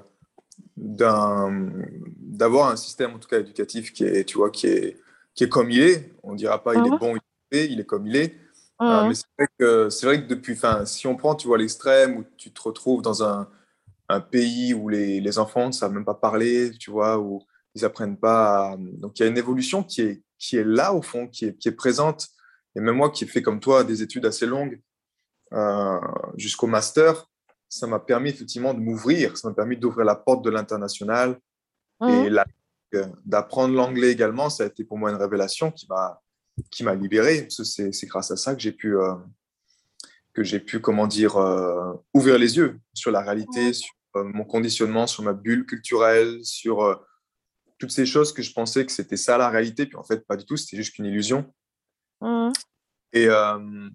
d'un, 0.76 1.70
d'avoir 2.18 2.70
un 2.70 2.76
système, 2.76 3.14
en 3.14 3.18
tout 3.18 3.28
cas 3.28 3.41
éducatif, 3.41 3.93
qui 3.93 4.05
est, 4.05 4.24
tu 4.24 4.37
vois, 4.37 4.51
qui 4.51 4.66
est, 4.66 4.99
qui 5.35 5.45
est 5.45 5.49
comme 5.49 5.70
il 5.70 5.80
est. 5.80 6.12
On 6.22 6.33
ne 6.33 6.37
dira 6.37 6.62
pas 6.62 6.74
il 6.74 6.87
est 6.87 6.91
mhm. 6.91 6.99
bon, 6.99 7.16
il 7.16 7.59
est, 7.59 7.66
il 7.70 7.80
est 7.80 7.87
comme 7.87 8.07
il 8.07 8.16
est. 8.16 8.37
Euh, 8.83 9.03
mhm. 9.03 9.09
mais 9.09 9.14
c'est 9.14 9.26
vrai, 9.39 9.49
que, 9.59 9.91
c'est 9.91 10.07
vrai 10.07 10.22
que 10.22 10.28
depuis, 10.28 10.57
fin, 10.57 10.85
si 10.85 11.07
on 11.07 11.16
prend, 11.16 11.35
tu 11.35 11.47
vois, 11.47 11.59
l'extrême 11.59 12.18
où 12.18 12.24
tu 12.37 12.51
te 12.51 12.61
retrouves 12.61 13.01
dans 13.01 13.22
un, 13.22 13.49
un 14.09 14.20
pays 14.20 14.74
où 14.74 14.89
les, 14.89 15.20
les, 15.20 15.39
enfants 15.39 15.68
ne 15.68 15.72
savent 15.72 15.93
même 15.93 16.05
pas 16.05 16.14
parler, 16.14 16.70
tu 16.78 16.91
vois, 16.91 17.18
où 17.18 17.43
ils 17.74 17.85
apprennent 17.85 18.18
pas. 18.18 18.76
Donc 18.78 19.18
il 19.18 19.22
y 19.22 19.26
a 19.26 19.28
une 19.28 19.39
évolution 19.39 19.83
qui 19.83 20.03
est, 20.03 20.22
qui 20.39 20.57
est 20.57 20.64
là 20.64 20.93
au 20.93 21.03
fond, 21.03 21.28
qui 21.28 21.47
est, 21.47 21.57
qui 21.57 21.68
est 21.68 21.72
présente. 21.72 22.28
Et 22.75 22.81
même 22.81 22.97
moi 22.97 23.11
qui 23.11 23.25
ai 23.25 23.27
fait 23.27 23.43
comme 23.43 23.61
toi 23.61 23.85
des 23.85 24.03
études 24.03 24.27
assez 24.27 24.47
longues 24.47 24.81
euh, 25.53 26.01
jusqu'au 26.37 26.66
master, 26.66 27.29
ça 27.68 27.87
m'a 27.87 27.99
permis 27.99 28.31
effectivement 28.31 28.75
de 28.75 28.81
m'ouvrir, 28.81 29.37
ça 29.37 29.49
m'a 29.49 29.55
permis 29.55 29.77
d'ouvrir 29.77 30.05
la 30.05 30.14
porte 30.14 30.45
de 30.45 30.51
l'international 30.51 31.39
et 32.03 32.31
mmh. 32.31 32.45
d'apprendre 33.25 33.75
l'anglais 33.75 34.11
également. 34.11 34.51
Ça 34.51 34.64
a 34.64 34.66
été 34.66 34.85
pour 34.85 34.99
moi 34.99 35.11
une 35.11 35.16
révélation 35.16 35.70
qui 35.70 35.87
m'a 35.89 36.20
qui 36.70 36.85
m'a 36.85 36.95
libéré. 36.95 37.49
C'est 37.49 38.07
grâce 38.07 38.31
à 38.31 38.37
ça 38.37 38.55
que 38.55 38.61
j'ai 38.61 38.73
pu 38.73 38.97
euh, 38.97 39.14
que 40.35 40.43
j'ai 40.43 40.61
pu 40.61 40.81
comment 40.81 41.07
dire 41.07 41.37
euh, 41.37 41.93
ouvrir 42.12 42.39
les 42.39 42.57
yeux 42.57 42.81
sur 42.93 43.11
la 43.11 43.20
réalité, 43.20 43.73
sur 43.73 43.93
mon 44.14 44.45
conditionnement, 44.45 45.07
sur 45.07 45.23
ma 45.23 45.33
bulle 45.33 45.64
culturelle, 45.64 46.45
sur 46.45 47.01
toutes 47.83 47.91
ces 47.91 48.07
choses 48.07 48.33
que 48.33 48.43
je 48.43 48.53
pensais 48.53 48.87
que 48.87 48.93
c'était 48.93 49.16
ça 49.16 49.37
la 49.39 49.49
réalité, 49.49 49.87
puis 49.87 49.97
en 49.97 50.05
fait, 50.05 50.25
pas 50.25 50.37
du 50.37 50.45
tout, 50.45 50.57
c'était 50.57 50.77
juste 50.77 50.99
une 50.99 51.07
illusion. 51.07 51.53
Mmh. 52.23 52.53
Et, 53.12 53.27
euh, 53.29 53.91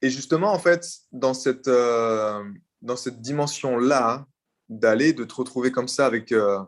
et 0.00 0.08
justement, 0.08 0.52
en 0.52 0.58
fait, 0.58 0.86
dans 1.12 1.34
cette, 1.34 1.68
euh, 1.68 2.44
dans 2.80 2.96
cette 2.96 3.20
dimension-là, 3.20 4.26
d'aller, 4.68 5.12
de 5.12 5.24
te 5.24 5.34
retrouver 5.34 5.70
comme 5.70 5.88
ça 5.88 6.06
avec, 6.06 6.32
euh, 6.32 6.58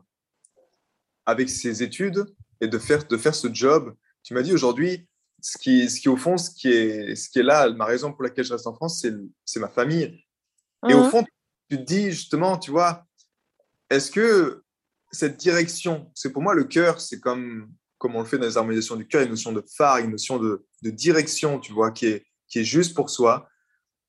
avec 1.26 1.48
ces 1.48 1.82
études 1.82 2.26
et 2.60 2.68
de 2.68 2.78
faire, 2.78 3.06
de 3.06 3.16
faire 3.16 3.34
ce 3.34 3.52
job, 3.52 3.94
tu 4.22 4.34
m'as 4.34 4.42
dit 4.42 4.52
aujourd'hui, 4.52 5.08
ce 5.40 5.56
qui, 5.56 5.88
ce 5.88 6.00
qui, 6.00 6.08
au 6.08 6.16
fond, 6.16 6.36
ce 6.36 6.50
qui, 6.50 6.68
est, 6.68 7.14
ce 7.14 7.28
qui 7.28 7.38
est 7.38 7.44
là, 7.44 7.70
ma 7.70 7.84
raison 7.84 8.12
pour 8.12 8.22
laquelle 8.22 8.44
je 8.44 8.52
reste 8.52 8.66
en 8.66 8.74
France, 8.74 9.04
c'est 9.44 9.60
ma 9.60 9.68
famille. 9.68 10.24
Et 10.88 10.94
au 10.94 11.04
mmh. 11.04 11.10
fond, 11.10 11.24
tu 11.70 11.76
te 11.76 11.82
dis 11.82 12.10
justement, 12.10 12.58
tu 12.58 12.70
vois, 12.70 13.04
est-ce 13.90 14.10
que 14.10 14.64
cette 15.12 15.36
direction, 15.36 16.10
c'est 16.14 16.32
pour 16.32 16.42
moi 16.42 16.54
le 16.54 16.64
cœur, 16.64 17.00
c'est 17.00 17.20
comme, 17.20 17.72
comme 17.98 18.16
on 18.16 18.20
le 18.20 18.26
fait 18.26 18.38
dans 18.38 18.46
les 18.46 18.56
harmonisations 18.56 18.96
du 18.96 19.06
cœur, 19.06 19.22
une 19.22 19.30
notion 19.30 19.52
de 19.52 19.62
phare, 19.76 19.98
une 19.98 20.12
notion 20.12 20.38
de, 20.38 20.64
de, 20.82 20.90
direction, 20.90 21.58
tu 21.58 21.72
vois, 21.72 21.90
qui 21.90 22.06
est, 22.06 22.26
qui 22.48 22.60
est 22.60 22.64
juste 22.64 22.94
pour 22.94 23.10
soi. 23.10 23.48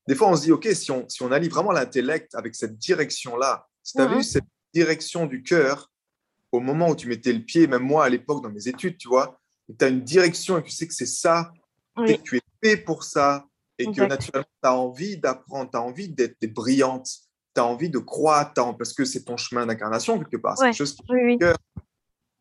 Des 0.08 0.14
fois, 0.14 0.28
on 0.28 0.36
se 0.36 0.42
dit, 0.42 0.52
OK, 0.52 0.66
si 0.72 0.90
on, 0.90 1.08
si 1.08 1.22
on 1.22 1.30
allie 1.32 1.48
vraiment 1.48 1.72
l'intellect 1.72 2.34
avec 2.34 2.54
cette 2.54 2.78
direction-là, 2.78 3.66
si 3.82 3.94
tu 3.94 4.02
as 4.02 4.06
vu 4.06 4.22
cette 4.22 4.44
direction 4.72 5.26
du 5.26 5.42
cœur, 5.42 5.90
au 6.52 6.60
moment 6.60 6.88
où 6.88 6.96
tu 6.96 7.08
mettais 7.08 7.32
le 7.32 7.44
pied, 7.44 7.66
même 7.66 7.82
moi 7.82 8.04
à 8.04 8.08
l'époque 8.08 8.42
dans 8.42 8.50
mes 8.50 8.68
études, 8.68 8.96
tu 8.96 9.08
vois, 9.08 9.40
tu 9.78 9.84
as 9.84 9.88
une 9.88 10.02
direction 10.02 10.58
et 10.58 10.62
tu 10.62 10.70
sais 10.70 10.86
que 10.86 10.94
c'est 10.94 11.06
ça, 11.06 11.52
et 12.06 12.16
que 12.16 12.22
tu 12.22 12.36
es 12.36 12.40
fait 12.62 12.76
pour 12.76 13.04
ça, 13.04 13.46
et 13.78 13.86
que 13.86 14.02
naturellement, 14.02 14.48
tu 14.62 14.68
as 14.68 14.74
envie 14.74 15.16
d'apprendre, 15.16 15.70
tu 15.70 15.76
as 15.76 15.82
envie 15.82 16.08
d'être 16.08 16.52
brillante, 16.52 17.08
tu 17.54 17.60
as 17.60 17.64
envie 17.64 17.90
de 17.90 17.98
croître 17.98 18.76
parce 18.76 18.92
que 18.92 19.04
c'est 19.04 19.24
ton 19.24 19.36
chemin 19.36 19.66
d'incarnation 19.66 20.18
quelque 20.18 20.36
part. 20.36 20.56
C'est 20.58 20.66
quelque 20.66 20.76
chose 20.76 20.94
qui 20.94 21.02
oui, 21.08 21.20
oui. 21.24 21.38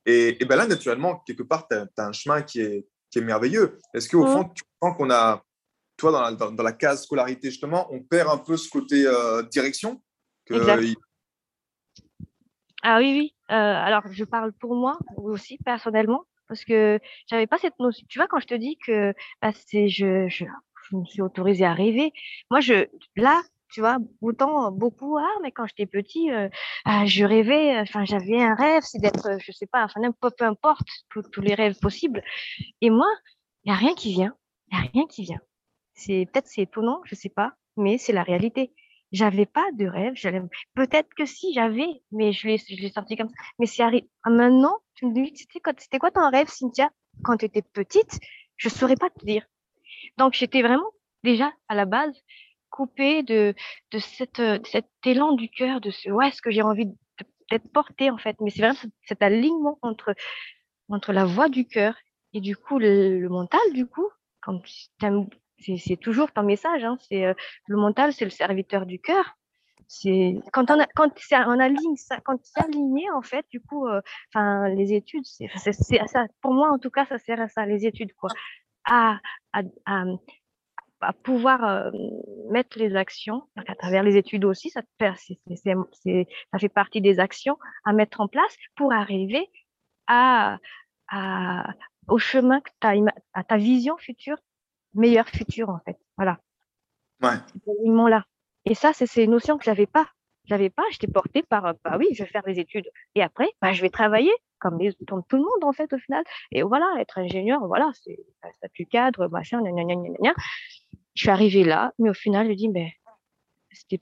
Et, 0.05 0.41
et 0.41 0.45
ben 0.45 0.55
là, 0.55 0.67
naturellement, 0.67 1.19
quelque 1.25 1.43
part, 1.43 1.67
tu 1.67 1.75
as, 1.75 1.87
un 1.97 2.11
chemin 2.11 2.41
qui 2.41 2.61
est, 2.61 2.87
qui 3.11 3.19
est 3.19 3.21
merveilleux. 3.21 3.77
Est-ce 3.93 4.09
qu'au 4.09 4.25
mmh. 4.25 4.31
fond, 4.31 4.43
tu 4.55 4.63
penses 4.79 4.97
qu'on 4.97 5.11
a, 5.11 5.43
toi, 5.97 6.11
dans 6.11 6.21
la, 6.21 6.31
dans, 6.31 6.63
la, 6.63 6.71
case 6.71 7.03
scolarité, 7.03 7.49
justement, 7.49 7.87
on 7.91 8.01
perd 8.01 8.29
un 8.29 8.37
peu 8.37 8.57
ce 8.57 8.69
côté 8.69 9.05
euh, 9.05 9.43
direction 9.43 10.01
que 10.45 10.55
Ah 12.81 12.97
oui, 12.97 13.11
oui. 13.11 13.35
Euh, 13.51 13.53
alors, 13.53 14.03
je 14.11 14.23
parle 14.23 14.53
pour 14.53 14.75
moi 14.75 14.97
aussi, 15.17 15.57
personnellement, 15.65 16.25
parce 16.47 16.63
que 16.63 16.99
j'avais 17.27 17.47
pas 17.47 17.57
cette 17.57 17.77
notion. 17.79 18.05
Tu 18.09 18.19
vois, 18.19 18.27
quand 18.27 18.39
je 18.39 18.47
te 18.47 18.53
dis 18.53 18.77
que 18.85 19.13
bah, 19.41 19.51
c'est, 19.67 19.89
je, 19.89 20.27
je, 20.29 20.45
je 20.89 20.95
me 20.95 21.05
suis 21.05 21.21
autorisée 21.21 21.65
à 21.65 21.73
rêver, 21.73 22.13
moi, 22.49 22.59
je, 22.61 22.87
là, 23.15 23.41
tu 23.71 23.81
vois, 23.81 23.97
autant 24.21 24.71
beaucoup, 24.71 25.17
ah, 25.17 25.35
mais 25.41 25.51
quand 25.51 25.65
j'étais 25.67 25.85
petit, 25.85 26.29
ah, 26.85 27.05
je 27.05 27.25
rêvais, 27.25 27.79
enfin, 27.79 28.05
j'avais 28.05 28.41
un 28.41 28.55
rêve, 28.55 28.83
c'est 28.83 28.99
d'être, 28.99 29.39
je 29.39 29.51
sais 29.51 29.67
pas, 29.67 29.83
enfin, 29.83 30.01
peu 30.21 30.45
importe, 30.45 30.87
tous 31.09 31.41
les 31.41 31.53
rêves 31.53 31.77
possibles. 31.79 32.23
Et 32.81 32.89
moi, 32.89 33.07
il 33.63 33.71
n'y 33.71 33.75
a 33.75 33.77
rien 33.77 33.93
qui 33.93 34.11
vient, 34.13 34.35
il 34.71 34.77
n'y 34.77 34.85
a 34.85 34.89
rien 34.91 35.05
qui 35.07 35.23
vient. 35.23 35.41
C'est, 35.93 36.27
peut-être 36.31 36.47
c'est 36.47 36.61
étonnant, 36.61 37.01
je 37.05 37.15
sais 37.15 37.29
pas, 37.29 37.53
mais 37.77 37.97
c'est 37.97 38.13
la 38.13 38.23
réalité. 38.23 38.73
J'avais 39.11 39.47
pas 39.47 39.65
de 39.73 39.87
rêve, 39.87 40.13
peut-être 40.75 41.09
que 41.15 41.25
si 41.25 41.53
j'avais, 41.53 42.03
mais 42.11 42.31
je 42.31 42.47
l'ai, 42.47 42.57
je 42.57 42.79
l'ai 42.79 42.91
sorti 42.91 43.17
comme 43.17 43.29
ça. 43.29 43.35
Mais 43.57 43.65
c'est 43.65 43.81
arrivé, 43.81 44.07
ah, 44.23 44.29
maintenant, 44.29 44.77
tu 44.95 45.07
me 45.07 45.13
dis, 45.13 45.31
c'était 45.35 45.59
quoi, 45.59 45.73
c'était 45.77 45.97
quoi 45.97 46.11
ton 46.11 46.29
rêve, 46.29 46.47
Cynthia, 46.47 46.89
quand 47.23 47.37
tu 47.37 47.45
étais 47.45 47.63
petite? 47.63 48.19
Je 48.55 48.69
saurais 48.69 48.95
pas 48.95 49.09
te 49.09 49.25
dire. 49.25 49.45
Donc, 50.17 50.33
j'étais 50.33 50.61
vraiment, 50.61 50.91
déjà, 51.23 51.51
à 51.69 51.75
la 51.75 51.85
base, 51.85 52.13
coupé 52.69 53.23
de, 53.23 53.53
de, 53.91 53.99
cette, 53.99 54.41
cet 54.65 54.87
élan 55.05 55.33
du 55.33 55.49
cœur, 55.49 55.81
de 55.81 55.91
ce 55.91 56.09
ouais, 56.09 56.31
ce 56.31 56.41
que 56.41 56.51
j'ai 56.51 56.61
envie 56.61 56.87
d'être 57.49 57.71
porté 57.71 58.09
en 58.09 58.17
fait. 58.17 58.35
Mais 58.41 58.49
c'est 58.49 58.61
vraiment 58.61 58.79
cet 59.05 59.21
alignement 59.21 59.79
entre, 59.81 60.13
entre 60.89 61.13
la 61.13 61.25
voix 61.25 61.49
du 61.49 61.65
cœur 61.65 61.95
et 62.33 62.41
du 62.41 62.55
coup 62.55 62.79
le, 62.79 63.27
mental, 63.27 63.61
du 63.73 63.85
coup, 63.85 64.07
quand 64.41 64.61
c'est 65.59 65.99
toujours 65.99 66.31
ton 66.31 66.43
message, 66.43 66.83
hein, 66.83 66.97
euh, 67.11 67.33
le 67.67 67.77
mental, 67.77 68.13
c'est 68.13 68.25
le 68.25 68.31
serviteur 68.31 68.85
du 68.85 68.99
cœur. 68.99 69.35
Quand 70.53 70.69
on 70.69 70.79
a, 70.79 70.85
quand 70.95 71.09
on 71.47 71.59
aligne 71.59 71.95
ça, 71.95 72.19
quand 72.23 72.39
c'est 72.43 72.63
aligné 72.63 73.09
en 73.09 73.23
fait, 73.23 73.43
du 73.49 73.59
coup, 73.59 73.87
euh, 73.87 74.01
les 74.75 74.93
études, 74.93 75.25
c'est 75.25 75.73
ça. 75.73 76.25
Pour 76.41 76.53
moi 76.53 76.69
en 76.69 76.77
tout 76.77 76.91
cas, 76.91 77.05
ça 77.07 77.17
sert 77.17 77.41
à 77.41 77.47
ça, 77.47 77.65
les 77.65 77.87
études 77.87 78.13
quoi, 78.13 78.29
à 81.01 81.13
pouvoir 81.13 81.63
euh, 81.63 81.91
mettre 82.49 82.77
les 82.77 82.95
actions, 82.95 83.43
à 83.55 83.75
travers 83.75 84.03
les 84.03 84.17
études 84.17 84.45
aussi, 84.45 84.69
ça, 84.69 84.81
fait, 84.99 86.27
ça 86.51 86.59
fait 86.59 86.69
partie 86.69 87.01
des 87.01 87.19
actions 87.19 87.57
à 87.85 87.93
mettre 87.93 88.21
en 88.21 88.27
place 88.27 88.55
pour 88.75 88.93
arriver 88.93 89.49
à, 90.07 90.57
à 91.07 91.67
au 92.07 92.17
chemin 92.17 92.59
que 92.61 92.71
as, 92.81 92.95
à 93.33 93.43
ta 93.43 93.57
vision 93.57 93.97
future, 93.97 94.37
meilleure 94.93 95.29
future 95.29 95.69
en 95.69 95.79
fait. 95.85 95.97
Voilà. 96.17 96.39
Ouais. 97.21 97.37
là. 98.09 98.25
Et 98.65 98.75
ça, 98.75 98.93
c'est 98.93 99.07
ces 99.07 99.27
notions 99.27 99.57
que 99.57 99.63
j'avais 99.63 99.85
pas. 99.87 100.07
J'avais 100.49 100.71
pas, 100.71 100.83
j'étais 100.91 101.07
portée 101.07 101.43
par, 101.43 101.75
bah 101.83 101.97
oui, 101.99 102.07
je 102.13 102.23
vais 102.23 102.29
faire 102.29 102.43
des 102.43 102.59
études. 102.59 102.89
Et 103.13 103.21
après, 103.21 103.47
bah, 103.61 103.71
je 103.71 103.81
vais 103.81 103.91
travailler 103.91 104.33
comme, 104.57 104.79
les, 104.79 104.93
tout 104.93 105.23
le 105.31 105.37
monde, 105.37 105.63
en 105.63 105.71
fait, 105.71 105.93
au 105.93 105.99
final. 105.99 106.23
Et 106.51 106.63
voilà, 106.63 106.87
être 106.99 107.19
ingénieur, 107.19 107.65
voilà, 107.67 107.91
c'est 107.93 108.17
un 108.41 108.51
statut 108.53 108.87
cadre, 108.87 109.27
machin, 109.27 109.61
gna, 109.61 109.71
gna, 109.71 109.95
gna, 109.95 110.09
gna, 110.19 110.33
Je 111.13 111.21
suis 111.21 111.29
arrivée 111.29 111.63
là, 111.63 111.93
mais 111.99 112.09
au 112.09 112.15
final, 112.15 112.47
je 112.49 112.53
dis, 112.53 112.67
mais 112.67 112.91
c'était, 113.71 114.01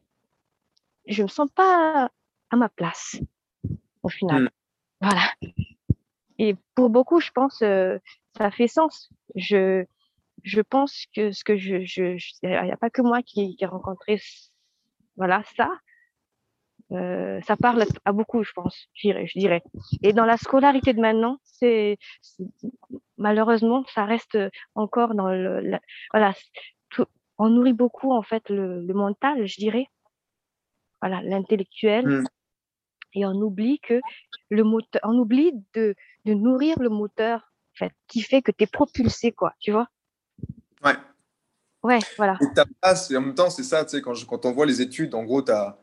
je 1.05 1.23
me 1.23 1.27
sens 1.27 1.49
pas 1.53 2.09
à 2.49 2.55
ma 2.55 2.69
place, 2.69 3.19
au 4.03 4.09
final. 4.09 4.43
Hmm. 4.43 4.49
Voilà. 5.01 5.33
Et 6.39 6.55
pour 6.75 6.89
beaucoup, 6.89 7.19
je 7.19 7.31
pense, 7.31 7.61
euh, 7.61 7.97
ça 8.37 8.51
fait 8.51 8.67
sens. 8.67 9.09
Je, 9.35 9.85
je 10.43 10.61
pense 10.61 11.05
que 11.13 11.31
ce 11.31 11.43
que 11.43 11.57
je, 11.57 11.83
je, 11.83 12.17
il 12.41 12.49
n'y 12.49 12.71
a 12.71 12.77
pas 12.77 12.89
que 12.89 13.01
moi 13.01 13.21
qui, 13.21 13.55
qui 13.57 13.63
ai 13.63 13.67
rencontré, 13.67 14.21
voilà, 15.17 15.43
ça. 15.55 15.69
Euh, 16.93 17.41
ça 17.41 17.57
parle 17.57 17.83
à 18.05 18.11
beaucoup, 18.13 18.43
je 18.43 18.53
pense, 18.53 18.87
je 18.93 19.09
dirais, 19.09 19.27
je 19.27 19.37
dirais. 19.37 19.61
Et 20.03 20.13
dans 20.13 20.25
la 20.25 20.37
scolarité 20.37 20.93
de 20.93 21.01
maintenant, 21.01 21.37
c'est 21.43 21.97
malheureusement, 23.17 23.83
ça 23.93 24.05
reste 24.05 24.37
encore 24.73 25.13
dans 25.13 25.27
le, 25.27 25.77
voilà, 26.13 26.33
on 27.37 27.49
nourrit 27.49 27.73
beaucoup 27.73 28.13
en 28.13 28.23
fait 28.23 28.49
le, 28.49 28.81
le 28.81 28.93
mental, 28.93 29.45
je 29.45 29.57
dirais, 29.57 29.87
voilà, 31.01 31.21
l'intellectuel, 31.23 32.07
mmh. 32.07 32.23
et 33.15 33.25
on 33.25 33.33
oublie 33.33 33.79
que 33.79 33.99
le 34.49 34.63
moteur, 34.63 35.01
on 35.03 35.17
oublie 35.17 35.51
de, 35.73 35.93
de 36.25 36.33
nourrir 36.33 36.79
le 36.79 36.89
moteur, 36.89 37.51
en 37.75 37.77
fait, 37.77 37.93
qui 38.07 38.21
fait 38.21 38.41
que 38.41 38.51
tu 38.51 38.63
es 38.63 38.67
propulsé, 38.67 39.33
quoi, 39.33 39.53
tu 39.59 39.71
vois? 39.71 39.87
Ouais. 40.83 40.95
Ouais, 41.83 41.99
voilà. 42.17 42.37
Et 42.41 42.53
ta 42.55 42.65
place, 42.81 43.11
et 43.11 43.17
en 43.17 43.21
même 43.21 43.35
temps, 43.35 43.49
c'est 43.49 43.63
ça, 43.63 43.83
tu 43.85 43.91
sais, 43.91 44.01
quand, 44.01 44.13
quand 44.25 44.45
on 44.45 44.51
voit 44.53 44.65
les 44.65 44.81
études, 44.81 45.13
en 45.13 45.23
gros, 45.23 45.41
tu 45.41 45.51
as 45.51 45.77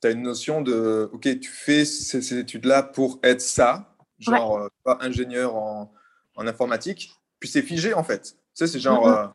tu 0.00 0.08
as 0.08 0.10
une 0.10 0.22
notion 0.22 0.62
de, 0.62 1.08
OK, 1.12 1.22
tu 1.40 1.50
fais 1.50 1.84
ces, 1.84 2.38
études-là 2.38 2.82
pour 2.82 3.18
être 3.22 3.40
ça, 3.40 3.94
genre 4.18 4.58
euh, 4.58 4.68
pas 4.84 4.98
ingénieur 5.00 5.54
en, 5.56 5.92
en, 6.36 6.46
informatique, 6.46 7.12
puis 7.38 7.48
c'est 7.48 7.62
figé 7.62 7.94
en 7.94 8.02
fait. 8.02 8.22
Tu 8.22 8.36
sais, 8.54 8.66
c'est 8.66 8.80
genre, 8.80 9.06
mm-hmm. 9.06 9.24
euh, 9.24 9.28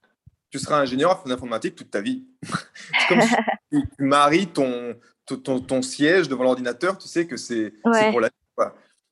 tu 0.50 0.60
seras 0.60 0.80
ingénieur 0.80 1.22
en 1.26 1.30
informatique 1.30 1.76
toute 1.76 1.92
ta 1.92 2.02
vie. 2.02 2.26
c'est 2.44 3.08
comme 3.08 3.22
si 3.22 3.36
tu, 3.72 3.84
maries 4.00 4.48
ton, 4.48 4.96
ton, 5.26 5.60
ton, 5.60 5.82
siège 5.82 6.28
devant 6.28 6.44
l'ordinateur, 6.44 6.98
tu 6.98 7.08
sais 7.08 7.28
que 7.28 7.38
c'est 7.38 7.74
pour 7.84 8.22
la 8.22 8.28
vie. 8.28 8.34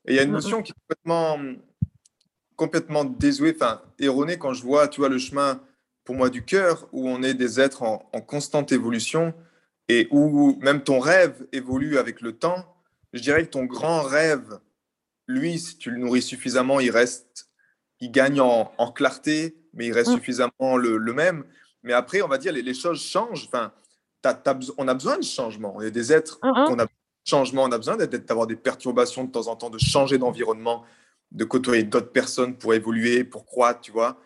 Et 0.06 0.14
il 0.14 0.16
y 0.16 0.20
a 0.20 0.24
une 0.24 0.32
notion 0.32 0.62
qui 0.62 0.72
est 0.72 0.76
complètement, 0.82 1.40
complètement 2.58 3.06
désuée, 3.06 3.56
enfin 3.56 3.82
erronée 4.00 4.38
quand 4.38 4.54
je 4.54 4.62
vois, 4.62 4.88
tu 4.90 5.00
vois, 5.00 5.08
le 5.08 5.18
chemin 5.18 5.62
pour 6.04 6.16
moi 6.16 6.30
du 6.30 6.44
cœur, 6.44 6.90
où 6.92 7.08
on 7.08 7.24
est 7.24 7.34
des 7.34 7.62
êtres 7.62 7.84
en, 7.84 8.10
en 8.12 8.20
constante 8.20 8.74
évolution 8.74 9.34
et 9.90 10.08
où 10.12 10.58
même 10.62 10.84
ton 10.84 11.00
rêve 11.00 11.46
évolue 11.52 11.98
avec 11.98 12.22
le 12.22 12.34
temps, 12.34 12.66
je 13.14 13.22
dirais 13.22 13.46
que 13.46 13.52
ton 13.52 13.66
grand 13.66 14.02
rêve, 14.02 14.60
lui, 15.28 15.60
si 15.60 15.78
tu 15.78 15.92
le 15.92 15.98
nourris 15.98 16.22
suffisamment, 16.22 16.80
il 16.80 16.92
reste, 16.92 17.50
il 18.00 18.12
gagne 18.12 18.40
en, 18.40 18.92
clarté, 18.94 19.56
mais 19.74 19.88
il 19.88 19.94
reste 19.94 20.12
mm. 20.12 20.16
suffisamment 20.16 20.78
le, 20.78 21.00
même. 21.14 21.44
Mais 21.84 21.94
après, 21.94 22.22
on 22.22 22.28
va 22.28 22.38
dire, 22.38 22.54
les, 22.54 22.62
les 22.62 22.74
choses 22.74 23.02
changent. 23.02 23.46
Enfin, 23.46 23.72
on 24.78 24.88
a 24.88 24.94
besoin 24.94 25.18
de 25.18 25.24
changement. 25.24 25.82
Y 25.82 25.88
a 25.88 25.90
des 25.90 26.14
êtres 26.14 26.40
mm-hmm. 26.42 26.66
qu'on 26.66 26.80
a 26.80 26.86
besoin 26.86 26.86
de 26.86 27.30
changement, 27.30 27.64
on 27.64 27.72
a 27.72 27.78
besoin 27.78 27.98
d'avoir 27.98 28.48
des 28.48 28.56
perturbations 28.56 29.24
de 29.24 29.32
temps 29.32 29.48
en 29.48 29.56
temps, 29.56 29.70
de 29.70 29.80
changer 29.80 30.18
d'environnement, 30.18 30.84
de 31.32 31.44
côtoyer 31.46 31.84
d'autres 31.84 32.12
personnes 32.12 32.56
pour 32.56 32.74
évoluer, 32.74 33.24
pour 33.24 33.46
croître, 33.46 33.82
tu 33.82 33.92
vois. 33.92 34.18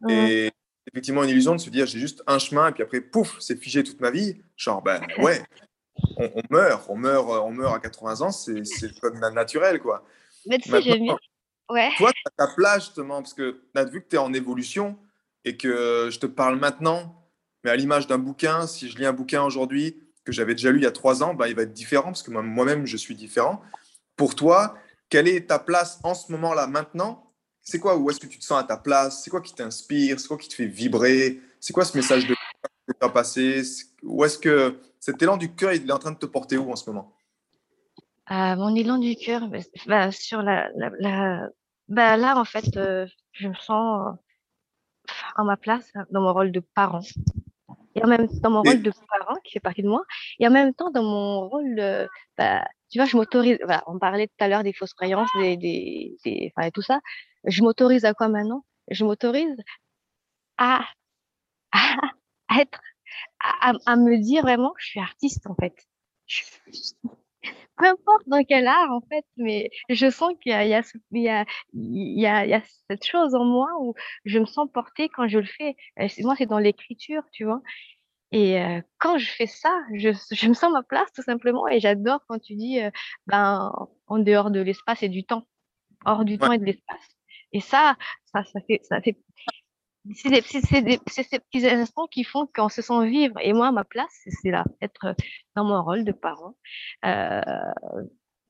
Mm. 0.00 0.10
Et 0.10 0.52
effectivement 0.92 1.24
une 1.24 1.30
illusion 1.30 1.54
de 1.54 1.60
se 1.60 1.70
dire 1.70 1.86
j'ai 1.86 1.98
juste 1.98 2.22
un 2.26 2.38
chemin 2.38 2.68
et 2.68 2.72
puis 2.72 2.82
après, 2.82 3.00
pouf, 3.00 3.36
c'est 3.40 3.56
figé 3.56 3.82
toute 3.82 4.00
ma 4.00 4.10
vie. 4.10 4.36
Genre, 4.56 4.82
ben 4.82 5.00
ouais, 5.18 5.42
on, 6.16 6.42
meurt, 6.50 6.86
on 6.88 6.96
meurt, 6.96 7.28
on 7.28 7.50
meurt 7.50 7.74
à 7.74 7.80
80 7.80 8.20
ans, 8.20 8.30
c'est 8.30 8.52
le 8.52 9.00
code 9.00 9.14
naturel, 9.34 9.80
quoi. 9.80 10.04
Mais 10.46 10.58
tu 10.58 10.70
sais, 10.70 11.00
Ouais. 11.68 11.90
Toi, 11.96 12.12
tu 12.12 12.22
as 12.26 12.46
ta 12.46 12.54
place 12.54 12.84
justement, 12.84 13.22
parce 13.22 13.34
que 13.34 13.62
tu 13.74 13.80
as 13.80 13.84
vu 13.84 14.00
que 14.00 14.08
tu 14.08 14.16
es 14.16 14.18
en 14.20 14.32
évolution 14.32 14.96
et 15.44 15.56
que 15.56 16.08
je 16.12 16.18
te 16.18 16.26
parle 16.26 16.58
maintenant, 16.60 17.28
mais 17.64 17.70
à 17.70 17.76
l'image 17.76 18.06
d'un 18.06 18.18
bouquin, 18.18 18.66
si 18.66 18.88
je 18.88 18.96
lis 18.96 19.06
un 19.06 19.12
bouquin 19.12 19.42
aujourd'hui 19.42 20.00
que 20.24 20.32
j'avais 20.32 20.54
déjà 20.54 20.70
lu 20.70 20.78
il 20.78 20.84
y 20.84 20.86
a 20.86 20.92
trois 20.92 21.22
ans, 21.22 21.34
ben, 21.34 21.46
il 21.48 21.56
va 21.56 21.62
être 21.62 21.72
différent 21.72 22.06
parce 22.06 22.22
que 22.22 22.30
moi-même, 22.30 22.86
je 22.86 22.96
suis 22.96 23.14
différent. 23.14 23.60
Pour 24.16 24.34
toi, 24.34 24.76
quelle 25.08 25.28
est 25.28 25.48
ta 25.48 25.58
place 25.58 25.98
en 26.04 26.14
ce 26.14 26.30
moment-là, 26.32 26.66
maintenant 26.66 27.25
c'est 27.66 27.80
quoi 27.80 27.96
Où 27.96 28.08
est-ce 28.08 28.20
que 28.20 28.28
tu 28.28 28.38
te 28.38 28.44
sens 28.44 28.60
à 28.60 28.64
ta 28.64 28.76
place? 28.76 29.24
C'est 29.24 29.30
quoi 29.30 29.40
qui 29.40 29.52
t'inspire? 29.52 30.20
C'est 30.20 30.28
quoi 30.28 30.38
qui 30.38 30.48
te 30.48 30.54
fait 30.54 30.66
vibrer? 30.66 31.40
C'est 31.58 31.72
quoi 31.72 31.84
ce 31.84 31.96
message 31.96 32.26
de 32.26 32.34
que 32.34 32.92
tu 32.92 33.04
as 33.04 33.08
passé 33.08 33.62
Où 34.04 34.24
est-ce 34.24 34.38
que 34.38 34.78
cet 35.00 35.20
élan 35.20 35.36
du 35.36 35.52
cœur, 35.52 35.72
il 35.72 35.88
est 35.88 35.92
en 35.92 35.98
train 35.98 36.12
de 36.12 36.16
te 36.18 36.26
porter 36.26 36.56
où 36.56 36.70
en 36.70 36.76
ce 36.76 36.88
moment? 36.88 37.12
Euh, 38.30 38.54
Mon 38.54 38.74
élan 38.76 38.98
du 38.98 39.16
cœur, 39.16 39.48
bah, 39.48 39.58
bah, 39.86 40.12
sur 40.12 40.42
la, 40.42 40.70
bah, 41.88 42.16
là, 42.16 42.38
en 42.38 42.44
fait, 42.44 42.76
euh, 42.76 43.06
je 43.32 43.48
me 43.48 43.54
sens 43.54 44.06
euh, 44.06 45.12
en 45.36 45.44
ma 45.44 45.56
place, 45.56 45.92
dans 46.12 46.20
mon 46.20 46.32
rôle 46.32 46.52
de 46.52 46.60
parent. 46.60 47.02
Et 47.96 48.04
en 48.04 48.06
même 48.06 48.28
temps, 48.28 48.38
dans 48.42 48.50
mon 48.50 48.62
rôle 48.62 48.82
de 48.82 48.92
parent, 48.92 49.34
qui 49.42 49.54
fait 49.54 49.60
partie 49.60 49.82
de 49.82 49.88
moi, 49.88 50.04
et 50.38 50.46
en 50.46 50.52
même 50.52 50.72
temps, 50.72 50.90
dans 50.92 51.02
mon 51.02 51.48
rôle 51.48 51.74
de, 51.74 52.08
tu 52.90 52.98
vois, 52.98 53.06
je 53.06 53.16
m'autorise, 53.16 53.58
on 53.86 53.98
parlait 53.98 54.28
tout 54.28 54.44
à 54.44 54.48
l'heure 54.48 54.62
des 54.62 54.72
fausses 54.72 54.94
croyances, 54.94 55.28
des, 55.40 55.56
des, 55.56 56.16
des 56.24 56.52
enfin, 56.56 56.70
tout 56.70 56.82
ça. 56.82 57.00
Je 57.44 57.62
m'autorise 57.62 58.04
à 58.04 58.14
quoi 58.14 58.28
maintenant? 58.28 58.64
Je 58.90 59.04
m'autorise 59.04 59.56
à, 60.58 60.84
être, 62.60 62.80
à, 63.40 63.96
me 63.96 64.18
dire 64.18 64.42
vraiment, 64.42 64.72
je 64.78 64.86
suis 64.86 65.00
artiste 65.00 65.46
en 65.46 65.54
fait. 65.54 65.74
peu 67.76 67.86
importe 67.86 68.22
dans 68.26 68.42
quel 68.44 68.66
art 68.66 68.90
en 68.90 69.00
fait, 69.08 69.24
mais 69.36 69.70
je 69.88 70.10
sens 70.10 70.32
qu'il 70.40 70.52
y 70.52 72.26
a 72.26 72.62
cette 72.90 73.04
chose 73.04 73.34
en 73.34 73.44
moi 73.44 73.68
où 73.80 73.94
je 74.24 74.38
me 74.38 74.46
sens 74.46 74.68
portée 74.72 75.08
quand 75.08 75.28
je 75.28 75.38
le 75.38 75.46
fais. 75.46 75.76
Moi, 76.20 76.34
c'est 76.38 76.46
dans 76.46 76.58
l'écriture, 76.58 77.22
tu 77.32 77.44
vois. 77.44 77.62
Et 78.32 78.60
euh, 78.60 78.80
quand 78.98 79.18
je 79.18 79.30
fais 79.30 79.46
ça, 79.46 79.78
je, 79.94 80.10
je, 80.32 80.48
me 80.48 80.54
sens 80.54 80.72
ma 80.72 80.82
place 80.82 81.12
tout 81.12 81.22
simplement. 81.22 81.68
Et 81.68 81.80
j'adore 81.80 82.20
quand 82.28 82.38
tu 82.38 82.54
dis, 82.54 82.80
euh, 82.80 82.90
ben, 83.26 83.72
en 84.06 84.18
dehors 84.18 84.50
de 84.50 84.60
l'espace 84.60 85.02
et 85.02 85.08
du 85.08 85.24
temps, 85.24 85.46
hors 86.04 86.24
du 86.24 86.38
temps 86.38 86.52
et 86.52 86.58
de 86.58 86.64
l'espace. 86.64 87.08
Et 87.52 87.60
ça, 87.60 87.96
ça, 88.32 88.44
ça 88.44 88.60
fait, 88.66 88.80
ça 88.82 89.00
fait, 89.00 89.16
c'est 90.14 91.22
ces 91.22 91.38
petits 91.38 91.66
instants 91.66 92.06
qui 92.06 92.24
font 92.24 92.48
qu'on 92.54 92.68
se 92.68 92.82
sent 92.82 93.08
vivre. 93.08 93.34
Et 93.40 93.52
moi, 93.52 93.72
ma 93.72 93.84
place, 93.84 94.24
c'est 94.42 94.50
là, 94.50 94.64
être 94.80 95.14
dans 95.54 95.64
mon 95.64 95.82
rôle 95.82 96.04
de 96.04 96.12
parent, 96.12 96.56
euh, 97.04 97.40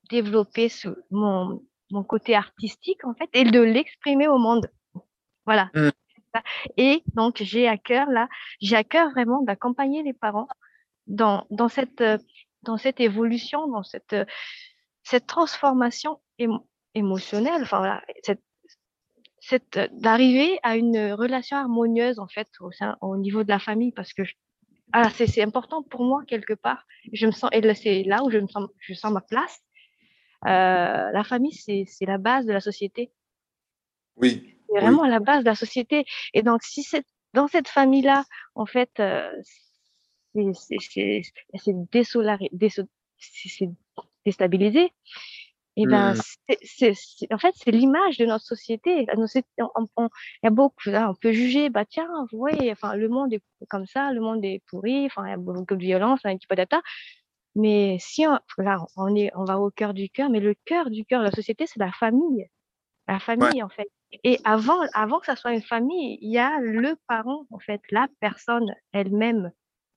développer 0.09 0.69
ce, 0.69 0.89
mon, 1.11 1.63
mon 1.91 2.03
côté 2.03 2.35
artistique, 2.35 3.03
en 3.05 3.13
fait, 3.13 3.29
et 3.33 3.43
de 3.43 3.61
l'exprimer 3.61 4.27
au 4.27 4.37
monde. 4.37 4.69
Voilà. 5.45 5.69
Mmh. 5.73 5.89
Et 6.77 7.03
donc, 7.13 7.37
j'ai 7.41 7.67
à 7.67 7.77
cœur, 7.77 8.09
là, 8.09 8.27
j'ai 8.61 8.75
à 8.75 8.83
cœur 8.83 9.11
vraiment 9.11 9.41
d'accompagner 9.41 10.03
les 10.03 10.13
parents 10.13 10.47
dans, 11.07 11.45
dans, 11.49 11.69
cette, 11.69 12.03
dans 12.63 12.77
cette 12.77 12.99
évolution, 12.99 13.67
dans 13.67 13.83
cette, 13.83 14.15
cette 15.03 15.27
transformation 15.27 16.19
émotionnelle, 16.93 17.61
enfin 17.61 17.77
voilà, 17.79 18.03
cette, 18.23 18.43
cette, 19.39 19.79
d'arriver 19.93 20.59
à 20.63 20.75
une 20.75 21.13
relation 21.13 21.57
harmonieuse, 21.57 22.19
en 22.19 22.27
fait, 22.27 22.47
au, 23.01 23.17
niveau 23.17 23.43
de 23.43 23.49
la 23.49 23.59
famille, 23.59 23.91
parce 23.91 24.13
que 24.13 24.23
ah, 24.93 25.09
c'est 25.09 25.41
important 25.41 25.83
pour 25.83 26.03
moi, 26.03 26.23
quelque 26.27 26.53
part. 26.53 26.85
Je 27.11 27.25
me 27.25 27.31
sens, 27.31 27.49
et 27.53 27.73
c'est 27.73 28.03
là 28.03 28.23
où 28.23 28.31
je 28.31 28.37
me 28.37 28.47
sens, 28.47 28.69
je 28.79 28.93
sens 28.93 29.11
ma 29.11 29.21
place. 29.21 29.59
Euh, 30.45 31.11
la 31.11 31.23
famille, 31.23 31.53
c'est 31.53 32.05
la 32.05 32.17
base 32.17 32.45
de 32.45 32.53
la 32.53 32.61
société. 32.61 33.11
Oui. 34.15 34.56
C'est 34.67 34.79
vraiment 34.79 35.05
la 35.05 35.19
base 35.19 35.43
de 35.43 35.49
la 35.49 35.55
société. 35.55 36.05
Et 36.33 36.43
donc, 36.43 36.63
si 36.63 36.83
c'est 36.83 37.05
dans 37.33 37.47
cette 37.47 37.67
famille-là, 37.67 38.25
en 38.55 38.65
fait, 38.65 38.91
euh, 38.99 39.29
c'est 40.33 40.69
déstabilisé, 44.25 44.91
et 45.79 45.85
ben, 45.85 46.15
mmh. 46.15 46.53
c'est, 46.63 46.93
en 47.31 47.37
fait, 47.37 47.53
c'est 47.55 47.69
l'image 47.69 48.17
de 48.17 48.25
notre 48.25 48.43
société. 48.43 49.05
On, 49.15 49.25
il 49.27 50.09
y 50.43 50.47
a 50.47 50.49
beaucoup, 50.49 50.75
on 50.87 51.13
peut 51.13 51.31
juger, 51.31 51.69
bah 51.69 51.85
tiens, 51.85 52.09
ouais, 52.31 52.71
enfin, 52.71 52.95
le 52.95 53.07
monde 53.09 53.31
est 53.33 53.43
comme 53.69 53.85
ça, 53.85 54.11
le 54.11 54.19
monde 54.19 54.43
est 54.43 54.63
pourri, 54.65 55.05
enfin, 55.05 55.27
il 55.27 55.29
y 55.29 55.33
a 55.33 55.37
beaucoup 55.37 55.75
de 55.75 55.83
violence, 55.83 56.21
un 56.23 56.35
petit 56.35 56.47
peu 56.47 56.55
d'attaque. 56.55 56.83
Mais 57.53 57.97
si 57.99 58.25
on, 58.25 58.39
là, 58.57 58.79
on 58.95 59.15
est, 59.15 59.29
on 59.35 59.43
va 59.43 59.59
au 59.59 59.69
cœur 59.69 59.93
du 59.93 60.09
cœur, 60.09 60.31
mais 60.31 60.39
le 60.39 60.55
cœur 60.65 60.89
du 60.89 61.05
cœur 61.05 61.19
de 61.19 61.25
la 61.25 61.31
société, 61.31 61.67
c'est 61.67 61.79
la 61.79 61.91
famille. 61.91 62.47
La 63.07 63.19
famille, 63.19 63.61
en 63.61 63.69
fait. 63.69 63.87
Et 64.23 64.39
avant, 64.45 64.79
avant 64.93 65.19
que 65.19 65.25
ça 65.25 65.35
soit 65.35 65.53
une 65.53 65.61
famille, 65.61 66.17
il 66.21 66.31
y 66.31 66.37
a 66.37 66.59
le 66.61 66.95
parent, 67.07 67.45
en 67.51 67.59
fait, 67.59 67.81
la 67.91 68.07
personne 68.19 68.73
elle-même. 68.93 69.51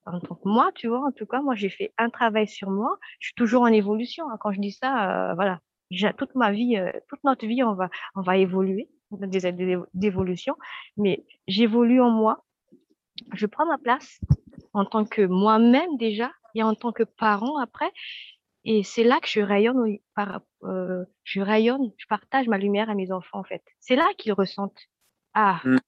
En 0.07 0.19
tant 0.21 0.35
que 0.35 0.49
moi, 0.49 0.71
tu 0.75 0.89
vois, 0.89 1.01
en 1.07 1.13
tout 1.13 1.27
cas, 1.27 1.41
moi, 1.43 1.55
j'ai 1.55 1.69
fait 1.69 1.93
un 1.99 2.11
travail 2.11 2.49
sur 2.49 2.71
moi. 2.71 2.99
Je 3.21 3.29
suis 3.29 3.35
toujours 3.35 3.63
en 3.63 3.67
évolution. 3.69 4.29
hein. 4.31 4.37
Quand 4.41 4.53
je 4.53 4.61
dis 4.61 4.73
ça, 4.73 5.31
euh, 5.31 5.35
voilà, 5.35 5.61
toute 6.17 6.35
ma 6.35 6.51
vie, 6.53 6.77
euh, 6.77 6.91
toute 7.09 7.23
notre 7.25 7.47
vie, 7.47 7.63
on 7.63 7.75
va, 7.75 7.89
on 8.17 8.23
va 8.23 8.37
évoluer, 8.37 8.89
des 9.13 9.53
d'évo- 9.53 9.87
d'évolution. 9.95 10.57
Mais 10.97 11.25
j'évolue 11.47 12.01
en 12.01 12.11
moi. 12.11 12.45
Je 13.35 13.47
prends 13.47 13.67
ma 13.67 13.79
place 13.79 14.21
en 14.73 14.85
tant 14.85 15.05
que 15.05 15.23
moi-même 15.23 15.97
déjà 15.99 16.31
et 16.55 16.63
en 16.63 16.75
tant 16.75 16.93
que 16.93 17.03
parent 17.03 17.59
après. 17.59 17.91
Et 18.65 18.83
c'est 18.83 19.05
là 19.05 19.21
que 19.21 19.29
je 19.29 19.41
rayonne, 19.41 19.99
par, 20.15 20.43
euh, 20.65 21.05
je 21.25 21.41
rayonne, 21.41 21.93
je 21.97 22.07
partage 22.07 22.47
ma 22.49 22.59
lumière 22.59 22.91
à 22.91 22.95
mes 22.95 23.11
enfants, 23.13 23.39
en 23.41 23.45
fait. 23.45 23.63
C'est 23.81 23.97
là 23.97 24.07
qu'ils 24.19 24.33
ressentent, 24.33 24.79
ah, 25.35 25.61
Mm. 25.65 25.79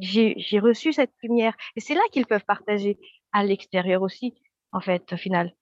j'ai, 0.00 0.58
reçu 0.60 0.92
cette 0.92 1.12
lumière. 1.22 1.54
Et 1.76 1.80
c'est 1.80 1.94
là 1.94 2.02
qu'ils 2.12 2.26
peuvent 2.26 2.44
partager 2.46 2.98
à 3.32 3.44
l'extérieur 3.44 4.02
aussi, 4.02 4.34
en 4.72 4.80
fait, 4.80 5.12
au 5.12 5.16
final. 5.16 5.54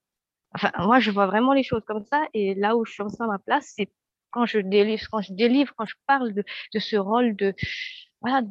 Enfin, 0.55 0.71
moi, 0.79 1.01
je 1.01 1.11
vois 1.11 1.27
vraiment 1.27 1.53
les 1.55 1.63
choses 1.65 1.85
comme 1.87 2.05
ça. 2.05 2.27
Et 2.35 2.55
là 2.55 2.77
où 2.77 2.85
je 2.85 2.93
suis 2.93 3.03
à 3.03 3.27
ma 3.27 3.39
place, 3.39 3.73
c'est 3.77 3.91
quand 4.31 4.47
je 4.47 4.59
délivre, 4.59 5.07
quand 5.11 5.21
je 5.23 5.33
délivre, 5.33 5.75
quand 5.77 5.87
je 5.87 5.95
parle 6.07 6.33
de, 6.33 6.45
de 6.75 6.79
ce 6.79 6.97
rôle 6.97 7.37
de, 7.37 7.55
voilà, 8.21 8.43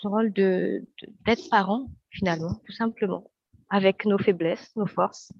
ce 0.00 0.08
rôle 0.08 0.32
de- 0.32 0.86
d'être 1.24 1.48
parent, 1.50 1.88
finalement, 2.10 2.54
tout 2.66 2.72
simplement, 2.72 3.30
avec 3.70 4.04
nos 4.04 4.18
faiblesses, 4.18 4.74
nos 4.76 4.86
forces, 4.86 5.32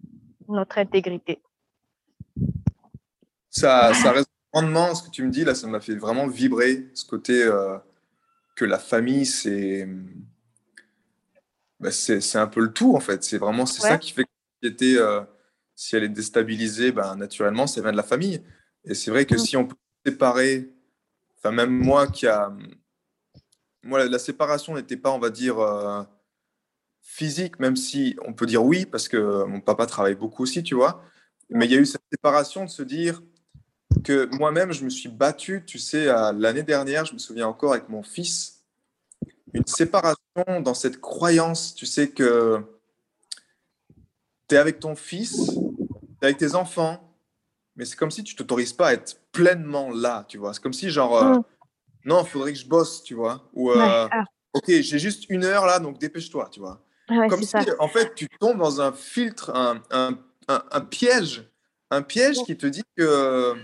notre 0.53 0.78
intégrité. 0.78 1.40
Ça, 3.50 3.92
ça 3.94 4.12
reste 4.12 4.30
grandement 4.53 4.94
ce 4.94 5.03
que 5.03 5.11
tu 5.11 5.22
me 5.22 5.30
dis 5.30 5.44
là, 5.44 5.55
ça 5.55 5.66
m'a 5.66 5.80
fait 5.80 5.94
vraiment 5.94 6.26
vibrer 6.26 6.88
ce 6.94 7.05
côté 7.05 7.42
euh, 7.42 7.76
que 8.57 8.64
la 8.64 8.78
famille, 8.78 9.26
c'est 9.26 9.88
bah, 11.80 11.90
c'est 11.90 12.36
un 12.36 12.46
peu 12.46 12.61
le 12.61 12.72
tout 12.72 12.94
en 12.94 13.00
fait. 13.00 13.24
C'est 13.24 13.38
vraiment 13.38 13.66
c'est 13.66 13.82
ça 13.82 13.98
qui 13.98 14.12
fait 14.12 14.24
que 14.24 14.96
euh, 14.98 15.22
si 15.74 15.96
elle 15.96 16.05
est 16.05 16.09
déstabilisée, 16.09 16.92
ben, 16.92 17.16
naturellement, 17.16 17.66
ça 17.66 17.80
vient 17.82 17.90
de 17.92 17.96
la 17.96 18.03
famille. 18.03 18.42
Et 18.84 18.94
c'est 18.94 19.11
vrai 19.11 19.26
que 19.26 19.34
Mm. 19.34 19.38
si 19.38 19.57
on 19.57 19.66
peut 19.66 19.76
séparer, 20.07 20.72
enfin 21.36 21.50
même 21.50 21.70
moi 21.70 22.07
qui 22.07 22.26
a, 22.26 22.53
moi 23.82 23.98
la, 23.98 24.07
la 24.07 24.18
séparation 24.18 24.74
n'était 24.74 24.96
pas, 24.96 25.11
on 25.11 25.18
va 25.18 25.30
dire, 25.30 25.59
euh, 25.59 26.03
physique, 27.03 27.59
même 27.59 27.76
si 27.76 28.16
on 28.24 28.32
peut 28.32 28.46
dire 28.46 28.64
oui 28.64 28.86
parce 28.86 29.09
que 29.09 29.44
mon 29.44 29.61
papa 29.61 29.86
travaille 29.86 30.14
beaucoup 30.14 30.44
aussi, 30.44 30.62
tu 30.62 30.74
vois. 30.74 31.03
Mais 31.50 31.66
il 31.66 31.72
y 31.72 31.76
a 31.76 31.78
eu 31.78 31.86
cette 31.86 32.03
séparation 32.11 32.64
de 32.64 32.70
se 32.70 32.82
dire 32.82 33.22
que 34.05 34.26
moi-même, 34.36 34.72
je 34.72 34.84
me 34.84 34.90
suis 34.90 35.09
battu, 35.11 35.64
tu 35.66 35.78
sais, 35.78 36.07
l'année 36.34 36.62
dernière, 36.62 37.05
je 37.05 37.12
me 37.12 37.18
souviens 37.18 37.46
encore 37.46 37.72
avec 37.72 37.88
mon 37.88 38.03
fils, 38.03 38.64
une 39.53 39.66
séparation 39.66 40.16
dans 40.62 40.74
cette 40.74 41.00
croyance, 41.00 41.74
tu 41.74 41.84
sais, 41.84 42.09
que 42.11 42.62
tu 44.48 44.55
es 44.55 44.59
avec 44.59 44.80
ton 44.80 44.94
fils, 44.94 45.36
tu 45.36 46.22
es 46.22 46.24
avec 46.24 46.38
tes 46.38 46.55
enfants, 46.55 47.14
mais 47.76 47.84
c'est 47.84 47.96
comme 47.96 48.11
si 48.11 48.24
tu 48.24 48.34
t'autorises 48.34 48.72
pas 48.72 48.88
à 48.88 48.92
être 48.94 49.20
pleinement 49.32 49.90
là, 49.90 50.24
tu 50.28 50.38
vois. 50.38 50.55
C'est 50.55 50.62
comme 50.62 50.72
si, 50.72 50.88
genre, 50.90 51.18
euh, 51.18 51.36
Mm. 51.36 51.42
non, 52.07 52.22
il 52.22 52.28
faudrait 52.28 52.53
que 52.53 52.59
je 52.59 52.66
bosse, 52.66 53.03
tu 53.03 53.14
vois. 53.14 53.50
Ou, 53.53 53.70
Ouais, 53.70 53.76
euh, 53.76 54.09
ah, 54.11 54.24
ok, 54.55 54.64
j'ai 54.68 54.98
juste 54.98 55.26
une 55.28 55.44
heure 55.44 55.66
là, 55.66 55.78
donc 55.78 55.98
dépêche-toi, 55.98 56.48
tu 56.50 56.61
vois. 56.61 56.82
Ouais, 57.19 57.29
Comme 57.29 57.43
si, 57.43 57.49
ça. 57.49 57.61
en 57.79 57.89
fait, 57.89 58.15
tu 58.15 58.29
tombes 58.41 58.59
dans 58.59 58.81
un 58.81 58.93
filtre, 58.93 59.51
un, 59.55 59.83
un, 59.91 60.19
un, 60.49 60.65
un 60.71 60.81
piège, 60.81 61.51
un 61.91 62.03
piège 62.03 62.39
Ouais. 62.39 62.45
qui 62.45 62.57
te 62.57 62.67
dit 62.67 62.83
que, 62.97 63.55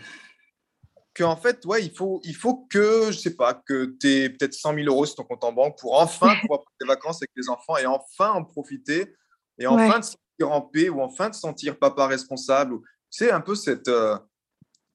que 1.15 1.25
en 1.25 1.37
fait, 1.37 1.65
ouais, 1.67 1.85
il 1.85 1.91
faut, 1.95 2.21
il 2.25 2.35
faut 2.37 2.67
que, 2.71 3.11
je 3.11 3.19
sais 3.19 3.35
pas, 3.35 3.55
que 3.55 3.97
tu 4.01 4.09
aies 4.09 4.31
peut-être 4.31 4.55
100 4.55 4.75
000 4.75 4.87
euros 4.87 5.07
sur 5.07 5.17
ton 5.17 5.25
compte 5.25 5.45
en 5.45 5.53
banque 5.53 5.79
pour 5.79 5.99
enfin 6.01 6.29
pouvoir 6.43 6.61
prendre 6.61 6.77
des 6.81 6.87
vacances 6.87 7.17
avec 7.23 7.31
les 7.37 7.49
enfants 7.49 7.77
et 7.77 7.87
enfin 7.87 8.31
en 8.33 8.45
profiter 8.45 9.15
et 9.59 9.67
enfin 9.67 9.95
Ouais. 9.95 10.01
te 10.01 10.07
sentir 10.07 10.53
en 10.53 10.61
paix 10.61 10.89
ou 10.89 11.01
enfin 11.01 11.31
te 11.31 11.37
sentir 11.37 11.79
papa 11.79 12.07
responsable. 12.07 12.75
ou- 12.75 12.83
Tu 13.11 13.25
sais, 13.25 13.31
un 13.33 13.41
peu 13.41 13.55
cette, 13.57 13.89
euh, 13.89 14.17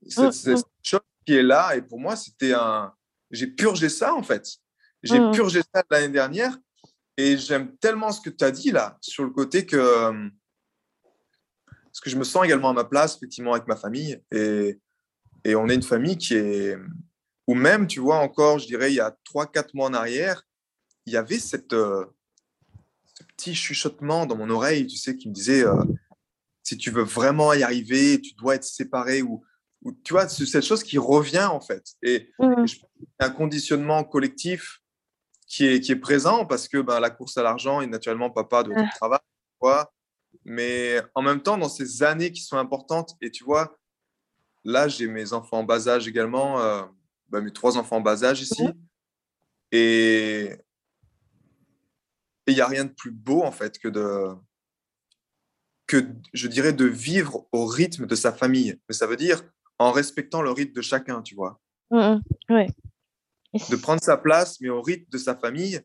cette, 0.08 0.32
cette 0.34 0.66
chose 0.82 1.02
qui 1.26 1.34
est 1.36 1.44
là. 1.44 1.76
Et 1.76 1.82
pour 1.82 2.00
moi, 2.00 2.16
c'était 2.16 2.54
un. 2.54 2.94
J'ai 3.32 3.48
purgé 3.48 3.90
ça, 3.90 4.14
en 4.14 4.22
fait. 4.24 4.48
J'ai 5.02 5.20
mm. 5.20 5.32
purgé 5.32 5.62
ça 5.74 5.84
l'année 5.90 6.10
dernière. 6.14 6.58
Et 7.18 7.38
j'aime 7.38 7.76
tellement 7.78 8.12
ce 8.12 8.22
que 8.22 8.30
tu 8.30 8.44
as 8.44 8.52
dit 8.52 8.72
là, 8.72 8.98
sur 9.02 9.24
le 9.24 9.30
côté 9.30 9.66
que. 9.66 9.76
euh, 9.78 10.30
Parce 11.86 12.00
que 12.02 12.10
je 12.10 12.18
me 12.18 12.24
sens 12.24 12.44
également 12.46 12.70
à 12.70 12.74
ma 12.74 12.84
place, 12.86 13.16
effectivement, 13.18 13.54
avec 13.54 13.68
ma 13.68 13.76
famille. 13.76 14.20
Et, 14.32 14.80
et 15.44 15.56
on 15.56 15.68
est 15.70 15.76
une 15.76 15.84
famille 15.84 16.18
qui 16.18 16.34
est. 16.36 16.78
Ou 17.48 17.56
même, 17.56 17.88
tu 17.88 18.00
vois, 18.00 18.18
encore, 18.20 18.58
je 18.60 18.68
dirais, 18.68 18.92
il 18.92 18.96
y 18.96 19.00
a 19.02 19.16
3-4 19.26 19.72
mois 19.76 19.88
en 19.90 19.94
arrière, 19.94 20.44
il 21.06 21.12
y 21.14 21.18
avait 21.18 21.40
cette, 21.40 21.74
euh, 21.74 22.06
ce 23.14 23.24
petit 23.26 23.54
chuchotement 23.54 24.26
dans 24.26 24.38
mon 24.38 24.50
oreille, 24.50 24.88
tu 24.88 24.96
sais, 24.96 25.16
qui 25.18 25.28
me 25.28 25.34
disait 25.34 25.66
euh, 25.66 25.84
si 26.64 26.78
tu 26.78 26.90
veux 26.90 27.04
vraiment 27.04 27.52
y 27.54 27.62
arriver, 27.62 28.20
tu 28.22 28.34
dois 28.36 28.56
être 28.56 28.64
séparé. 28.64 29.22
Ou, 29.22 29.44
ou 29.84 29.92
tu 29.92 30.14
vois, 30.14 30.30
c'est 30.30 30.46
cette 30.46 30.64
chose 30.64 30.82
qui 30.84 30.98
revient, 30.98 31.44
en 31.52 31.60
fait. 31.60 31.84
Et, 32.02 32.32
Mm. 32.40 32.64
et 32.64 32.68
je 32.68 32.80
pense 32.80 32.90
un 33.20 33.30
conditionnement 33.30 34.04
collectif 34.06 34.80
qui 35.54 35.68
est, 35.68 35.82
qui 35.82 35.92
est 35.92 35.98
présent 35.98 36.48
parce 36.48 36.68
que 36.68 36.80
ben, 36.80 37.00
la 37.00 37.12
course 37.12 37.38
à 37.38 37.44
l'argent, 37.44 37.80
et 37.80 37.86
naturellement, 37.86 38.32
papa 38.32 38.62
être 38.62 38.72
au 38.72 38.86
travail. 38.96 39.20
Mais 40.46 41.00
en 41.14 41.22
même 41.22 41.44
temps, 41.44 41.60
dans 41.60 41.70
ces 41.70 42.02
années 42.02 42.32
qui 42.32 42.42
sont 42.42 42.58
importantes, 42.58 43.12
et 43.22 43.30
tu 43.30 43.44
vois, 43.44 43.78
là, 44.64 44.88
j'ai 44.88 45.06
mes 45.06 45.32
enfants 45.32 45.60
en 45.60 45.64
bas 45.64 45.88
âge 45.88 46.08
également, 46.08 46.60
euh, 46.60 46.82
ben, 47.30 47.42
mes 47.42 47.54
trois 47.54 47.78
enfants 47.78 47.98
en 47.98 48.02
bas 48.02 48.24
âge 48.24 48.42
ici. 48.42 48.68
Et 49.72 50.56
il 52.48 52.56
n'y 52.56 52.62
a 52.62 52.68
rien 52.68 52.86
de 52.86 52.92
plus 52.92 53.12
beau, 53.12 53.44
en 53.44 53.52
fait, 53.52 53.78
que 53.78 53.90
de, 53.90 54.34
que 55.86 56.04
je 56.34 56.48
dirais 56.48 56.74
de 56.74 56.86
vivre 56.86 57.48
au 57.52 57.68
rythme 57.68 58.08
de 58.08 58.16
sa 58.16 58.34
famille. 58.34 58.80
Mais 58.90 58.96
ça 58.96 59.06
veut 59.06 59.18
dire 59.18 59.44
en 59.78 59.92
respectant 59.92 60.42
le 60.42 60.50
rythme 60.50 60.74
de 60.74 60.82
chacun, 60.82 61.22
tu 61.22 61.36
vois. 61.36 61.62
Mm, 61.92 61.98
mm. 62.00 62.22
Ouais. 62.50 62.68
De 63.70 63.76
prendre 63.76 64.02
sa 64.02 64.18
place, 64.18 64.60
mais 64.62 64.70
au 64.70 64.82
rythme 64.82 65.06
de 65.12 65.18
sa 65.18 65.36
famille 65.36 65.80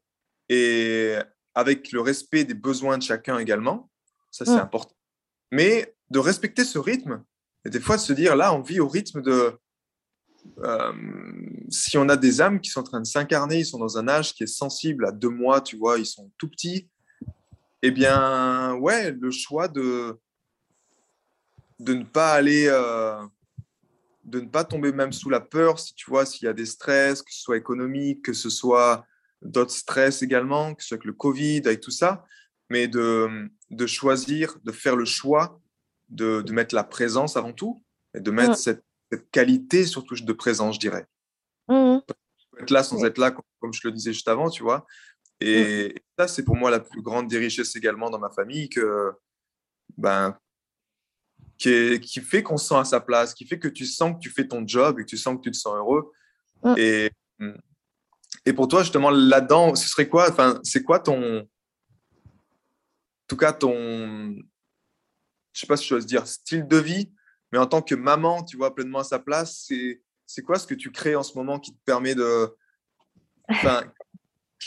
et 0.48 1.16
avec 1.54 1.92
le 1.92 2.00
respect 2.00 2.44
des 2.44 2.54
besoins 2.54 2.96
de 2.96 3.02
chacun 3.02 3.38
également. 3.38 3.90
Ça, 4.30 4.44
c'est 4.44 4.52
Mm. 4.52 4.58
important. 4.58 4.94
Mais 5.52 5.94
de 6.10 6.18
respecter 6.18 6.64
ce 6.64 6.78
rythme 6.78 7.22
et 7.64 7.70
des 7.70 7.80
fois 7.80 7.96
de 7.96 8.00
se 8.02 8.12
dire 8.14 8.36
là, 8.36 8.54
on 8.54 8.62
vit 8.62 8.80
au 8.80 8.88
rythme 8.88 9.20
de. 9.22 9.58
euh, 10.64 10.92
si 11.68 11.98
on 11.98 12.08
a 12.08 12.16
des 12.16 12.40
âmes 12.40 12.60
qui 12.60 12.70
sont 12.70 12.80
en 12.80 12.84
train 12.84 13.00
de 13.00 13.06
s'incarner, 13.06 13.58
ils 13.58 13.66
sont 13.66 13.78
dans 13.78 13.98
un 13.98 14.08
âge 14.08 14.32
qui 14.34 14.44
est 14.44 14.46
sensible 14.46 15.04
à 15.06 15.12
deux 15.12 15.28
mois, 15.28 15.60
tu 15.60 15.76
vois, 15.76 15.98
ils 15.98 16.06
sont 16.06 16.30
tout 16.38 16.48
petits. 16.48 16.88
Eh 17.82 17.90
bien, 17.90 18.74
ouais, 18.76 19.10
le 19.12 19.30
choix 19.30 19.68
de, 19.68 20.18
de 21.80 21.94
ne 21.94 22.04
pas 22.04 22.32
aller. 22.32 22.66
euh, 22.68 23.20
de 24.28 24.40
ne 24.40 24.48
pas 24.48 24.64
tomber 24.64 24.92
même 24.92 25.12
sous 25.12 25.30
la 25.30 25.40
peur, 25.40 25.78
si 25.78 25.94
tu 25.94 26.08
vois, 26.10 26.26
s'il 26.26 26.46
y 26.46 26.48
a 26.48 26.52
des 26.52 26.66
stress, 26.66 27.22
que 27.22 27.32
ce 27.32 27.40
soit 27.40 27.56
économique, 27.56 28.22
que 28.24 28.32
ce 28.32 28.50
soit 28.50 29.04
d'autres 29.42 29.72
stress 29.72 30.22
également, 30.22 30.74
que 30.74 30.82
ce 30.82 30.88
soit 30.88 30.94
avec 30.96 31.04
le 31.04 31.12
Covid, 31.12 31.62
avec 31.66 31.80
tout 31.80 31.90
ça, 31.90 32.24
mais 32.70 32.88
de, 32.88 33.48
de 33.70 33.86
choisir, 33.86 34.58
de 34.64 34.72
faire 34.72 34.96
le 34.96 35.04
choix 35.04 35.60
de, 36.08 36.42
de 36.42 36.52
mettre 36.52 36.74
la 36.74 36.84
présence 36.84 37.36
avant 37.36 37.52
tout 37.52 37.82
et 38.14 38.20
de 38.20 38.30
mettre 38.30 38.52
Mm. 38.52 38.56
cette, 38.56 38.84
cette 39.12 39.30
qualité 39.30 39.86
surtout 39.86 40.14
de 40.14 40.32
présence, 40.32 40.74
je 40.76 40.80
dirais. 40.80 41.06
Mm, 41.68 41.98
Être 42.60 42.70
là 42.70 42.82
sans 42.82 43.04
être 43.04 43.18
là, 43.18 43.30
comme, 43.30 43.44
comme 43.60 43.72
je 43.72 43.80
le 43.84 43.92
disais 43.92 44.12
juste 44.12 44.28
avant, 44.28 44.50
tu 44.50 44.62
vois. 44.62 44.86
Et, 45.40 45.86
et 45.96 46.02
ça, 46.18 46.26
c'est 46.26 46.42
pour 46.44 46.56
moi 46.56 46.70
la 46.70 46.80
plus 46.80 47.02
grande 47.02 47.28
des 47.28 47.38
richesses 47.38 47.76
également 47.76 48.10
dans 48.10 48.18
ma 48.18 48.30
famille, 48.30 48.68
que, 48.68 49.12
ben, 49.96 50.36
qui, 51.58 51.68
est- 51.70 52.00
qui 52.00 52.20
fait 52.20 52.42
qu'on 52.42 52.56
se 52.56 52.68
sent 52.68 52.76
à 52.76 52.84
sa 52.84 53.00
place, 53.00 53.34
qui 53.34 53.46
fait 53.46 53.58
que 53.58 53.68
tu 53.68 53.84
sens 53.84 54.14
que 54.14 54.20
tu 54.20 54.30
fais 54.30 54.46
ton 54.46 54.66
job 54.66 54.98
et 54.98 55.02
que 55.04 55.08
tu 55.08 55.16
sens 55.18 55.36
que 55.36 55.42
tu 55.42 55.50
te 55.50 55.56
sens 55.56 55.74
heureux. 55.74 56.12
Mm. 56.62 56.74
Et, 56.76 57.10
et 58.46 58.52
pour 58.52 58.68
toi, 58.68 58.82
justement, 58.82 59.10
là-dedans, 59.10 59.74
ce 59.74 59.88
serait 59.88 60.08
quoi 60.08 60.30
Enfin, 60.30 60.60
c'est 60.62 60.82
quoi 60.82 61.00
ton. 61.00 61.40
En 61.40 61.46
tout 63.26 63.36
cas, 63.36 63.52
ton. 63.52 64.36
Je 65.52 65.60
sais 65.60 65.66
pas 65.66 65.76
si 65.76 65.86
je 65.88 65.94
dois 65.96 66.04
dire 66.04 66.26
style 66.26 66.66
de 66.66 66.76
vie, 66.76 67.12
mais 67.52 67.58
en 67.58 67.66
tant 67.66 67.82
que 67.82 67.94
maman, 67.94 68.44
tu 68.44 68.56
vois, 68.56 68.74
pleinement 68.74 69.00
à 69.00 69.04
sa 69.04 69.18
place, 69.18 69.64
c'est, 69.66 70.02
c'est 70.24 70.42
quoi 70.42 70.58
ce 70.58 70.66
que 70.66 70.74
tu 70.74 70.92
crées 70.92 71.16
en 71.16 71.22
ce 71.22 71.36
moment 71.36 71.58
qui 71.58 71.72
te 71.74 71.80
permet 71.84 72.14
de. 72.14 72.54
Enfin, 73.50 73.82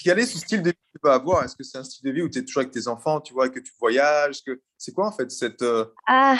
quel 0.03 0.19
est 0.19 0.25
ce 0.25 0.37
style 0.39 0.61
de 0.61 0.69
vie 0.69 0.75
que 0.75 0.91
tu 0.93 0.99
peux 1.01 1.11
avoir? 1.11 1.43
Est-ce 1.43 1.55
que 1.55 1.63
c'est 1.63 1.77
un 1.77 1.83
style 1.83 2.03
de 2.03 2.11
vie 2.11 2.21
où 2.21 2.29
tu 2.29 2.39
es 2.39 2.43
toujours 2.43 2.61
avec 2.61 2.71
tes 2.73 2.87
enfants, 2.87 3.21
tu 3.21 3.33
vois, 3.33 3.47
et 3.47 3.51
que 3.51 3.59
tu 3.59 3.71
voyages 3.79 4.43
que... 4.43 4.59
C'est 4.77 4.91
quoi 4.91 5.07
en 5.07 5.11
fait 5.11 5.29
cette. 5.29 5.61
euh, 5.61 5.85
Ah, 6.07 6.37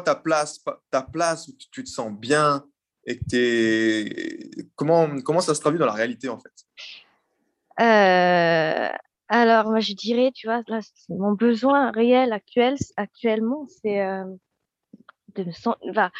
ta 0.00 0.14
place, 0.14 0.62
ta 0.90 1.02
place 1.02 1.48
où 1.48 1.52
tu, 1.70 1.84
te 1.84 1.88
sens 1.88 2.12
bien 2.12 2.64
et 3.04 3.18
que. 3.18 4.64
Comment, 4.76 5.20
comment 5.20 5.40
ça 5.40 5.54
se 5.54 5.60
traduit 5.60 5.78
dans 5.78 5.86
la 5.86 5.92
réalité 5.92 6.28
en 6.28 6.38
fait? 6.38 6.52
Euh, 7.80 8.88
alors, 9.28 9.70
moi, 9.70 9.80
je 9.80 9.94
dirais, 9.94 10.30
tu 10.34 10.46
vois, 10.46 10.62
là, 10.68 10.80
mon 11.08 11.32
besoin 11.32 11.90
réel 11.90 12.32
actuel, 12.32 12.76
actuellement, 12.96 13.66
c'est 13.82 14.00
euh, 14.00 14.24
de 15.34 15.44
me 15.44 15.52
sen- 15.52 15.74
enfin, 15.88 16.10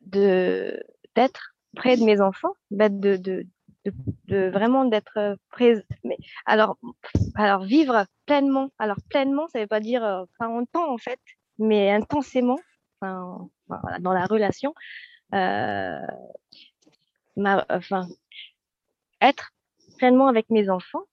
de 0.00 0.82
d'être 1.14 1.54
près 1.76 1.96
de 1.96 2.04
mes 2.04 2.20
enfants, 2.20 2.54
bah, 2.70 2.88
de, 2.88 3.16
de, 3.16 3.46
de, 4.26 4.50
vraiment 4.50 4.84
d'être 4.84 5.36
présent. 5.50 5.82
Mais 6.04 6.16
alors, 6.46 6.78
alors 7.36 7.64
vivre 7.64 8.06
pleinement. 8.26 8.70
Alors 8.78 8.96
pleinement, 9.08 9.48
ça 9.48 9.58
ne 9.58 9.64
veut 9.64 9.68
pas 9.68 9.80
dire 9.80 10.24
pas 10.38 10.48
en 10.48 10.64
temps 10.64 10.92
en 10.92 10.98
fait, 10.98 11.20
mais 11.58 11.90
intensément, 11.90 12.58
dans 13.00 14.12
la 14.12 14.26
relation. 14.26 14.74
Euh, 15.34 16.00
enfin, 17.68 18.08
être 19.20 19.52
pleinement 19.98 20.28
avec 20.28 20.50
mes 20.50 20.70
enfants, 20.70 21.04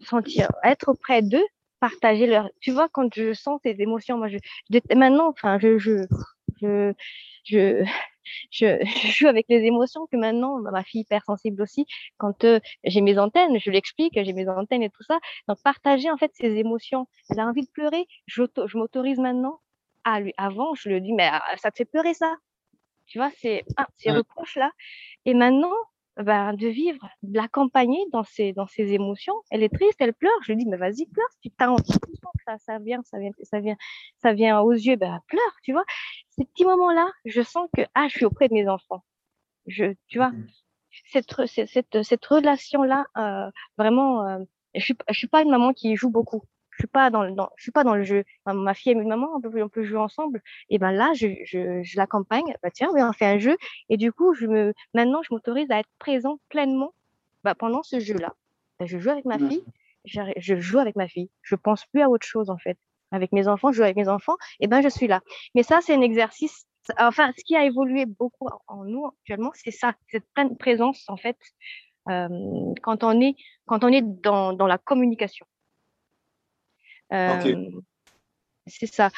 sentir, 0.00 0.48
être 0.64 0.88
auprès 0.88 1.22
d'eux, 1.22 1.44
partager 1.80 2.26
leur. 2.26 2.50
Tu 2.60 2.72
vois, 2.72 2.88
quand 2.88 3.12
je 3.14 3.32
sens 3.32 3.60
ces 3.64 3.76
émotions, 3.80 4.18
moi, 4.18 4.28
je, 4.28 4.38
maintenant, 4.94 5.28
enfin, 5.28 5.58
je, 5.58 5.78
je, 5.78 6.06
je, 7.44 7.84
je, 8.50 8.84
joue 9.12 9.26
avec 9.26 9.46
les 9.48 9.64
émotions 9.64 10.06
que 10.10 10.16
maintenant, 10.16 10.58
ma 10.58 10.84
fille 10.84 11.02
hyper 11.02 11.24
sensible 11.24 11.62
aussi, 11.62 11.86
quand 12.18 12.44
euh, 12.44 12.60
j'ai 12.84 13.00
mes 13.00 13.18
antennes, 13.18 13.58
je 13.58 13.70
l'explique, 13.70 14.14
j'ai 14.14 14.32
mes 14.32 14.48
antennes 14.48 14.82
et 14.82 14.90
tout 14.90 15.02
ça. 15.02 15.18
Donc, 15.48 15.58
partager 15.62 16.10
en 16.10 16.16
fait 16.16 16.30
ces 16.34 16.56
émotions. 16.56 17.06
Elle 17.30 17.40
a 17.40 17.46
envie 17.46 17.62
de 17.62 17.70
pleurer, 17.70 18.06
je 18.26 18.44
m'autorise 18.76 19.18
maintenant 19.18 19.60
à 20.04 20.20
lui. 20.20 20.32
Avant, 20.36 20.74
je 20.74 20.88
lui 20.88 21.00
dis, 21.00 21.12
mais 21.12 21.28
ah, 21.30 21.42
ça 21.56 21.70
te 21.70 21.76
fait 21.76 21.84
pleurer 21.84 22.14
ça 22.14 22.34
Tu 23.06 23.18
vois, 23.18 23.30
c'est 23.38 23.64
ah, 23.76 23.86
ces 23.96 24.10
reproches-là. 24.10 24.70
Et 25.24 25.34
maintenant, 25.34 25.74
ben, 26.16 26.52
de 26.54 26.68
vivre, 26.68 27.08
de 27.22 27.36
l'accompagner 27.36 28.04
dans 28.12 28.24
ses, 28.24 28.52
dans 28.52 28.66
ses 28.66 28.92
émotions. 28.92 29.34
Elle 29.50 29.62
est 29.62 29.72
triste, 29.72 29.96
elle 30.00 30.12
pleure. 30.12 30.32
Je 30.42 30.52
lui 30.52 30.58
dis, 30.58 30.66
mais 30.68 30.76
vas-y, 30.76 31.06
pleure. 31.06 31.28
Si 31.42 31.50
tu 31.50 31.64
as 31.64 31.72
envie, 31.72 31.92
ça, 32.46 32.58
ça 32.58 32.78
vient, 32.78 33.00
ça 33.04 33.18
vient, 33.18 33.30
ça 33.42 33.60
vient, 33.60 33.76
ça 34.18 34.32
vient 34.32 34.60
aux 34.60 34.72
yeux, 34.72 34.96
ben, 34.96 35.20
pleure, 35.28 35.56
tu 35.62 35.72
vois. 35.72 35.84
Ces 36.30 36.44
petits 36.44 36.64
moments-là, 36.64 37.10
je 37.24 37.42
sens 37.42 37.68
que, 37.76 37.82
ah, 37.94 38.08
je 38.08 38.16
suis 38.16 38.24
auprès 38.24 38.48
de 38.48 38.54
mes 38.54 38.68
enfants. 38.68 39.02
Je, 39.66 39.94
tu 40.08 40.18
vois, 40.18 40.30
mmh. 40.30 40.48
cette, 41.06 41.46
cette, 41.46 42.02
cette 42.02 42.26
relation-là, 42.26 43.06
euh, 43.16 43.50
vraiment, 43.78 44.26
euh, 44.26 44.38
je 44.74 44.84
suis, 44.84 44.96
je 45.08 45.14
suis 45.16 45.28
pas 45.28 45.42
une 45.42 45.50
maman 45.50 45.72
qui 45.72 45.96
joue 45.96 46.10
beaucoup 46.10 46.42
je 46.72 46.78
suis 46.82 46.88
pas 46.88 47.10
dans, 47.10 47.30
dans 47.30 47.50
je 47.56 47.62
suis 47.64 47.72
pas 47.72 47.84
dans 47.84 47.94
le 47.94 48.02
jeu. 48.02 48.24
ma 48.46 48.74
fille 48.74 48.92
et 48.92 48.94
ma 48.94 49.04
maman, 49.04 49.28
on 49.36 49.40
peut, 49.40 49.62
on 49.62 49.68
peut 49.68 49.84
jouer 49.84 49.98
ensemble. 49.98 50.42
Et 50.70 50.78
ben 50.78 50.90
là, 50.90 51.12
je, 51.14 51.28
je, 51.44 51.82
je 51.82 51.96
l'accompagne. 51.96 52.54
Bah 52.62 52.70
tiens, 52.70 52.88
on 52.94 53.12
fait 53.12 53.26
un 53.26 53.38
jeu. 53.38 53.56
Et 53.88 53.96
du 53.96 54.12
coup, 54.12 54.34
je 54.34 54.46
me, 54.46 54.72
maintenant, 54.94 55.22
je 55.22 55.32
m'autorise 55.32 55.70
à 55.70 55.78
être 55.80 55.90
présent 55.98 56.38
pleinement 56.48 56.94
bah, 57.44 57.54
pendant 57.54 57.82
ce 57.82 58.00
jeu-là. 58.00 58.34
Bah, 58.78 58.86
je 58.86 58.98
joue 58.98 59.10
avec 59.10 59.24
ma 59.24 59.38
fille. 59.38 59.64
Je 60.04 60.56
joue 60.56 60.78
avec 60.78 60.96
ma 60.96 61.08
fille. 61.08 61.30
Je 61.42 61.54
pense 61.54 61.84
plus 61.86 62.02
à 62.02 62.08
autre 62.08 62.26
chose 62.26 62.50
en 62.50 62.58
fait. 62.58 62.78
Avec 63.10 63.32
mes 63.32 63.46
enfants, 63.46 63.70
je 63.72 63.76
joue 63.76 63.82
avec 63.82 63.96
mes 63.96 64.08
enfants. 64.08 64.36
Et 64.60 64.66
ben, 64.66 64.80
je 64.80 64.88
suis 64.88 65.06
là. 65.06 65.20
Mais 65.54 65.62
ça, 65.62 65.80
c'est 65.82 65.94
un 65.94 66.00
exercice. 66.00 66.66
Enfin, 66.98 67.30
ce 67.36 67.44
qui 67.44 67.54
a 67.54 67.64
évolué 67.64 68.06
beaucoup 68.06 68.48
en 68.66 68.84
nous 68.84 69.06
actuellement, 69.06 69.52
c'est 69.54 69.70
ça, 69.70 69.94
cette 70.10 70.24
pleine 70.34 70.56
présence 70.56 71.04
en 71.08 71.16
fait. 71.16 71.36
Euh, 72.08 72.28
quand 72.82 73.04
on 73.04 73.20
est 73.20 73.36
quand 73.66 73.84
on 73.84 73.88
est 73.88 74.02
dans, 74.02 74.52
dans 74.52 74.66
la 74.66 74.78
communication. 74.78 75.46
Euh, 77.12 77.70
c'est 78.66 78.86
ça. 78.86 79.10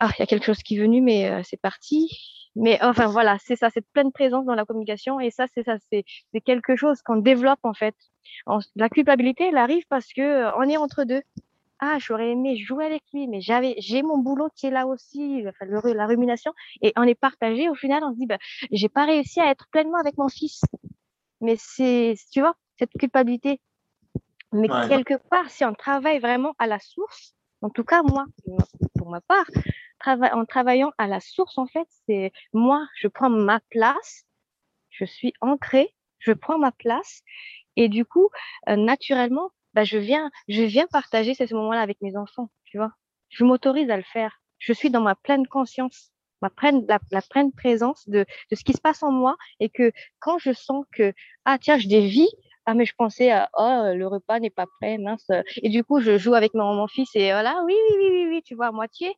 Ah, 0.00 0.10
il 0.16 0.20
y 0.20 0.22
a 0.22 0.26
quelque 0.26 0.44
chose 0.44 0.62
qui 0.62 0.76
est 0.76 0.80
venu, 0.80 1.00
mais 1.00 1.28
euh, 1.28 1.42
c'est 1.44 1.60
parti. 1.60 2.08
Mais 2.54 2.78
enfin 2.82 3.06
voilà, 3.06 3.38
c'est 3.44 3.56
ça, 3.56 3.70
cette 3.70 3.86
pleine 3.92 4.12
présence 4.12 4.44
dans 4.46 4.54
la 4.54 4.64
communication. 4.64 5.20
Et 5.20 5.30
ça, 5.30 5.46
c'est 5.54 5.64
ça, 5.64 5.76
c'est 5.90 6.04
quelque 6.44 6.76
chose 6.76 7.02
qu'on 7.02 7.16
développe 7.16 7.60
en 7.62 7.74
fait. 7.74 7.94
la 8.76 8.88
culpabilité, 8.88 9.48
elle 9.48 9.56
arrive 9.58 9.84
parce 9.88 10.12
que 10.12 10.22
euh, 10.22 10.56
on 10.56 10.62
est 10.62 10.76
entre 10.76 11.04
deux. 11.04 11.22
Ah, 11.80 11.98
j'aurais 12.00 12.30
aimé 12.30 12.56
jouer 12.56 12.86
avec 12.86 13.02
lui, 13.12 13.28
mais 13.28 13.40
j'avais, 13.40 13.76
j'ai 13.78 14.02
mon 14.02 14.18
boulot 14.18 14.48
qui 14.56 14.66
est 14.66 14.70
là 14.70 14.86
aussi, 14.88 15.44
enfin, 15.46 15.64
la 15.94 16.06
rumination, 16.06 16.52
et 16.82 16.92
on 16.96 17.04
est 17.04 17.14
partagé. 17.14 17.68
Au 17.68 17.74
final, 17.76 18.02
on 18.02 18.12
se 18.12 18.18
dit, 18.18 18.26
bah, 18.26 18.38
j'ai 18.72 18.88
pas 18.88 19.04
réussi 19.04 19.40
à 19.40 19.50
être 19.50 19.68
pleinement 19.70 19.98
avec 19.98 20.18
mon 20.18 20.28
fils. 20.28 20.62
Mais 21.40 21.54
c'est, 21.56 22.16
tu 22.32 22.40
vois, 22.40 22.56
cette 22.78 22.90
culpabilité, 22.98 23.60
mais 24.52 24.68
quelque 24.68 25.14
part, 25.30 25.50
si 25.50 25.64
on 25.64 25.74
travaille 25.74 26.18
vraiment 26.20 26.54
à 26.58 26.66
la 26.66 26.78
source, 26.78 27.34
en 27.62 27.70
tout 27.70 27.84
cas, 27.84 28.02
moi, 28.02 28.26
pour 28.96 29.10
ma 29.10 29.20
part, 29.20 29.46
en 30.06 30.44
travaillant 30.44 30.92
à 30.98 31.06
la 31.06 31.20
source, 31.20 31.58
en 31.58 31.66
fait, 31.66 31.86
c'est 32.06 32.32
moi, 32.52 32.86
je 32.96 33.08
prends 33.08 33.30
ma 33.30 33.60
place, 33.70 34.24
je 34.90 35.04
suis 35.04 35.32
ancrée, 35.40 35.94
je 36.18 36.32
prends 36.32 36.58
ma 36.58 36.72
place, 36.72 37.22
et 37.76 37.88
du 37.88 38.04
coup, 38.04 38.28
euh, 38.68 38.76
naturellement, 38.76 39.50
bah, 39.74 39.84
je 39.84 39.98
viens, 39.98 40.30
je 40.48 40.62
viens 40.62 40.86
partager 40.86 41.34
ce 41.34 41.54
moment-là 41.54 41.80
avec 41.80 42.00
mes 42.00 42.16
enfants, 42.16 42.50
tu 42.64 42.78
vois. 42.78 42.92
Je 43.28 43.44
m'autorise 43.44 43.90
à 43.90 43.96
le 43.96 44.02
faire. 44.02 44.40
Je 44.58 44.72
suis 44.72 44.90
dans 44.90 45.02
ma 45.02 45.14
pleine 45.14 45.46
conscience, 45.46 46.10
ma 46.42 46.50
pleine, 46.50 46.84
la, 46.88 46.98
la 47.10 47.22
pleine 47.22 47.52
présence 47.52 48.08
de, 48.08 48.24
de 48.50 48.56
ce 48.56 48.64
qui 48.64 48.72
se 48.72 48.80
passe 48.80 49.02
en 49.02 49.12
moi, 49.12 49.36
et 49.60 49.68
que 49.68 49.92
quand 50.18 50.38
je 50.38 50.52
sens 50.52 50.84
que, 50.92 51.12
ah 51.44 51.58
tiens, 51.58 51.78
je 51.78 51.86
dévie, 51.88 52.28
ah 52.68 52.74
mais 52.74 52.84
je 52.84 52.94
pensais 52.94 53.30
à 53.30 53.48
oh 53.56 53.94
le 53.94 54.06
repas 54.06 54.40
n'est 54.40 54.50
pas 54.50 54.66
prêt 54.66 54.98
mince 54.98 55.30
et 55.62 55.70
du 55.70 55.82
coup 55.84 56.00
je 56.00 56.18
joue 56.18 56.34
avec 56.34 56.52
mon, 56.52 56.74
mon 56.74 56.86
fils 56.86 57.08
et 57.14 57.30
voilà 57.32 57.62
oui 57.64 57.74
oui 57.88 57.96
oui 57.98 58.08
oui 58.12 58.26
oui 58.28 58.42
tu 58.42 58.54
vois 58.54 58.66
à 58.66 58.72
moitié. 58.72 59.14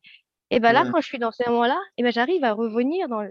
Et 0.51 0.61
ben 0.61 0.71
là 0.71 0.85
quand 0.89 1.01
je 1.01 1.07
suis 1.07 1.19
dans 1.19 1.31
ce 1.31 1.43
moment 1.49 1.65
là 1.65 1.77
et 1.97 2.03
ben 2.03 2.13
j'arrive 2.13 2.45
à 2.45 2.53
revenir 2.53 3.09
dans 3.09 3.21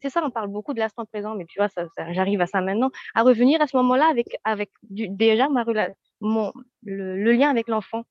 c'est 0.00 0.10
ça 0.10 0.22
on 0.24 0.30
parle 0.30 0.46
beaucoup 0.48 0.74
de 0.74 0.78
l'instant 0.78 1.04
présent 1.06 1.34
mais 1.34 1.44
tu 1.46 1.58
vois 1.58 1.68
ça, 1.68 1.86
j'arrive 2.10 2.40
à 2.40 2.46
ça 2.46 2.60
maintenant 2.60 2.90
à 3.16 3.22
revenir 3.22 3.60
à 3.60 3.66
ce 3.66 3.76
moment 3.76 3.96
là 3.96 4.06
avec 4.08 4.28
avec 4.44 4.70
du, 4.90 5.08
déjà 5.08 5.48
ma 5.48 5.64
mon 6.20 6.52
le, 6.84 7.32
lien 7.32 7.50
avec 7.50 7.66
l'enfant. 7.66 8.04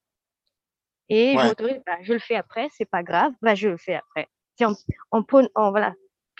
Et 1.07 1.37
je 1.37 1.47
m'autorise 1.47 1.81
bah, 1.85 1.97
je 2.01 2.11
le 2.11 2.19
fais 2.19 2.35
après 2.35 2.67
c'est 2.71 2.89
pas 2.89 3.03
grave 3.03 3.31
bah 3.41 3.55
je 3.55 3.69
le 3.69 3.77
fais 3.77 3.95
après. 3.95 4.27
Si 4.57 4.65
on, 4.65 4.75
on, 5.13 5.23
on 5.55 5.71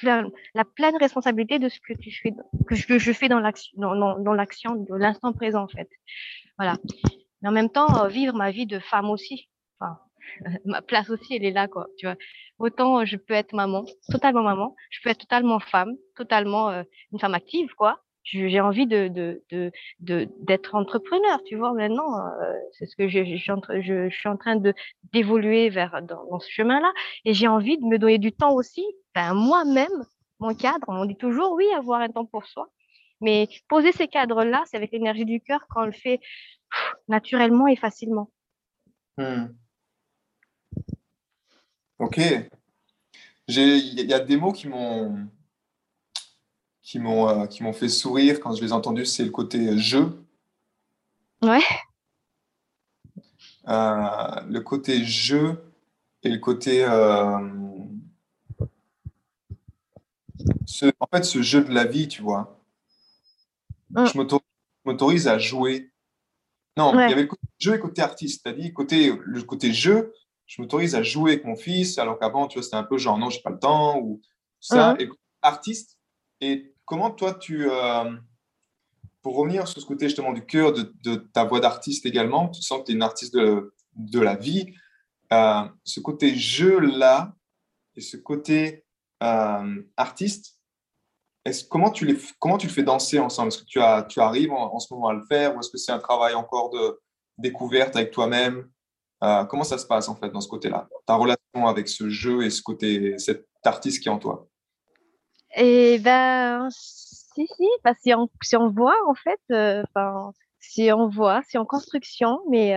la 0.01 0.65
pleine 0.65 0.95
responsabilité 0.97 1.59
de 1.59 1.69
ce 1.69 1.79
que 1.79 1.93
tu 1.93 2.11
fais, 2.11 2.33
que 2.67 2.75
je, 2.75 2.97
je 2.97 3.11
fais 3.13 3.29
dans 3.29 3.39
l'action, 3.39 3.71
dans, 3.77 4.19
dans, 4.19 4.33
l'action 4.33 4.75
de 4.75 4.95
l'instant 4.95 5.33
présent 5.33 5.63
en 5.63 5.67
fait. 5.67 5.89
Voilà. 6.57 6.75
Mais 7.41 7.49
en 7.49 7.51
même 7.51 7.69
temps, 7.69 8.03
euh, 8.03 8.07
vivre 8.07 8.35
ma 8.35 8.51
vie 8.51 8.65
de 8.65 8.79
femme 8.79 9.09
aussi. 9.09 9.49
Enfin, 9.79 9.99
ma 10.65 10.81
place 10.81 11.09
aussi, 11.09 11.35
elle 11.35 11.45
est 11.45 11.51
là 11.51 11.67
quoi. 11.67 11.87
Tu 11.97 12.05
vois. 12.05 12.15
Autant 12.59 12.99
euh, 12.99 13.05
je 13.05 13.17
peux 13.17 13.33
être 13.33 13.53
maman, 13.53 13.85
totalement 14.09 14.43
maman. 14.43 14.75
Je 14.89 14.99
peux 15.03 15.09
être 15.09 15.19
totalement 15.19 15.59
femme, 15.59 15.93
totalement 16.15 16.69
euh, 16.69 16.83
une 17.11 17.19
femme 17.19 17.33
active 17.33 17.73
quoi 17.75 18.03
j'ai 18.23 18.61
envie 18.61 18.87
de 18.87 19.07
de 19.09 19.41
de 19.99 20.27
d'être 20.39 20.75
entrepreneur 20.75 21.41
tu 21.45 21.55
vois 21.57 21.73
maintenant 21.73 22.07
c'est 22.71 22.85
ce 22.85 22.95
que 22.95 23.07
je, 23.07 23.23
je, 23.25 23.35
suis 23.35 23.51
en, 24.29 24.37
train 24.37 24.55
de 24.55 24.73
d'évoluer 25.11 25.69
vers 25.69 26.01
dans, 26.01 26.39
ce 26.39 26.49
chemin 26.49 26.79
là 26.79 26.91
et 27.25 27.33
j'ai 27.33 27.47
envie 27.47 27.77
de 27.77 27.85
me 27.85 27.97
donner 27.97 28.17
du 28.17 28.31
temps 28.31 28.53
aussi 28.53 28.85
ben, 29.15 29.33
moi-même, 29.33 30.05
mon 30.39 30.55
cadre, 30.55 30.85
on 30.87 31.05
dit 31.05 31.15
toujours 31.15 31.53
oui, 31.53 31.65
avoir 31.77 32.01
un 32.01 32.09
temps 32.09 32.25
pour 32.25 32.45
soi. 32.45 32.69
Mais 33.21 33.47
poser 33.69 33.91
ces 33.91 34.07
cadres-là, 34.07 34.63
c'est 34.65 34.77
avec 34.77 34.91
l'énergie 34.91 35.25
du 35.25 35.39
cœur 35.39 35.65
qu'on 35.69 35.85
le 35.85 35.91
fait 35.91 36.19
naturellement 37.07 37.67
et 37.67 37.75
facilement. 37.75 38.29
Hmm. 39.17 39.47
Ok. 41.99 42.19
Il 43.47 44.09
y 44.09 44.13
a 44.13 44.19
des 44.19 44.37
mots 44.37 44.51
qui 44.51 44.67
m'ont 44.67 45.27
qui 46.83 46.99
m'ont 46.99 47.29
euh, 47.29 47.47
qui 47.47 47.63
m'ont 47.63 47.73
fait 47.73 47.89
sourire 47.89 48.39
quand 48.39 48.53
je 48.53 48.61
les 48.61 48.69
ai 48.69 48.73
entendus, 48.73 49.05
c'est 49.05 49.23
le 49.23 49.31
côté 49.31 49.77
jeu. 49.77 50.23
Ouais. 51.41 51.63
Euh, 53.67 54.41
le 54.49 54.59
côté 54.59 55.03
jeu 55.05 55.63
et 56.21 56.29
le 56.29 56.37
côté 56.37 56.83
euh, 56.83 57.39
en 60.99 61.07
fait, 61.11 61.23
ce 61.23 61.41
jeu 61.41 61.63
de 61.63 61.73
la 61.73 61.85
vie, 61.85 62.07
tu 62.07 62.21
vois. 62.21 62.59
Mm. 63.91 64.05
Je 64.05 64.17
m'autorise 64.85 65.27
à 65.27 65.37
jouer. 65.37 65.91
Non, 66.75 66.93
il 66.93 67.09
y 67.09 67.13
avait 67.13 67.21
le 67.21 67.27
côté 67.27 67.47
jeu 67.59 67.73
et 67.73 67.75
le 67.77 67.81
côté 67.81 68.01
artiste. 68.01 68.41
C'est-à-dire, 68.43 68.73
côté, 68.73 69.15
le 69.23 69.43
côté 69.43 69.71
jeu, 69.71 70.13
je 70.47 70.61
m'autorise 70.61 70.95
à 70.95 71.03
jouer 71.03 71.33
avec 71.33 71.45
mon 71.45 71.55
fils, 71.55 71.99
alors 71.99 72.17
qu'avant, 72.17 72.47
tu 72.47 72.57
vois, 72.57 72.63
c'était 72.63 72.75
un 72.75 72.83
peu 72.83 72.97
genre, 72.97 73.17
non, 73.17 73.29
j'ai 73.29 73.41
pas 73.41 73.51
le 73.51 73.59
temps, 73.59 73.99
ou 73.99 74.21
ça. 74.59 74.95
Mm. 74.95 75.01
Et 75.01 75.09
artiste, 75.41 75.99
et 76.41 76.72
comment 76.93 77.09
toi, 77.09 77.33
tu. 77.33 77.67
Euh, 77.71 78.11
pour 79.23 79.35
revenir 79.37 79.67
sur 79.67 79.81
ce 79.81 79.85
côté 79.87 80.05
justement 80.05 80.31
du 80.31 80.45
cœur, 80.45 80.73
de, 80.73 81.15
ta 81.15 81.43
voix 81.43 81.59
d'artiste 81.59 82.05
également, 82.05 82.49
tu 82.49 82.61
sens 82.61 82.81
que 82.81 82.85
tu 82.85 82.91
es 82.91 82.95
une 82.95 83.01
artiste 83.01 83.33
de, 83.33 83.73
de 83.95 84.19
la 84.19 84.35
vie. 84.35 84.75
Euh, 85.31 85.63
ce 85.83 85.99
côté 86.01 86.35
jeu-là 86.35 87.33
et 87.95 88.01
ce 88.01 88.15
côté 88.15 88.85
euh, 89.23 89.81
artiste, 89.97 90.59
est 91.45 91.67
comment, 91.67 91.89
tu 91.89 92.05
les, 92.05 92.15
comment 92.37 92.59
tu 92.59 92.67
le 92.67 92.73
fais 92.73 92.83
danser 92.83 93.17
ensemble? 93.17 93.47
Est-ce 93.47 93.63
que 93.63 93.65
tu, 93.65 93.81
as, 93.81 94.03
tu 94.03 94.19
arrives 94.19 94.51
en, 94.51 94.77
ce 94.77 94.93
moment 94.93 95.07
à 95.07 95.13
le 95.13 95.25
faire 95.25 95.55
ou 95.55 95.61
est-ce 95.61 95.71
que 95.71 95.79
c'est 95.79 95.91
un 95.91 95.99
travail 95.99 96.35
encore 96.35 96.69
de 96.69 96.99
découverte 97.39 97.95
avec 97.95 98.11
toi-même? 98.11 98.69
Comment 99.49 99.63
ça 99.63 99.77
se 99.77 99.85
passe 99.85 100.09
en 100.09 100.15
fait 100.15 100.29
dans 100.29 100.41
ce 100.41 100.49
côté-là? 100.49 100.87
Ta 101.07 101.15
relation 101.15 101.65
avec 101.65 101.87
ce 101.87 102.09
jeu 102.09 102.43
et 102.43 102.49
ce 102.49 102.61
côté, 102.61 103.17
cet 103.17 103.47
artiste 103.63 104.03
qui 104.03 104.09
est 104.09 104.11
en 104.11 104.19
toi? 104.19 104.47
Eh 105.55 105.99
ben, 105.99 106.67
si, 106.71 107.47
si, 107.47 107.67
bah, 107.83 107.93
si, 108.01 108.13
on, 108.13 108.29
si 108.41 108.55
on 108.55 108.69
voit 108.69 108.95
en 109.07 109.13
fait, 109.15 109.39
euh, 109.51 109.83
si 110.59 110.91
on 110.91 111.07
voit, 111.09 111.41
si 111.47 111.57
en 111.57 111.65
construction, 111.65 112.39
mais 112.49 112.73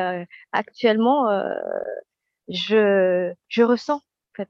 actuellement, 0.53 1.27
je, 2.49 3.33
je 3.49 3.63
ressens 3.63 3.97
en 3.97 4.35
fait 4.37 4.49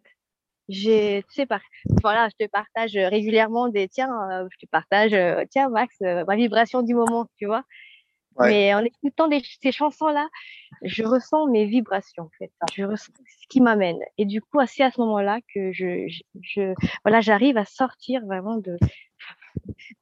j'ai, 0.68 1.24
tu 1.28 1.34
sais, 1.34 1.46
par, 1.46 1.60
voilà, 2.02 2.28
je 2.30 2.46
te 2.46 2.50
partage 2.50 2.92
régulièrement 2.96 3.68
des, 3.68 3.88
tiens, 3.88 4.10
euh, 4.32 4.48
je 4.52 4.58
te 4.66 4.70
partage, 4.70 5.12
euh, 5.14 5.44
tiens, 5.50 5.68
Max, 5.70 5.96
euh, 6.02 6.24
ma 6.28 6.36
vibration 6.36 6.82
du 6.82 6.94
moment, 6.94 7.26
tu 7.38 7.46
vois. 7.46 7.64
Mais 8.40 8.74
en 8.74 8.84
écoutant 8.84 9.28
ces 9.62 9.72
chansons-là, 9.72 10.28
je 10.82 11.04
ressens 11.04 11.46
mes 11.46 11.64
vibrations, 11.64 12.24
en 12.24 12.30
fait. 12.38 12.50
Je 12.74 12.84
ressens 12.84 13.12
ce 13.16 13.46
qui 13.48 13.60
m'amène. 13.60 13.98
Et 14.18 14.24
du 14.24 14.40
coup, 14.40 14.58
c'est 14.66 14.82
à 14.82 14.90
ce 14.90 15.00
moment-là 15.00 15.40
que 15.54 15.72
je, 15.72 16.06
je, 16.42 16.74
voilà, 17.04 17.20
j'arrive 17.20 17.56
à 17.56 17.64
sortir 17.64 18.24
vraiment 18.26 18.56
de, 18.58 18.76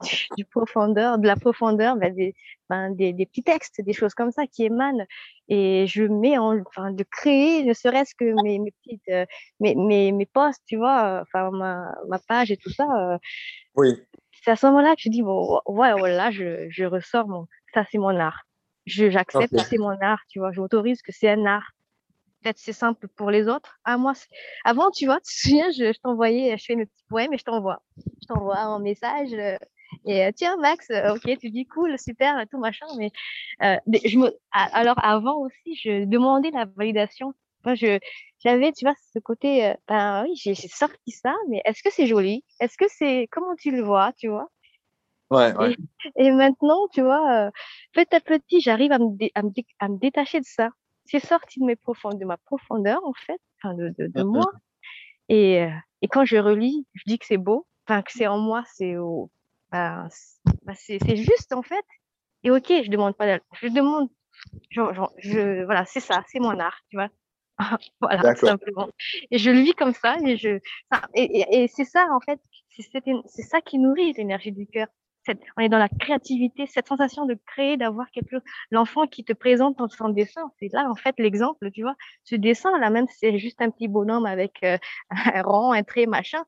du 0.37 0.45
profondeur, 0.45 1.18
de 1.18 1.26
la 1.26 1.37
profondeur, 1.37 1.97
ben, 1.97 2.14
des, 2.14 2.35
ben, 2.68 2.91
des, 2.91 3.12
des, 3.12 3.26
petits 3.26 3.43
textes, 3.43 3.80
des 3.80 3.93
choses 3.93 4.14
comme 4.14 4.30
ça 4.30 4.47
qui 4.47 4.64
émanent. 4.64 5.05
Et 5.49 5.87
je 5.87 6.05
mets 6.05 6.39
en, 6.39 6.59
enfin, 6.66 6.91
de 6.93 7.05
créer, 7.05 7.64
ne 7.64 7.72
serait-ce 7.72 8.14
que 8.14 8.43
mes, 8.43 8.59
mes 8.59 8.72
petites, 8.72 9.09
euh, 9.11 9.26
mes, 9.61 9.74
mes, 9.74 10.12
mes 10.12 10.26
posts, 10.26 10.62
tu 10.66 10.76
vois, 10.76 11.22
enfin, 11.22 11.51
ma, 11.51 11.95
ma 12.09 12.18
page 12.18 12.51
et 12.51 12.57
tout 12.57 12.70
ça. 12.70 12.87
Euh, 12.99 13.18
oui. 13.76 13.95
C'est 14.43 14.51
à 14.51 14.57
ce 14.57 14.66
moment-là 14.66 14.95
que 14.95 15.01
je 15.03 15.09
dis, 15.09 15.22
bon, 15.22 15.61
ouais, 15.66 15.93
voilà, 15.93 16.30
je, 16.30 16.66
je 16.68 16.85
ressors 16.85 17.28
mon, 17.28 17.47
ça 17.75 17.85
c'est 17.91 17.99
mon 17.99 18.18
art. 18.18 18.45
Je, 18.87 19.11
j'accepte 19.11 19.55
que 19.55 19.62
c'est 19.62 19.79
mon 19.79 19.97
art, 20.01 20.20
tu 20.29 20.39
vois, 20.39 20.53
j'autorise 20.53 21.03
que 21.03 21.12
c'est 21.12 21.31
un 21.31 21.47
art 21.47 21.70
peut-être 22.45 22.59
c'est 22.59 22.72
simple 22.72 23.09
pour 23.09 23.31
les 23.31 23.49
autres. 23.49 23.79
Ah, 23.85 23.97
moi, 23.97 24.12
avant, 24.64 24.91
tu 24.91 25.07
vois, 25.07 25.20
tu 25.27 25.35
te 25.35 25.49
souviens, 25.49 25.70
je, 25.70 25.93
je 25.93 26.01
t'envoyais, 26.01 26.57
je 26.59 26.64
fais 26.64 26.77
mes 26.77 26.87
petits 26.87 27.05
poèmes 27.09 27.33
et 27.33 27.39
je 27.39 27.45
t'envoie. 27.45 27.83
Je 27.97 28.27
t'envoie 28.29 28.59
un 28.59 28.79
message. 28.79 29.33
Euh, 29.33 29.57
et 30.07 30.25
euh, 30.25 30.31
tiens, 30.35 30.57
Max, 30.59 30.91
euh, 30.91 31.14
ok, 31.14 31.39
tu 31.39 31.51
dis 31.51 31.66
cool, 31.66 31.99
super, 31.99 32.45
tout 32.51 32.59
machin. 32.59 32.87
Mais 32.99 33.11
je 33.61 34.18
me, 34.18 34.37
alors 34.53 35.03
avant 35.03 35.39
aussi, 35.39 35.77
je 35.83 36.05
demandais 36.05 36.51
la 36.51 36.66
validation. 36.77 37.33
Moi, 37.64 37.75
je, 37.77 37.99
j'avais, 38.41 38.72
tu 38.72 38.85
vois, 38.85 38.95
ce 39.14 39.18
côté, 39.20 39.72
ben 39.89 40.25
oui, 40.25 40.35
j'ai, 40.37 40.55
sorti 40.55 41.11
ça, 41.11 41.35
mais 41.49 41.62
est-ce 41.64 41.83
que 41.83 41.91
c'est 41.91 42.07
joli? 42.07 42.45
Est-ce 42.61 42.77
que 42.77 42.85
c'est, 42.89 43.27
comment 43.31 43.55
tu 43.57 43.70
le 43.70 43.83
vois, 43.83 44.12
tu 44.18 44.29
vois? 44.29 44.49
Ouais, 45.31 45.55
ouais. 45.57 45.77
Et, 46.16 46.31
maintenant, 46.31 46.87
tu 46.93 47.01
vois, 47.01 47.51
petit 47.93 48.14
à 48.14 48.20
petit, 48.20 48.61
j'arrive 48.61 48.93
à 48.93 48.99
me, 48.99 49.16
à, 49.35 49.41
à 49.81 49.89
me 49.89 49.99
détacher 49.99 50.41
de 50.41 50.45
ça 50.47 50.70
c'est 51.07 51.25
sorti 51.25 51.61
de, 51.61 51.64
mes 51.64 51.77
profondeurs, 51.77 52.18
de 52.18 52.25
ma 52.25 52.37
profondeur, 52.37 53.05
en 53.05 53.12
fait, 53.12 53.41
enfin, 53.59 53.75
de, 53.75 53.95
de, 53.99 54.07
de 54.07 54.22
moi. 54.22 54.51
Et, 55.29 55.62
euh, 55.62 55.70
et, 56.03 56.09
quand 56.09 56.25
je 56.25 56.37
relis, 56.37 56.87
je 56.95 57.03
dis 57.07 57.18
que 57.18 57.27
c'est 57.27 57.37
beau, 57.39 57.66
enfin, 57.87 58.03
que 58.03 58.12
c'est 58.12 58.27
en 58.27 58.39
moi, 58.39 58.64
c'est 58.75 58.95
ben, 59.70 60.09
ben 60.62 60.75
c'est 60.75 61.16
juste, 61.16 61.53
en 61.53 61.62
fait. 61.62 61.85
Et 62.43 62.51
ok, 62.51 62.66
je 62.68 62.91
demande 62.91 63.16
pas, 63.16 63.39
je 63.55 63.68
demande, 63.68 64.09
genre, 64.70 64.95
genre, 64.95 65.12
je, 65.18 65.64
voilà, 65.64 65.85
c'est 65.87 66.01
ça, 66.01 66.22
c'est 66.29 66.41
mon 66.41 66.59
art, 66.59 66.79
tu 66.91 66.97
vois. 66.97 67.09
voilà, 68.01 68.35
simplement. 68.35 68.89
Et 69.31 69.39
je 69.39 69.51
le 69.51 69.61
vis 69.61 69.75
comme 69.75 69.95
ça, 69.95 70.16
et 70.25 70.37
je, 70.37 70.59
et, 71.14 71.22
et, 71.22 71.62
et 71.62 71.68
c'est 71.68 71.85
ça, 71.85 72.07
en 72.12 72.20
fait, 72.20 72.41
c'est 72.70 73.43
ça 73.43 73.61
qui 73.61 73.79
nourrit 73.79 74.12
l'énergie 74.14 74.53
du 74.53 74.66
cœur 74.66 74.89
on 75.57 75.62
est 75.62 75.68
dans 75.68 75.79
la 75.79 75.89
créativité, 75.89 76.66
cette 76.66 76.89
sensation 76.89 77.27
de 77.27 77.37
créer, 77.47 77.77
d'avoir 77.77 78.11
quelque 78.11 78.31
chose. 78.31 78.43
L'enfant 78.70 79.07
qui 79.07 79.25
te 79.25 79.33
présente 79.33 79.81
son 79.93 80.09
dessin, 80.09 80.51
c'est 80.59 80.72
là 80.72 80.89
en 80.91 80.95
fait 80.95 81.14
l'exemple, 81.18 81.70
tu 81.70 81.83
vois. 81.83 81.95
Ce 82.25 82.35
dessin 82.37 82.77
là 82.79 82.91
même, 82.91 83.07
c'est 83.09 83.39
juste 83.39 83.61
un 83.62 83.70
petit 83.70 83.89
bonhomme 83.89 84.27
avec 84.27 84.62
euh, 84.62 84.79
un 85.11 85.43
rang, 85.43 85.72
un 85.72 85.83
trait, 85.83 86.07
machin. 86.07 86.43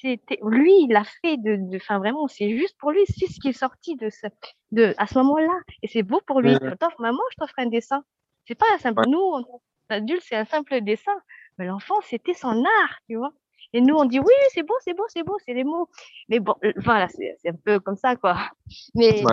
C'était 0.00 0.38
lui, 0.42 0.72
il 0.82 0.94
a 0.96 1.04
fait 1.04 1.36
de, 1.38 1.76
enfin 1.76 1.98
vraiment, 1.98 2.26
c'est 2.28 2.58
juste 2.58 2.76
pour 2.78 2.90
lui, 2.90 3.00
c'est 3.06 3.26
ce 3.26 3.40
qui 3.40 3.48
est 3.48 3.52
sorti 3.52 3.96
de 3.96 4.10
ce, 4.10 4.26
de 4.72 4.94
à 4.98 5.06
ce 5.06 5.18
moment-là, 5.18 5.58
et 5.82 5.88
c'est 5.88 6.02
beau 6.02 6.20
pour 6.26 6.40
lui. 6.40 6.58
T'offre, 6.80 7.00
maman, 7.00 7.20
je 7.30 7.36
t'offre 7.36 7.54
un 7.58 7.66
dessin. 7.66 8.04
C'est 8.46 8.54
pas 8.54 8.66
un 8.74 8.78
simple. 8.78 9.02
Nous, 9.08 9.44
adultes, 9.88 10.22
c'est 10.26 10.36
un 10.36 10.44
simple 10.44 10.80
dessin, 10.82 11.14
mais 11.58 11.66
l'enfant, 11.66 12.00
c'était 12.02 12.34
son 12.34 12.64
art, 12.64 12.98
tu 13.08 13.16
vois. 13.16 13.32
Et 13.74 13.80
nous, 13.80 13.96
on 13.96 14.04
dit 14.04 14.20
oui, 14.20 14.32
c'est 14.52 14.62
beau, 14.62 14.74
c'est 14.84 14.94
beau, 14.94 15.04
c'est 15.08 15.24
beau, 15.24 15.36
c'est 15.44 15.52
les 15.52 15.64
mots. 15.64 15.88
Mais 16.28 16.38
bon, 16.38 16.54
euh, 16.62 16.72
voilà, 16.76 17.08
c'est 17.08 17.36
un 17.44 17.56
peu 17.64 17.80
comme 17.80 17.96
ça, 17.96 18.14
quoi. 18.14 18.38
Mais 18.94 19.24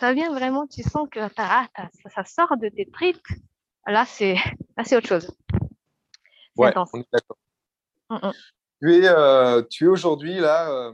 ça 0.00 0.12
vient 0.12 0.34
vraiment, 0.34 0.66
tu 0.66 0.82
sens 0.82 1.08
que 1.08 1.20
ah, 1.36 1.68
ça, 2.12 2.24
sort 2.24 2.56
de 2.56 2.68
tes 2.68 2.86
tripes. 2.90 3.24
Là, 3.86 4.04
c'est 4.04 4.36
autre 4.96 5.06
chose. 5.06 5.30
Ouais, 6.56 6.72
on 6.76 7.00
est 7.00 7.08
d'accord. 7.12 7.38
Mm, 8.10 8.16
mm. 8.16 8.32
Tu 8.82 8.96
es, 8.96 9.08
euh, 9.08 9.62
tu 9.70 9.84
es 9.84 9.88
aujourd'hui 9.88 10.40
là, 10.40 10.68
euh, 10.68 10.92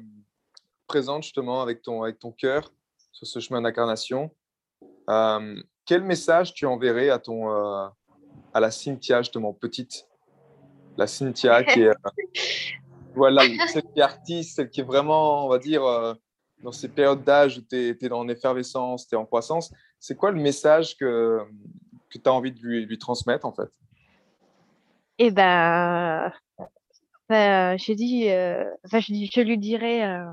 présente 0.87 1.23
justement 1.23 1.63
avec 1.63 1.81
ton, 1.81 2.03
avec 2.03 2.19
ton 2.19 2.33
cœur 2.33 2.71
sur 3.13 3.27
ce 3.27 3.41
chemin 3.41 3.63
d'incarnation. 3.63 4.31
quel 5.87 6.05
message 6.05 6.53
tu 6.53 6.67
enverrais 6.67 7.09
à, 7.09 7.19
ton, 7.19 7.49
à 7.49 8.61
la 8.61 8.71
Cynthia, 8.71 9.23
justement, 9.23 9.55
petite 9.55 10.07
la 10.99 11.07
Cynthia 11.07 11.63
qui 11.63 11.83
est, 11.83 11.95
voilà, 13.15 13.43
celle 13.69 13.85
qui 13.85 14.01
est 14.01 14.03
artiste, 14.03 14.57
celle 14.57 14.69
qui 14.69 14.81
est 14.81 14.85
vraiment, 14.85 15.47
on 15.47 15.49
va 15.49 15.59
dire, 15.59 15.85
euh, 15.85 16.13
dans 16.63 16.73
ces 16.73 16.89
périodes 16.89 17.25
d'âge 17.25 17.59
où 17.59 17.63
tu 17.63 17.77
es, 17.77 18.09
dans 18.09 18.25
l'effervescence, 18.25 19.09
tu 19.09 19.15
es 19.15 19.19
en 19.19 19.25
croissance. 19.25 19.73
C'est 20.01 20.17
quoi 20.17 20.33
le 20.33 20.41
message 20.41 20.97
que, 20.97 21.41
que 22.11 22.19
tu 22.19 22.29
as 22.29 22.33
envie 22.33 22.53
de 22.53 22.61
lui, 22.61 22.85
lui, 22.85 22.99
transmettre, 22.99 23.47
en 23.47 23.53
fait? 23.53 23.69
Eh 25.19 25.31
ben, 25.31 26.33
ben 27.29 27.79
j'ai 27.79 27.95
dit, 27.95 28.29
euh, 28.31 28.65
enfin, 28.85 28.99
je, 28.99 29.13
je, 29.13 29.41
lui 29.41 29.57
dirais, 29.57 30.05
euh, 30.05 30.31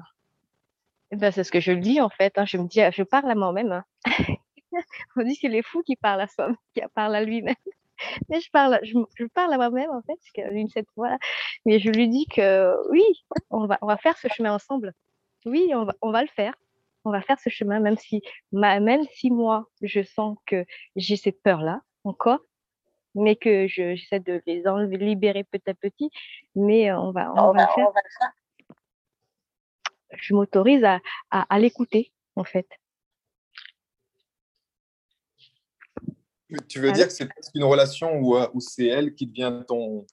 eh 1.11 1.15
ben, 1.15 1.31
c'est 1.31 1.43
ce 1.43 1.51
que 1.51 1.59
je 1.59 1.71
lui 1.71 1.81
dis, 1.81 2.01
en 2.01 2.09
fait. 2.09 2.37
Hein, 2.37 2.45
je 2.45 2.57
me 2.57 2.67
dis, 2.67 2.79
je 2.91 3.03
parle 3.03 3.29
à 3.29 3.35
moi-même. 3.35 3.71
Hein. 3.71 3.85
On 5.15 5.23
dit 5.23 5.35
que 5.35 5.41
c'est 5.41 5.47
les 5.47 5.61
fous 5.61 5.83
qui 5.83 5.95
parlent 5.95 6.21
à 6.21 6.27
soi, 6.27 6.49
qui 6.73 6.81
parlent 6.95 7.15
à 7.15 7.23
lui-même. 7.23 7.55
Mais 8.29 8.39
je 8.39 8.49
parle, 8.51 8.79
je, 8.83 8.97
je 9.15 9.25
parle 9.25 9.53
à 9.53 9.57
moi-même 9.57 9.91
en 9.91 10.01
fait, 10.01 10.19
une 10.51 10.69
cette 10.69 10.89
fois, 10.95 11.17
mais 11.65 11.79
je 11.79 11.89
lui 11.89 12.07
dis 12.09 12.25
que 12.27 12.75
oui, 12.89 13.03
on 13.49 13.67
va, 13.67 13.77
on 13.81 13.87
va 13.87 13.97
faire 13.97 14.17
ce 14.17 14.27
chemin 14.27 14.53
ensemble. 14.53 14.93
Oui, 15.45 15.71
on 15.73 15.85
va, 15.85 15.93
on 16.01 16.11
va 16.11 16.21
le 16.21 16.27
faire. 16.27 16.53
On 17.07 17.11
va 17.11 17.21
faire 17.21 17.39
ce 17.39 17.49
chemin, 17.49 17.79
même 17.79 17.97
si, 17.97 18.23
même 18.51 19.05
si 19.13 19.29
moi, 19.29 19.69
je 19.81 20.01
sens 20.01 20.37
que 20.47 20.65
j'ai 20.95 21.17
cette 21.17 21.41
peur-là 21.43 21.81
encore, 22.03 22.39
mais 23.13 23.35
que 23.35 23.67
j'essaie 23.67 24.19
de 24.19 24.41
les 24.47 24.67
enlever, 24.67 24.97
libérer 24.97 25.43
petit 25.43 25.69
à 25.69 25.75
petit. 25.75 26.09
Mais 26.55 26.91
on 26.93 27.11
va, 27.11 27.31
on, 27.33 27.51
va, 27.53 27.67
le 27.67 27.73
faire. 27.75 27.91
Je 30.13 30.33
m'autorise 30.33 30.83
à, 30.83 30.99
à, 31.29 31.45
à 31.53 31.59
l'écouter, 31.59 32.11
en 32.35 32.43
fait. 32.43 32.67
Tu 36.67 36.79
veux 36.79 36.91
dire 36.91 37.07
que 37.07 37.13
c'est 37.13 37.29
une 37.53 37.63
relation 37.63 38.17
où, 38.19 38.35
euh, 38.37 38.47
où 38.53 38.59
c'est 38.59 38.87
elle 38.87 39.15
qui 39.15 39.27
devient 39.27 39.63
ton, 39.67 40.05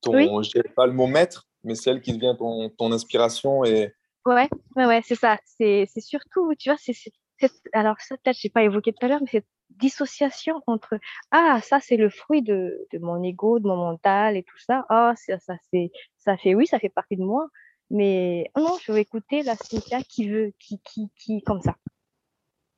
ton 0.00 0.42
je 0.42 0.50
dirais 0.50 0.72
pas 0.74 0.86
le 0.86 0.92
mot 0.92 1.06
maître, 1.06 1.48
mais 1.64 1.74
c'est 1.74 1.90
elle 1.90 2.00
qui 2.00 2.12
devient 2.12 2.36
ton, 2.38 2.70
ton 2.70 2.92
inspiration 2.92 3.64
et. 3.64 3.94
Ouais, 4.24 4.48
ouais, 4.76 4.86
ouais 4.86 5.00
c'est 5.04 5.16
ça. 5.16 5.38
C'est 5.44 5.86
surtout, 6.00 6.54
tu 6.56 6.70
vois, 6.70 6.78
c'est 6.78 6.94
alors 7.72 7.96
ça 8.00 8.16
peut-être 8.18 8.38
j'ai 8.38 8.50
pas 8.50 8.62
évoqué 8.62 8.92
tout 8.92 9.04
à 9.04 9.08
l'heure, 9.08 9.20
mais 9.20 9.30
cette 9.30 9.46
dissociation 9.70 10.62
entre 10.66 10.98
ah 11.30 11.60
ça 11.62 11.80
c'est 11.80 11.96
le 11.96 12.10
fruit 12.10 12.42
de, 12.42 12.86
de 12.92 12.98
mon 12.98 13.22
ego, 13.22 13.58
de 13.58 13.66
mon 13.66 13.76
mental 13.76 14.36
et 14.36 14.42
tout 14.42 14.58
ça. 14.58 14.84
Ah 14.88 15.14
ça, 15.16 15.38
ça 15.38 15.54
c'est 15.72 15.90
ça 16.18 16.36
fait 16.36 16.54
oui, 16.54 16.66
ça 16.66 16.78
fait 16.78 16.88
partie 16.88 17.16
de 17.16 17.24
moi, 17.24 17.48
mais 17.90 18.50
oh 18.54 18.60
non, 18.60 18.78
je 18.82 18.92
veux 18.92 18.98
écouter 18.98 19.42
la 19.42 19.56
Cynthia 19.56 20.02
qui 20.02 20.28
veut, 20.28 20.52
qui 20.58 20.80
qui 20.82 21.10
qui 21.16 21.42
comme 21.42 21.60
ça. 21.60 21.76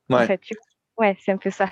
Ouais. 0.09 0.23
En 0.23 0.27
fait, 0.27 0.41
ouais, 0.97 1.17
c'est 1.19 1.31
un 1.31 1.37
peu 1.37 1.51
ça. 1.51 1.69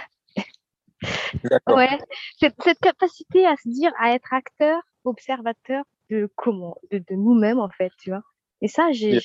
Ouais, 1.67 1.97
cette, 2.39 2.55
cette, 2.63 2.79
capacité 2.79 3.45
à 3.45 3.55
se 3.57 3.69
dire, 3.69 3.91
à 3.99 4.13
être 4.13 4.33
acteur, 4.33 4.81
observateur 5.03 5.83
de 6.09 6.31
comment, 6.35 6.75
de, 6.91 6.99
de 6.99 7.15
nous-mêmes 7.15 7.59
en 7.59 7.69
fait, 7.69 7.91
tu 7.99 8.09
vois. 8.09 8.23
Et 8.61 8.67
ça, 8.67 8.91
j'ai, 8.91 9.19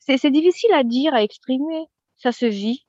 c'est 0.00 0.30
difficile 0.30 0.72
à 0.72 0.84
dire, 0.84 1.14
à 1.14 1.22
exprimer. 1.22 1.86
Ça 2.16 2.32
se 2.32 2.46
vit. 2.46 2.86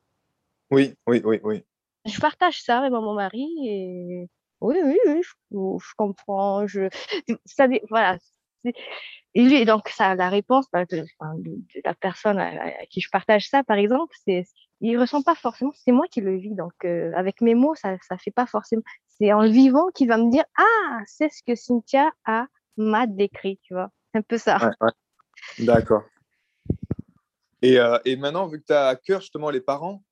Oui, 0.71 0.95
oui, 1.07 1.21
oui, 1.23 1.39
oui. 1.43 1.63
Je 2.05 2.19
partage 2.19 2.61
ça 2.61 2.79
avec 2.79 2.91
mon 2.91 3.13
mari 3.13 3.47
et 3.65 4.27
oui, 4.61 4.75
oui, 4.83 4.97
oui, 5.05 5.21
je, 5.21 5.31
je 5.51 5.93
comprends. 5.97 6.65
Je, 6.67 6.89
ça, 7.45 7.67
voilà, 7.89 8.17
et 9.33 9.65
donc, 9.65 9.89
ça, 9.89 10.15
la 10.15 10.29
réponse 10.29 10.65
bah, 10.71 10.85
de, 10.85 11.05
la 11.83 11.93
personne 11.93 12.39
à, 12.39 12.85
qui 12.87 13.01
je 13.01 13.09
partage 13.11 13.47
ça, 13.47 13.63
par 13.63 13.77
exemple, 13.77 14.15
c'est, 14.25 14.45
il 14.81 14.97
ressent 14.97 15.23
pas 15.23 15.35
forcément, 15.35 15.71
c'est 15.73 15.91
moi 15.91 16.05
qui 16.09 16.21
le 16.21 16.37
vis. 16.37 16.53
Donc, 16.53 16.73
euh, 16.85 17.11
avec 17.15 17.41
mes 17.41 17.55
mots, 17.55 17.75
ça, 17.75 17.97
ça 18.07 18.17
fait 18.17 18.31
pas 18.31 18.45
forcément. 18.45 18.83
C'est 19.07 19.33
en 19.33 19.41
le 19.41 19.49
vivant 19.49 19.87
qu'il 19.93 20.07
va 20.07 20.17
me 20.17 20.29
dire, 20.29 20.43
ah, 20.57 20.99
c'est 21.07 21.29
ce 21.29 21.41
que 21.45 21.55
Cynthia 21.55 22.11
a 22.25 22.47
m'a 22.77 23.07
décrit, 23.07 23.59
tu 23.63 23.73
vois. 23.73 23.89
C'est 24.11 24.19
un 24.19 24.21
peu 24.21 24.37
ça. 24.37 24.71
D'accord. 25.59 26.03
Et, 27.61 27.79
euh, 27.79 27.97
et, 28.05 28.15
maintenant, 28.15 28.47
vu 28.47 28.59
que 28.61 28.65
tu 28.67 28.73
as 28.73 28.87
à 28.87 28.95
cœur 28.95 29.21
justement 29.21 29.49
les 29.49 29.61
parents, 29.61 30.03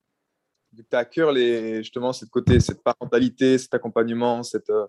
vu 0.74 0.84
que 0.84 0.90
tu 0.90 0.96
as 0.96 1.00
à 1.00 1.06
cœur 1.06 1.32
les, 1.32 1.84
justement 1.84 2.12
cette 2.12 2.32
côté, 2.32 2.60
cette 2.60 2.84
parentalité, 2.84 3.60
cet 3.60 3.76
accompagnement, 3.76 4.42
cette, 4.42 4.72
euh, 4.72 4.88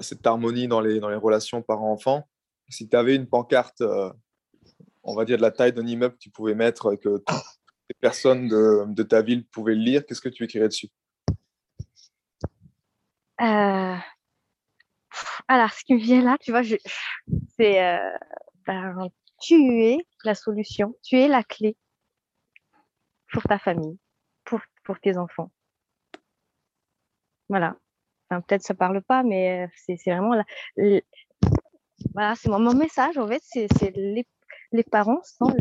cette 0.00 0.26
harmonie 0.26 0.68
dans 0.68 0.82
les, 0.82 1.00
dans 1.00 1.08
les 1.08 1.16
relations 1.16 1.62
parents-enfants, 1.62 2.28
si 2.68 2.86
tu 2.86 2.96
avais 2.96 3.16
une 3.16 3.26
pancarte, 3.26 3.82
on 5.02 5.14
va 5.14 5.24
dire 5.24 5.36
de 5.36 5.42
la 5.42 5.50
taille 5.50 5.72
d'un 5.72 5.86
immeuble, 5.86 6.16
tu 6.18 6.30
pouvais 6.30 6.54
mettre 6.54 6.94
et 6.94 6.98
que 6.98 7.22
les 7.88 7.94
personnes 8.00 8.48
de, 8.48 9.02
ta 9.02 9.22
ville 9.22 9.44
pouvaient 9.46 9.74
le 9.74 9.82
lire, 9.82 10.06
qu'est-ce 10.06 10.20
que 10.20 10.28
tu 10.28 10.44
écrirais 10.44 10.68
dessus? 10.68 10.88
Euh, 13.40 13.96
Alors, 15.48 15.70
ce 15.72 15.84
qui 15.84 15.94
me 15.94 16.00
vient 16.00 16.22
là, 16.22 16.36
tu 16.40 16.50
vois, 16.50 16.62
c'est 17.56 17.82
euh, 17.82 18.10
ben, 18.66 19.08
tu 19.40 19.54
es 19.82 19.98
la 20.24 20.34
solution, 20.34 20.94
tu 21.02 21.16
es 21.16 21.28
la 21.28 21.42
clé 21.42 21.76
pour 23.32 23.42
ta 23.42 23.58
famille, 23.58 23.98
pour, 24.44 24.60
pour 24.84 24.98
tes 25.00 25.18
enfants. 25.18 25.50
Voilà. 27.48 27.76
Peut-être 28.30 28.62
ça 28.62 28.74
parle 28.74 29.02
pas, 29.02 29.22
mais 29.22 29.68
c'est 29.76 29.96
vraiment 30.06 30.34
la, 30.34 30.44
voilà, 32.14 32.34
c'est 32.34 32.48
mon, 32.48 32.58
mon, 32.58 32.74
message. 32.74 33.16
En 33.18 33.28
fait, 33.28 33.42
c'est 33.44 33.68
les, 33.94 34.26
les, 34.72 34.82
parents 34.82 35.22
sont 35.22 35.54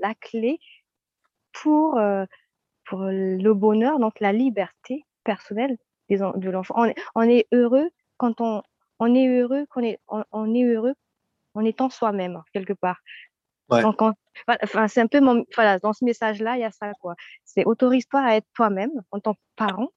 la 0.00 0.14
clé 0.14 0.58
pour, 1.62 1.98
euh, 1.98 2.24
pour 2.84 3.00
le 3.00 3.52
bonheur, 3.52 3.98
donc 3.98 4.20
la 4.20 4.32
liberté 4.32 5.04
personnelle 5.24 5.76
des, 6.08 6.18
de 6.18 6.50
l'enfant. 6.50 6.74
On, 6.76 6.92
on, 7.14 7.22
est 7.22 7.46
heureux 7.52 7.90
quand 8.16 8.40
on, 8.40 8.62
on 8.98 9.14
est 9.14 9.28
heureux, 9.28 9.66
qu'on 9.70 9.82
est, 9.82 9.98
on, 10.08 10.54
est 10.54 10.64
heureux 10.64 10.94
en 11.54 11.64
étant 11.64 11.90
soi-même 11.90 12.42
quelque 12.52 12.72
part. 12.72 13.00
Donc, 13.70 14.00
enfin, 14.62 14.88
c'est 14.88 15.02
un 15.02 15.06
peu 15.06 15.20
mon, 15.20 15.44
voilà, 15.54 15.78
dans 15.78 15.92
ce 15.92 16.04
message-là, 16.04 16.56
il 16.56 16.60
y 16.60 16.64
a 16.64 16.70
ça 16.70 16.92
quoi. 17.00 17.14
C'est 17.44 17.66
autorise-toi 17.66 18.20
à 18.20 18.36
être 18.36 18.46
toi-même 18.54 18.92
en 19.10 19.20
tant 19.20 19.34
que 19.34 19.40
parent. 19.56 19.88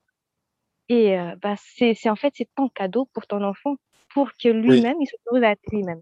Et 0.90 1.18
euh, 1.18 1.36
bah, 1.42 1.56
c'est, 1.58 1.96
en 2.10 2.18
fait 2.18 2.34
c'est 2.36 2.50
ton 2.56 2.68
cadeau 2.68 3.08
pour 3.14 3.28
ton 3.28 3.42
enfant, 3.44 3.78
pour 4.14 4.32
que 4.34 4.50
lui-même 4.50 4.98
il 5.00 5.08
s'autorise 5.08 5.44
à 5.44 5.52
être 5.52 5.62
lui-même. 5.72 6.02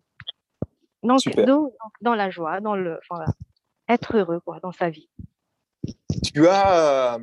Donc, 1.04 1.22
donc, 1.46 1.74
dans 2.02 2.16
la 2.16 2.30
joie, 2.30 2.60
dans 2.60 2.76
le, 2.76 3.00
enfin, 3.10 3.24
être 3.88 4.18
heureux 4.18 4.40
quoi, 4.40 4.60
dans 4.62 4.72
sa 4.72 4.90
vie. 4.90 5.10
Tu 6.24 6.48
as, 6.48 7.16
euh, 7.16 7.20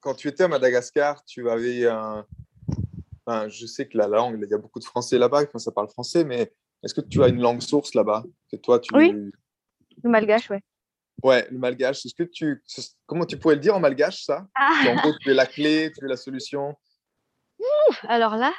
quand 0.00 0.14
tu 0.14 0.28
étais 0.28 0.44
à 0.44 0.48
Madagascar, 0.48 1.24
tu 1.24 1.48
avais 1.50 1.86
un, 1.86 2.26
je 3.48 3.66
sais 3.66 3.86
que 3.88 3.96
la 3.98 4.06
langue, 4.06 4.38
il 4.42 4.48
y 4.48 4.54
a 4.54 4.58
beaucoup 4.58 4.78
de 4.78 4.84
Français 4.84 5.18
là-bas, 5.18 5.42
ça 5.56 5.72
parle 5.72 5.88
français, 5.88 6.24
mais 6.24 6.52
est-ce 6.82 6.94
que 6.94 7.00
tu 7.00 7.22
as 7.22 7.28
une 7.28 7.40
langue 7.40 7.62
source 7.62 7.94
là-bas? 7.94 8.24
Toi, 8.62 8.78
tu... 8.78 8.94
Oui, 8.94 9.30
le 10.02 10.10
malgache, 10.10 10.50
ouais. 10.50 10.62
Ouais, 11.22 11.46
le 11.50 11.58
malgache. 11.58 12.04
Est-ce 12.04 12.14
que 12.14 12.24
tu, 12.24 12.62
comment 13.06 13.24
tu 13.24 13.38
pourrais 13.38 13.54
le 13.54 13.60
dire 13.60 13.74
en 13.74 13.80
malgache 13.80 14.24
ça? 14.24 14.46
Ah. 14.54 14.82
En 14.88 14.96
gros, 14.96 15.12
tu 15.20 15.30
es 15.30 15.34
la 15.34 15.46
clé, 15.46 15.90
tu 15.96 16.04
es 16.04 16.08
la 16.08 16.16
solution. 16.16 16.76
alors 18.02 18.36
là, 18.36 18.52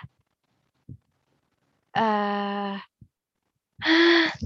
euh... 1.98 2.76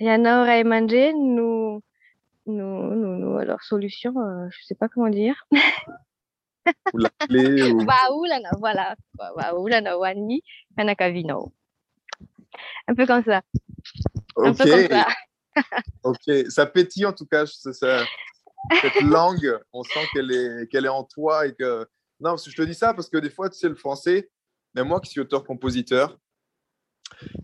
Yana 0.00 0.44
Raimandé, 0.44 1.12
nous, 1.12 1.82
nous, 2.48 2.94
nous, 2.94 3.16
nous, 3.16 3.38
alors 3.38 3.62
solution, 3.62 4.18
euh, 4.18 4.48
je 4.50 4.64
sais 4.64 4.74
pas 4.74 4.88
comment 4.88 5.08
dire. 5.08 5.46
ou 6.92 6.98
la 6.98 7.10
clé. 7.26 7.70
Ou... 7.72 7.80
voilà. 8.58 8.94
Wani, 9.98 10.42
Anakavino. 10.76 11.52
Un 12.86 12.94
peu 12.94 13.06
comme 13.06 13.22
ça. 13.22 13.42
Un 14.36 14.52
peu 14.52 14.64
comme 14.64 14.88
ça. 14.88 15.06
ok, 16.04 16.50
ça 16.50 16.66
pétille 16.66 17.06
en 17.06 17.12
tout 17.12 17.26
cas. 17.26 17.46
Ça, 17.46 18.04
cette 18.80 19.00
langue, 19.02 19.58
on 19.72 19.82
sent 19.82 20.06
qu'elle 20.12 20.30
est, 20.30 20.70
qu'elle 20.70 20.84
est 20.84 20.90
en 20.90 21.04
toi 21.04 21.46
et 21.46 21.54
que. 21.54 21.86
Non, 22.20 22.30
parce 22.30 22.44
que 22.44 22.50
je 22.50 22.56
te 22.56 22.62
dis 22.62 22.74
ça 22.74 22.94
parce 22.94 23.08
que 23.08 23.18
des 23.18 23.30
fois, 23.30 23.48
tu 23.48 23.58
sais, 23.58 23.68
le 23.68 23.76
français, 23.76 24.30
même 24.74 24.88
moi 24.88 25.00
qui 25.00 25.10
suis 25.10 25.20
auteur-compositeur, 25.20 26.18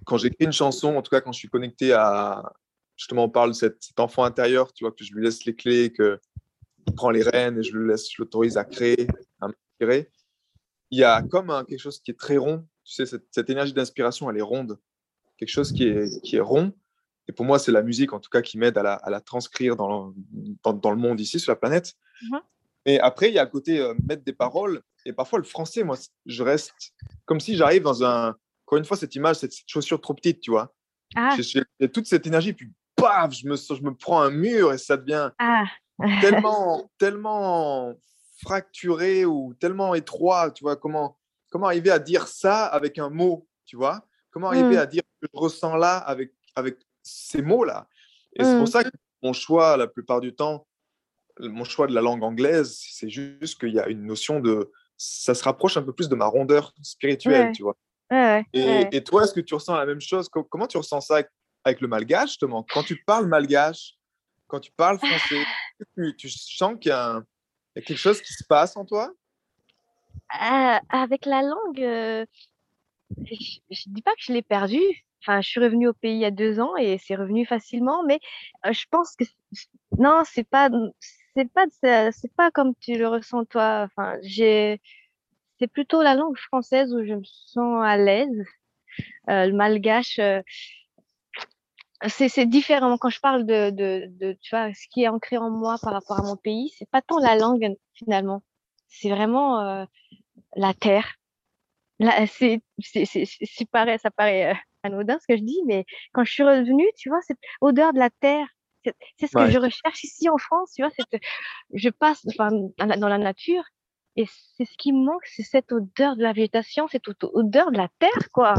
quand 0.05 0.19
j'écris 0.19 0.45
une 0.45 0.53
chanson, 0.53 0.97
en 0.97 1.03
tout 1.03 1.11
cas 1.11 1.21
quand 1.21 1.33
je 1.33 1.39
suis 1.39 1.49
connecté 1.49 1.93
à. 1.93 2.53
Justement, 2.97 3.25
on 3.25 3.29
parle 3.29 3.51
de 3.51 3.55
cet, 3.55 3.99
enfant 3.99 4.25
intérieur, 4.25 4.73
tu 4.73 4.85
vois, 4.85 4.93
que 4.93 5.05
je 5.05 5.13
lui 5.15 5.25
laisse 5.25 5.45
les 5.45 5.55
clés, 5.55 5.93
que 5.93 6.21
prend 6.97 7.11
les 7.11 7.23
rênes 7.23 7.59
et 7.59 7.63
je 7.63 7.77
le 7.77 7.87
laisse, 7.87 8.11
je 8.11 8.23
l'autorise 8.23 8.57
à 8.57 8.65
créer, 8.65 9.09
à 9.41 9.49
m'inspirer. 9.49 10.11
Il 10.91 10.99
y 10.99 11.05
a 11.05 11.23
comme 11.23 11.49
quelque 11.69 11.81
chose 11.81 12.01
qui 12.01 12.11
est 12.11 12.19
très 12.19 12.37
rond. 12.37 12.67
Tu 12.85 12.95
sais, 12.95 13.07
cette, 13.07 13.27
cette 13.31 13.51
énergie 13.51 13.73
d'inspiration, 13.73 14.31
elle 14.31 14.37
est 14.37 14.43
ronde. 14.43 14.79
Quelque 15.39 15.51
chose 15.51 15.73
qui 15.73 15.85
est, 15.85 16.23
qui 16.23 16.37
est 16.37 16.41
rond. 16.41 16.73
Et 17.27 17.33
pour 17.33 17.45
moi, 17.47 17.59
c'est 17.59 17.73
la 17.73 17.83
musique, 17.83 18.13
en 18.13 18.21
tout 18.21 18.31
cas, 18.31 18.43
qui 18.43 18.59
m'aide 18.59 18.77
à 18.79 18.83
la, 18.83 18.95
à 18.95 19.11
la, 19.11 19.21
transcrire 19.21 19.77
dans 19.77 20.09
le, 20.09 20.73
dans, 20.73 20.91
le 20.91 20.97
monde 20.97 21.21
ici, 21.21 21.41
sur 21.41 21.51
la 21.53 21.57
planète. 21.57 21.95
Mm-hmm. 22.23 22.41
Et 22.87 23.01
après, 23.01 23.29
il 23.29 23.35
y 23.35 23.39
a 23.39 23.43
à 23.43 23.47
côté 23.47 23.81
euh, 23.81 23.95
mettre 24.09 24.25
des 24.25 24.35
paroles. 24.35 24.83
Et 25.07 25.13
parfois, 25.13 25.39
le 25.39 25.45
français, 25.45 25.85
moi, 25.85 25.97
je 26.27 26.43
reste 26.43 26.75
comme 27.25 27.41
si 27.41 27.57
j'arrive 27.57 27.83
dans 27.83 28.05
un. 28.05 28.37
Encore 28.67 28.79
une 28.79 28.85
fois, 28.85 28.97
cette 28.97 29.15
image, 29.15 29.37
cette, 29.37 29.55
chaussure 29.67 30.01
trop 30.01 30.15
petite, 30.15 30.41
tu 30.41 30.51
vois. 30.51 30.75
Ah. 31.17 31.37
J'ai 31.39 31.89
toute 31.91 32.07
cette 32.07 32.27
énergie, 32.27 32.53
puis 32.53 32.73
paf, 32.97 33.33
je 33.33 33.49
me, 33.49 33.57
je 33.57 33.83
me 33.83 33.95
prends 33.95 34.21
un 34.21 34.31
mur 34.31 34.73
et 34.73 34.79
ça 34.79 34.97
devient 34.97 35.31
ah. 35.39 35.65
tellement, 36.21 36.91
tellement 36.99 37.95
fracturé 38.43 39.25
ou 39.25 39.55
tellement 39.55 39.95
étroit, 39.95 40.51
tu 40.51 40.65
vois, 40.65 40.77
comment, 40.77 41.19
comment 41.51 41.67
arriver 41.67 41.91
à 41.91 41.99
dire 41.99 42.27
ça 42.27 42.67
avec 42.67 42.99
un 42.99 43.11
mot, 43.11 43.49
tu 43.65 43.77
vois? 43.77 44.07
Comment 44.31 44.49
arriver 44.49 44.77
mmh. 44.77 44.79
à 44.79 44.87
dire 44.87 45.03
ce 45.05 45.27
que 45.27 45.33
je 45.33 45.39
ressens 45.39 45.77
là 45.77 45.97
avec, 45.99 46.33
avec 46.57 46.79
ces 47.03 47.43
mots-là? 47.43 47.89
Et 48.35 48.45
c'est 48.45 48.55
pour 48.55 48.65
mmh. 48.65 48.67
ça 48.67 48.85
que 48.85 48.91
mon 49.23 49.33
choix, 49.33 49.77
la 49.77 49.87
plupart 49.87 50.21
du 50.21 50.35
temps, 50.35 50.67
mon 51.39 51.65
choix 51.65 51.87
de 51.87 51.95
la 51.95 52.01
langue 52.01 52.23
anglaise, 52.23 52.77
c'est 52.91 53.09
juste 53.09 53.59
qu'il 53.61 53.73
y 53.73 53.81
a 53.81 53.89
une 53.89 54.05
notion 54.05 54.41
de... 54.41 54.71
Ça 54.97 55.35
se 55.35 55.43
rapproche 55.43 55.77
un 55.77 55.83
peu 55.83 55.93
plus 55.93 56.09
de 56.09 56.15
ma 56.15 56.27
rondeur 56.27 56.73
spirituelle, 56.83 57.53
tu 57.53 57.63
vois? 57.63 57.77
et, 58.53 58.87
et, 58.93 59.03
toi, 59.03 59.25
est-ce 59.25 59.35
que 59.35 59.41
tu 59.41 59.55
ressens 59.55 59.77
la 59.77 59.87
même 59.87 60.01
chose? 60.01 60.29
Comment 60.29 60.67
tu 60.67 60.77
ressens 60.77 61.01
ça? 61.01 61.23
Avec, 61.65 61.81
le 61.81 61.89
malgache, 61.89 62.31
justement 62.31 62.65
Quand 62.71 62.83
tu 62.83 63.03
parles 63.05 63.27
malgache, 63.27 63.95
quand 64.47 64.61
tu 64.61 64.71
parles 64.73 64.99
français, 64.99 65.43
tu, 66.19 66.29
sens 66.29 66.77
qu'il 66.81 66.91
y, 66.91 66.93
a 66.93 67.23
quelque 67.75 67.97
chose 67.97 68.21
qui 68.23 68.33
se 68.33 68.45
passe 68.45 68.77
en 68.77 68.85
toi? 68.85 69.13
Euh, 70.35 70.79
Avec 70.89 71.27
la 71.27 71.43
langue, 71.43 71.81
euh, 71.81 72.27
je 73.17 73.89
ne 73.89 73.95
dis 73.95 74.03
pas 74.03 74.13
que 74.13 74.23
je 74.23 74.33
l'ai 74.33 74.43
perdu. 74.43 74.81
Enfin, 75.23 75.41
je 75.41 75.49
suis 75.49 75.61
revenue 75.61 75.89
au 75.89 75.95
pays 75.95 76.15
il 76.15 76.21
y 76.21 76.25
a 76.25 76.31
deux 76.31 76.61
ans 76.61 76.77
et 76.77 76.99
c'est 76.99 77.15
revenu 77.15 77.47
facilement, 77.47 78.05
mais 78.05 78.21
euh, 78.67 78.73
je 78.73 78.85
pense 78.91 79.17
que 79.17 79.25
non, 79.99 80.23
c'est 80.25 80.45
pas, 80.45 80.69
c'est 81.35 81.51
pas, 81.51 81.65
c'est 82.13 82.35
pas 82.37 82.51
comme 82.51 82.75
tu 82.77 82.99
le 82.99 83.09
ressens 83.09 83.47
toi. 83.47 83.87
Enfin, 83.87 84.19
j'ai, 84.23 84.81
c'est 85.59 85.69
plutôt 85.69 86.03
la 86.03 86.15
langue 86.15 86.37
française 86.37 86.93
où 86.93 87.05
je 87.05 87.15
me 87.15 87.25
sens 87.25 87.83
à 87.83 87.97
l'aise. 87.97 88.45
le 89.29 89.53
malgache, 89.53 90.21
c'est 92.09 92.47
différent. 92.47 92.97
Quand 92.99 93.11
je 93.11 93.21
parle 93.21 93.47
de, 93.47 93.71
de, 93.71 94.07
de, 94.09 94.37
tu 94.41 94.55
vois, 94.55 94.73
ce 94.75 94.87
qui 94.91 95.03
est 95.03 95.09
ancré 95.09 95.37
en 95.37 95.51
moi 95.51 95.77
par 95.83 95.93
rapport 95.93 96.19
à 96.19 96.23
mon 96.23 96.37
pays, 96.37 96.73
c'est 96.79 96.89
pas 96.91 97.03
tant 97.03 97.19
la 97.19 97.37
langue 97.37 97.77
finalement. 97.95 98.43
C'est 98.89 99.11
vraiment 99.11 99.61
euh, 99.61 99.85
la 100.57 100.75
terre. 100.75 101.15
C'est 102.81 103.71
pareil, 103.71 103.99
ça 104.01 104.11
paraît 104.11 104.53
euh, 104.53 104.55
anodin 104.83 105.19
ce 105.21 105.27
que 105.27 105.37
je 105.37 105.43
dis, 105.43 105.61
mais 105.67 105.85
quand 106.13 106.25
je 106.25 106.33
suis 106.33 106.43
revenue, 106.43 106.87
tu 106.97 107.09
vois, 107.09 107.21
cette 107.23 107.39
odeur 107.61 107.93
de 107.93 107.99
la 107.99 108.11
terre, 108.11 108.47
c'est 109.19 109.27
ce 109.27 109.33
que 109.37 109.51
je 109.51 109.59
recherche 109.59 110.05
ici 110.05 110.29
en 110.29 110.37
France, 110.37 110.73
tu 110.75 110.83
vois. 110.83 110.91
Je 111.73 111.89
passe 111.89 112.27
enfin, 112.29 112.51
dans 112.79 113.09
la 113.09 113.19
nature 113.19 113.65
et 114.17 114.27
c'est 114.57 114.65
ce 114.65 114.77
qui 114.77 114.93
me 114.93 115.05
manque, 115.05 115.25
c'est 115.25 115.43
cette 115.43 115.73
odeur 115.73 116.17
de 116.17 116.23
la 116.23 116.33
végétation, 116.33 116.87
cette 116.89 117.09
odeur 117.23 117.71
de 117.71 117.79
la 117.79 117.89
terre, 117.99 118.31
quoi. 118.33 118.55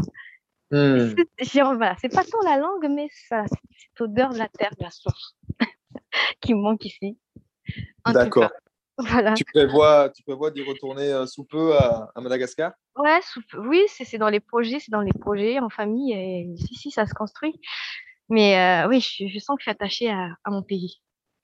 Hmm. 0.72 1.14
C'est 1.42 2.14
pas 2.14 2.24
tant 2.24 2.42
la 2.44 2.58
langue, 2.58 2.88
mais 2.90 3.08
ça, 3.30 3.46
cette 3.48 4.02
odeur 4.02 4.34
de 4.34 4.38
la 4.38 4.48
terre, 4.50 4.72
de 4.78 4.84
la 4.84 4.92
source, 4.92 5.36
qui 6.42 6.54
me 6.54 6.62
manque 6.62 6.86
ici. 6.86 7.18
D'accord. 8.06 8.52
Voilà. 8.98 9.34
Tu 9.34 9.44
prévois, 9.44 10.10
tu 10.16 10.24
prévois 10.24 10.52
d'y 10.52 10.64
retourner 10.64 11.12
euh, 11.12 11.26
sous 11.26 11.44
peu 11.44 11.76
à, 11.76 12.14
Madagascar? 12.16 12.72
Ouais, 12.96 13.20
oui, 13.58 13.84
c'est 13.90 14.18
dans 14.18 14.30
les 14.30 14.40
projets, 14.40 14.80
c'est 14.80 14.90
dans 14.90 15.02
les 15.02 15.12
projets 15.12 15.60
en 15.60 15.70
famille, 15.70 16.14
et 16.14 16.44
ici, 16.54 16.76
si, 16.76 16.92
ça 16.92 17.06
se 17.06 17.14
construit. 17.14 17.60
Mais 18.30 18.58
euh, 18.58 18.88
oui, 18.88 19.02
je, 19.02 19.38
sens 19.40 19.58
que 19.58 19.64
je 19.64 19.64
suis 19.64 19.72
attachée 19.72 20.10
à, 20.10 20.38
mon 20.48 20.64
pays. 20.64 21.02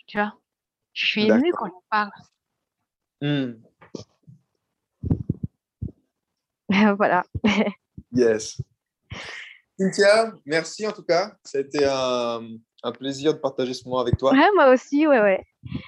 Tu 0.08 0.18
vois 0.18 0.34
Je 0.94 1.06
suis 1.06 1.26
émue 1.26 1.52
quand 1.52 1.68
on 1.68 1.82
parle. 1.90 2.12
Hmm. 3.20 3.52
voilà. 6.96 7.24
yes. 8.14 8.62
Cynthia, 9.82 10.34
merci 10.46 10.86
en 10.86 10.92
tout 10.92 11.04
cas. 11.04 11.34
Ça 11.44 11.58
a 11.58 11.62
été 11.62 11.86
un, 11.86 12.92
plaisir 12.94 13.34
de 13.34 13.40
partager 13.40 13.74
ce 13.74 13.86
moment 13.86 14.00
avec 14.00 14.18
toi. 14.18 14.32
Ouais, 14.32 14.50
moi 14.56 14.72
aussi, 14.72 15.08
ouais, 15.08 15.20
ouais. 15.20 15.44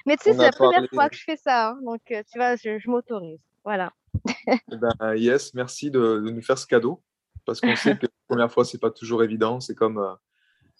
Mais 0.06 0.16
tu 0.16 0.24
sais, 0.24 0.32
c'est 0.32 0.42
la 0.42 0.52
première 0.52 0.88
fois 0.92 1.08
que 1.08 1.16
je 1.16 1.22
fais 1.22 1.36
ça. 1.36 1.70
Hein, 1.70 1.78
donc, 1.82 2.00
euh, 2.10 2.22
tu 2.30 2.38
vois, 2.38 2.56
je, 2.56 2.90
m'autorise. 2.90 3.40
Voilà. 3.64 3.92
Eh 4.46 4.76
ben, 4.76 5.14
yes, 5.16 5.54
merci 5.54 5.90
de, 5.90 6.20
nous 6.24 6.42
faire 6.42 6.58
ce 6.58 6.66
cadeau. 6.66 7.02
Parce 7.44 7.60
qu'on 7.60 7.76
sait 7.76 7.96
que 7.96 8.06
la 8.06 8.12
première 8.28 8.52
fois, 8.52 8.64
c'est 8.64 8.78
pas 8.78 8.90
toujours 8.90 9.22
évident. 9.22 9.60
C'est 9.60 9.74
comme, 9.74 9.98
euh, 9.98 10.14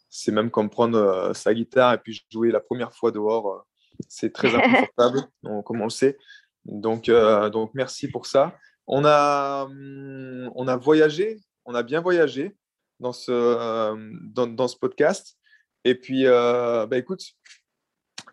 c'est 0.09 0.33
même 0.33 0.51
comme 0.51 0.71
prendre 0.71 0.99
euh, 0.99 1.35
sa 1.35 1.53
guitare 1.53 1.95
et 1.95 1.99
puis 1.99 2.25
jouer 2.31 2.51
la 2.51 2.61
première 2.61 2.93
fois 2.95 3.11
dehors. 3.11 3.67
c'est 4.09 4.33
très 4.33 4.55
inconfortable, 4.55 5.21
comme 5.65 5.81
on 5.81 5.85
le 5.85 5.91
sait. 5.91 6.17
Donc, 6.65 7.11
donc, 7.53 7.71
merci 7.75 8.09
pour 8.09 8.27
ça. 8.27 8.57
On 8.87 9.05
a, 9.05 9.65
hum, 9.65 10.51
on 10.55 10.69
a 10.69 10.77
voyagé, 10.77 11.39
on 11.65 11.75
a 11.75 11.83
bien 11.83 12.01
voyagé 12.01 12.57
dans 13.01 13.13
ce, 13.13 13.33
euh, 13.33 13.97
dans, 14.23 14.69
ce 14.69 14.77
podcast. 14.77 15.37
Et 15.85 15.95
puis, 15.95 16.27
euh, 16.27 16.87
bah, 16.87 16.97
écoute, 16.97 17.23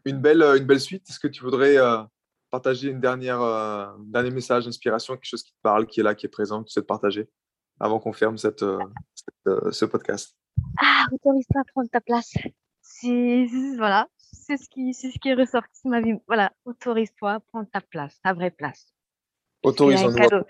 une 0.06 0.20
belle, 0.20 0.42
une 0.42 0.66
belle 0.66 0.80
suite. 0.80 1.10
Est-ce 1.10 1.20
que 1.20 1.28
tu 1.28 1.44
voudrais 1.44 1.78
euh, 1.78 2.02
partager 2.50 2.90
une 2.90 3.00
dernière, 3.00 3.42
un 3.42 3.98
dernier 4.00 4.32
message 4.32 4.66
d'inspiration, 4.66 5.16
quelque 5.16 5.26
chose 5.26 5.44
qui 5.44 5.54
te 5.54 5.62
parle, 5.62 5.88
qui 5.88 6.00
est 6.00 6.04
là, 6.04 6.16
qui 6.16 6.26
est 6.26 6.30
présent, 6.30 6.62
que 6.64 6.68
tu 6.68 6.74
souhaites 6.74 6.88
partager 6.88 7.30
avant 7.80 8.00
qu'on 8.00 8.14
ferme 8.14 8.38
cette, 8.38 8.64
ce 9.46 9.86
podcast? 9.86 10.36
Ah, 10.80 11.06
autorise-toi 11.12 11.62
à 11.62 11.64
prendre 11.74 11.90
ta 11.90 12.02
place. 12.02 12.34
C'est 12.82 13.48
voilà, 13.78 14.08
c'est 14.18 14.58
ce 14.58 14.70
qui 14.70 14.94
c'est 14.94 15.12
ce 15.12 15.20
qui 15.20 15.30
est 15.30 15.34
ressorti 15.34 15.82
de 15.86 15.90
ma 15.90 16.02
vie. 16.02 16.14
Voilà, 16.28 16.52
autorise-toi 16.66 17.34
à 17.34 17.40
prendre 17.40 17.68
ta 17.72 17.82
place, 17.82 18.20
ta 18.22 18.34
vraie 18.34 18.52
place. 18.52 18.94
Autorise-toi. 19.64 20.44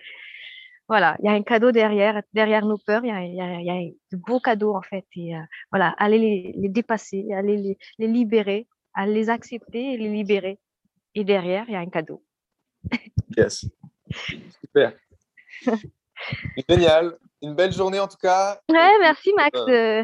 Voilà, 0.92 1.16
il 1.20 1.26
y 1.26 1.30
a 1.30 1.32
un 1.32 1.42
cadeau 1.42 1.72
derrière, 1.72 2.22
derrière 2.34 2.66
nos 2.66 2.78
peurs, 2.78 3.06
il 3.06 3.08
y 3.08 3.12
a, 3.12 3.24
y 3.24 3.40
a, 3.40 3.62
y 3.62 3.70
a 3.70 3.92
de 4.12 4.18
beaux 4.18 4.42
cadeaux 4.42 4.76
en 4.76 4.82
fait. 4.82 5.06
Et 5.16 5.34
euh, 5.34 5.40
voilà, 5.72 5.96
allez 5.98 6.18
les, 6.18 6.54
les, 6.58 6.68
dépasser, 6.68 7.28
allez 7.34 7.56
les, 7.56 7.78
les 7.98 8.08
libérer, 8.08 8.68
allez 8.94 9.14
les 9.14 9.30
accepter 9.30 9.94
et 9.94 9.98
les 9.98 10.10
libérer. 10.10 10.60
Et 11.16 11.24
derrière, 11.24 11.64
il 11.70 11.72
y 11.72 11.76
a 11.78 11.80
un 11.80 11.90
cadeau. 11.90 12.22
Yes. 13.38 13.70
Super. 14.60 14.92
Génial. 16.68 17.18
Une 17.42 17.56
belle 17.56 17.72
journée 17.72 18.02
en 18.02 18.10
tout 18.10 18.20
cas. 18.22 18.60
Ouais, 18.70 19.00
merci 19.00 19.32
Max 19.38 19.58
de, 19.62 20.04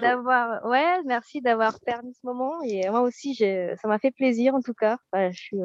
d'avoir 0.00 0.66
ouais 0.66 1.02
merci 1.06 1.40
d'avoir 1.40 1.80
permis 1.80 2.12
ce 2.12 2.20
moment 2.26 2.60
et 2.62 2.90
moi 2.90 3.00
aussi 3.00 3.36
ça 3.36 3.88
m'a 3.88 3.98
fait 3.98 4.10
plaisir 4.10 4.54
en 4.54 4.60
tout 4.60 4.74
cas 4.74 4.98
je, 5.14 5.56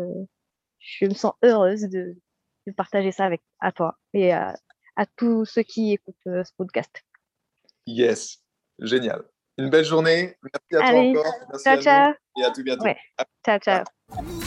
je 0.80 1.06
me 1.06 1.14
sens 1.14 1.34
heureuse 1.44 1.82
de, 1.82 2.16
de 2.68 2.72
partager 2.74 3.12
ça 3.12 3.26
avec 3.26 3.42
à 3.60 3.72
toi 3.72 3.98
et 4.14 4.32
à, 4.34 4.56
à 4.96 5.06
tous 5.16 5.46
ceux 5.46 5.64
qui 5.64 5.94
écoutent 5.94 6.16
euh, 6.28 6.44
ce 6.44 6.52
podcast. 6.56 6.92
Yes, 7.88 8.44
génial. 8.80 9.24
Une 9.58 9.70
belle 9.70 9.86
journée. 9.86 10.38
Merci 10.44 10.86
à 10.86 10.92
toi 10.92 11.00
encore. 11.00 11.34
Merci 11.50 11.64
ciao, 11.64 11.78
à 11.78 11.82
ciao. 11.82 12.14
et 12.38 12.44
à 12.44 12.52
tout 12.52 12.64
bientôt. 12.64 12.84
Ouais. 12.84 12.98
Ciao, 13.44 13.60
ciao. 13.60 14.47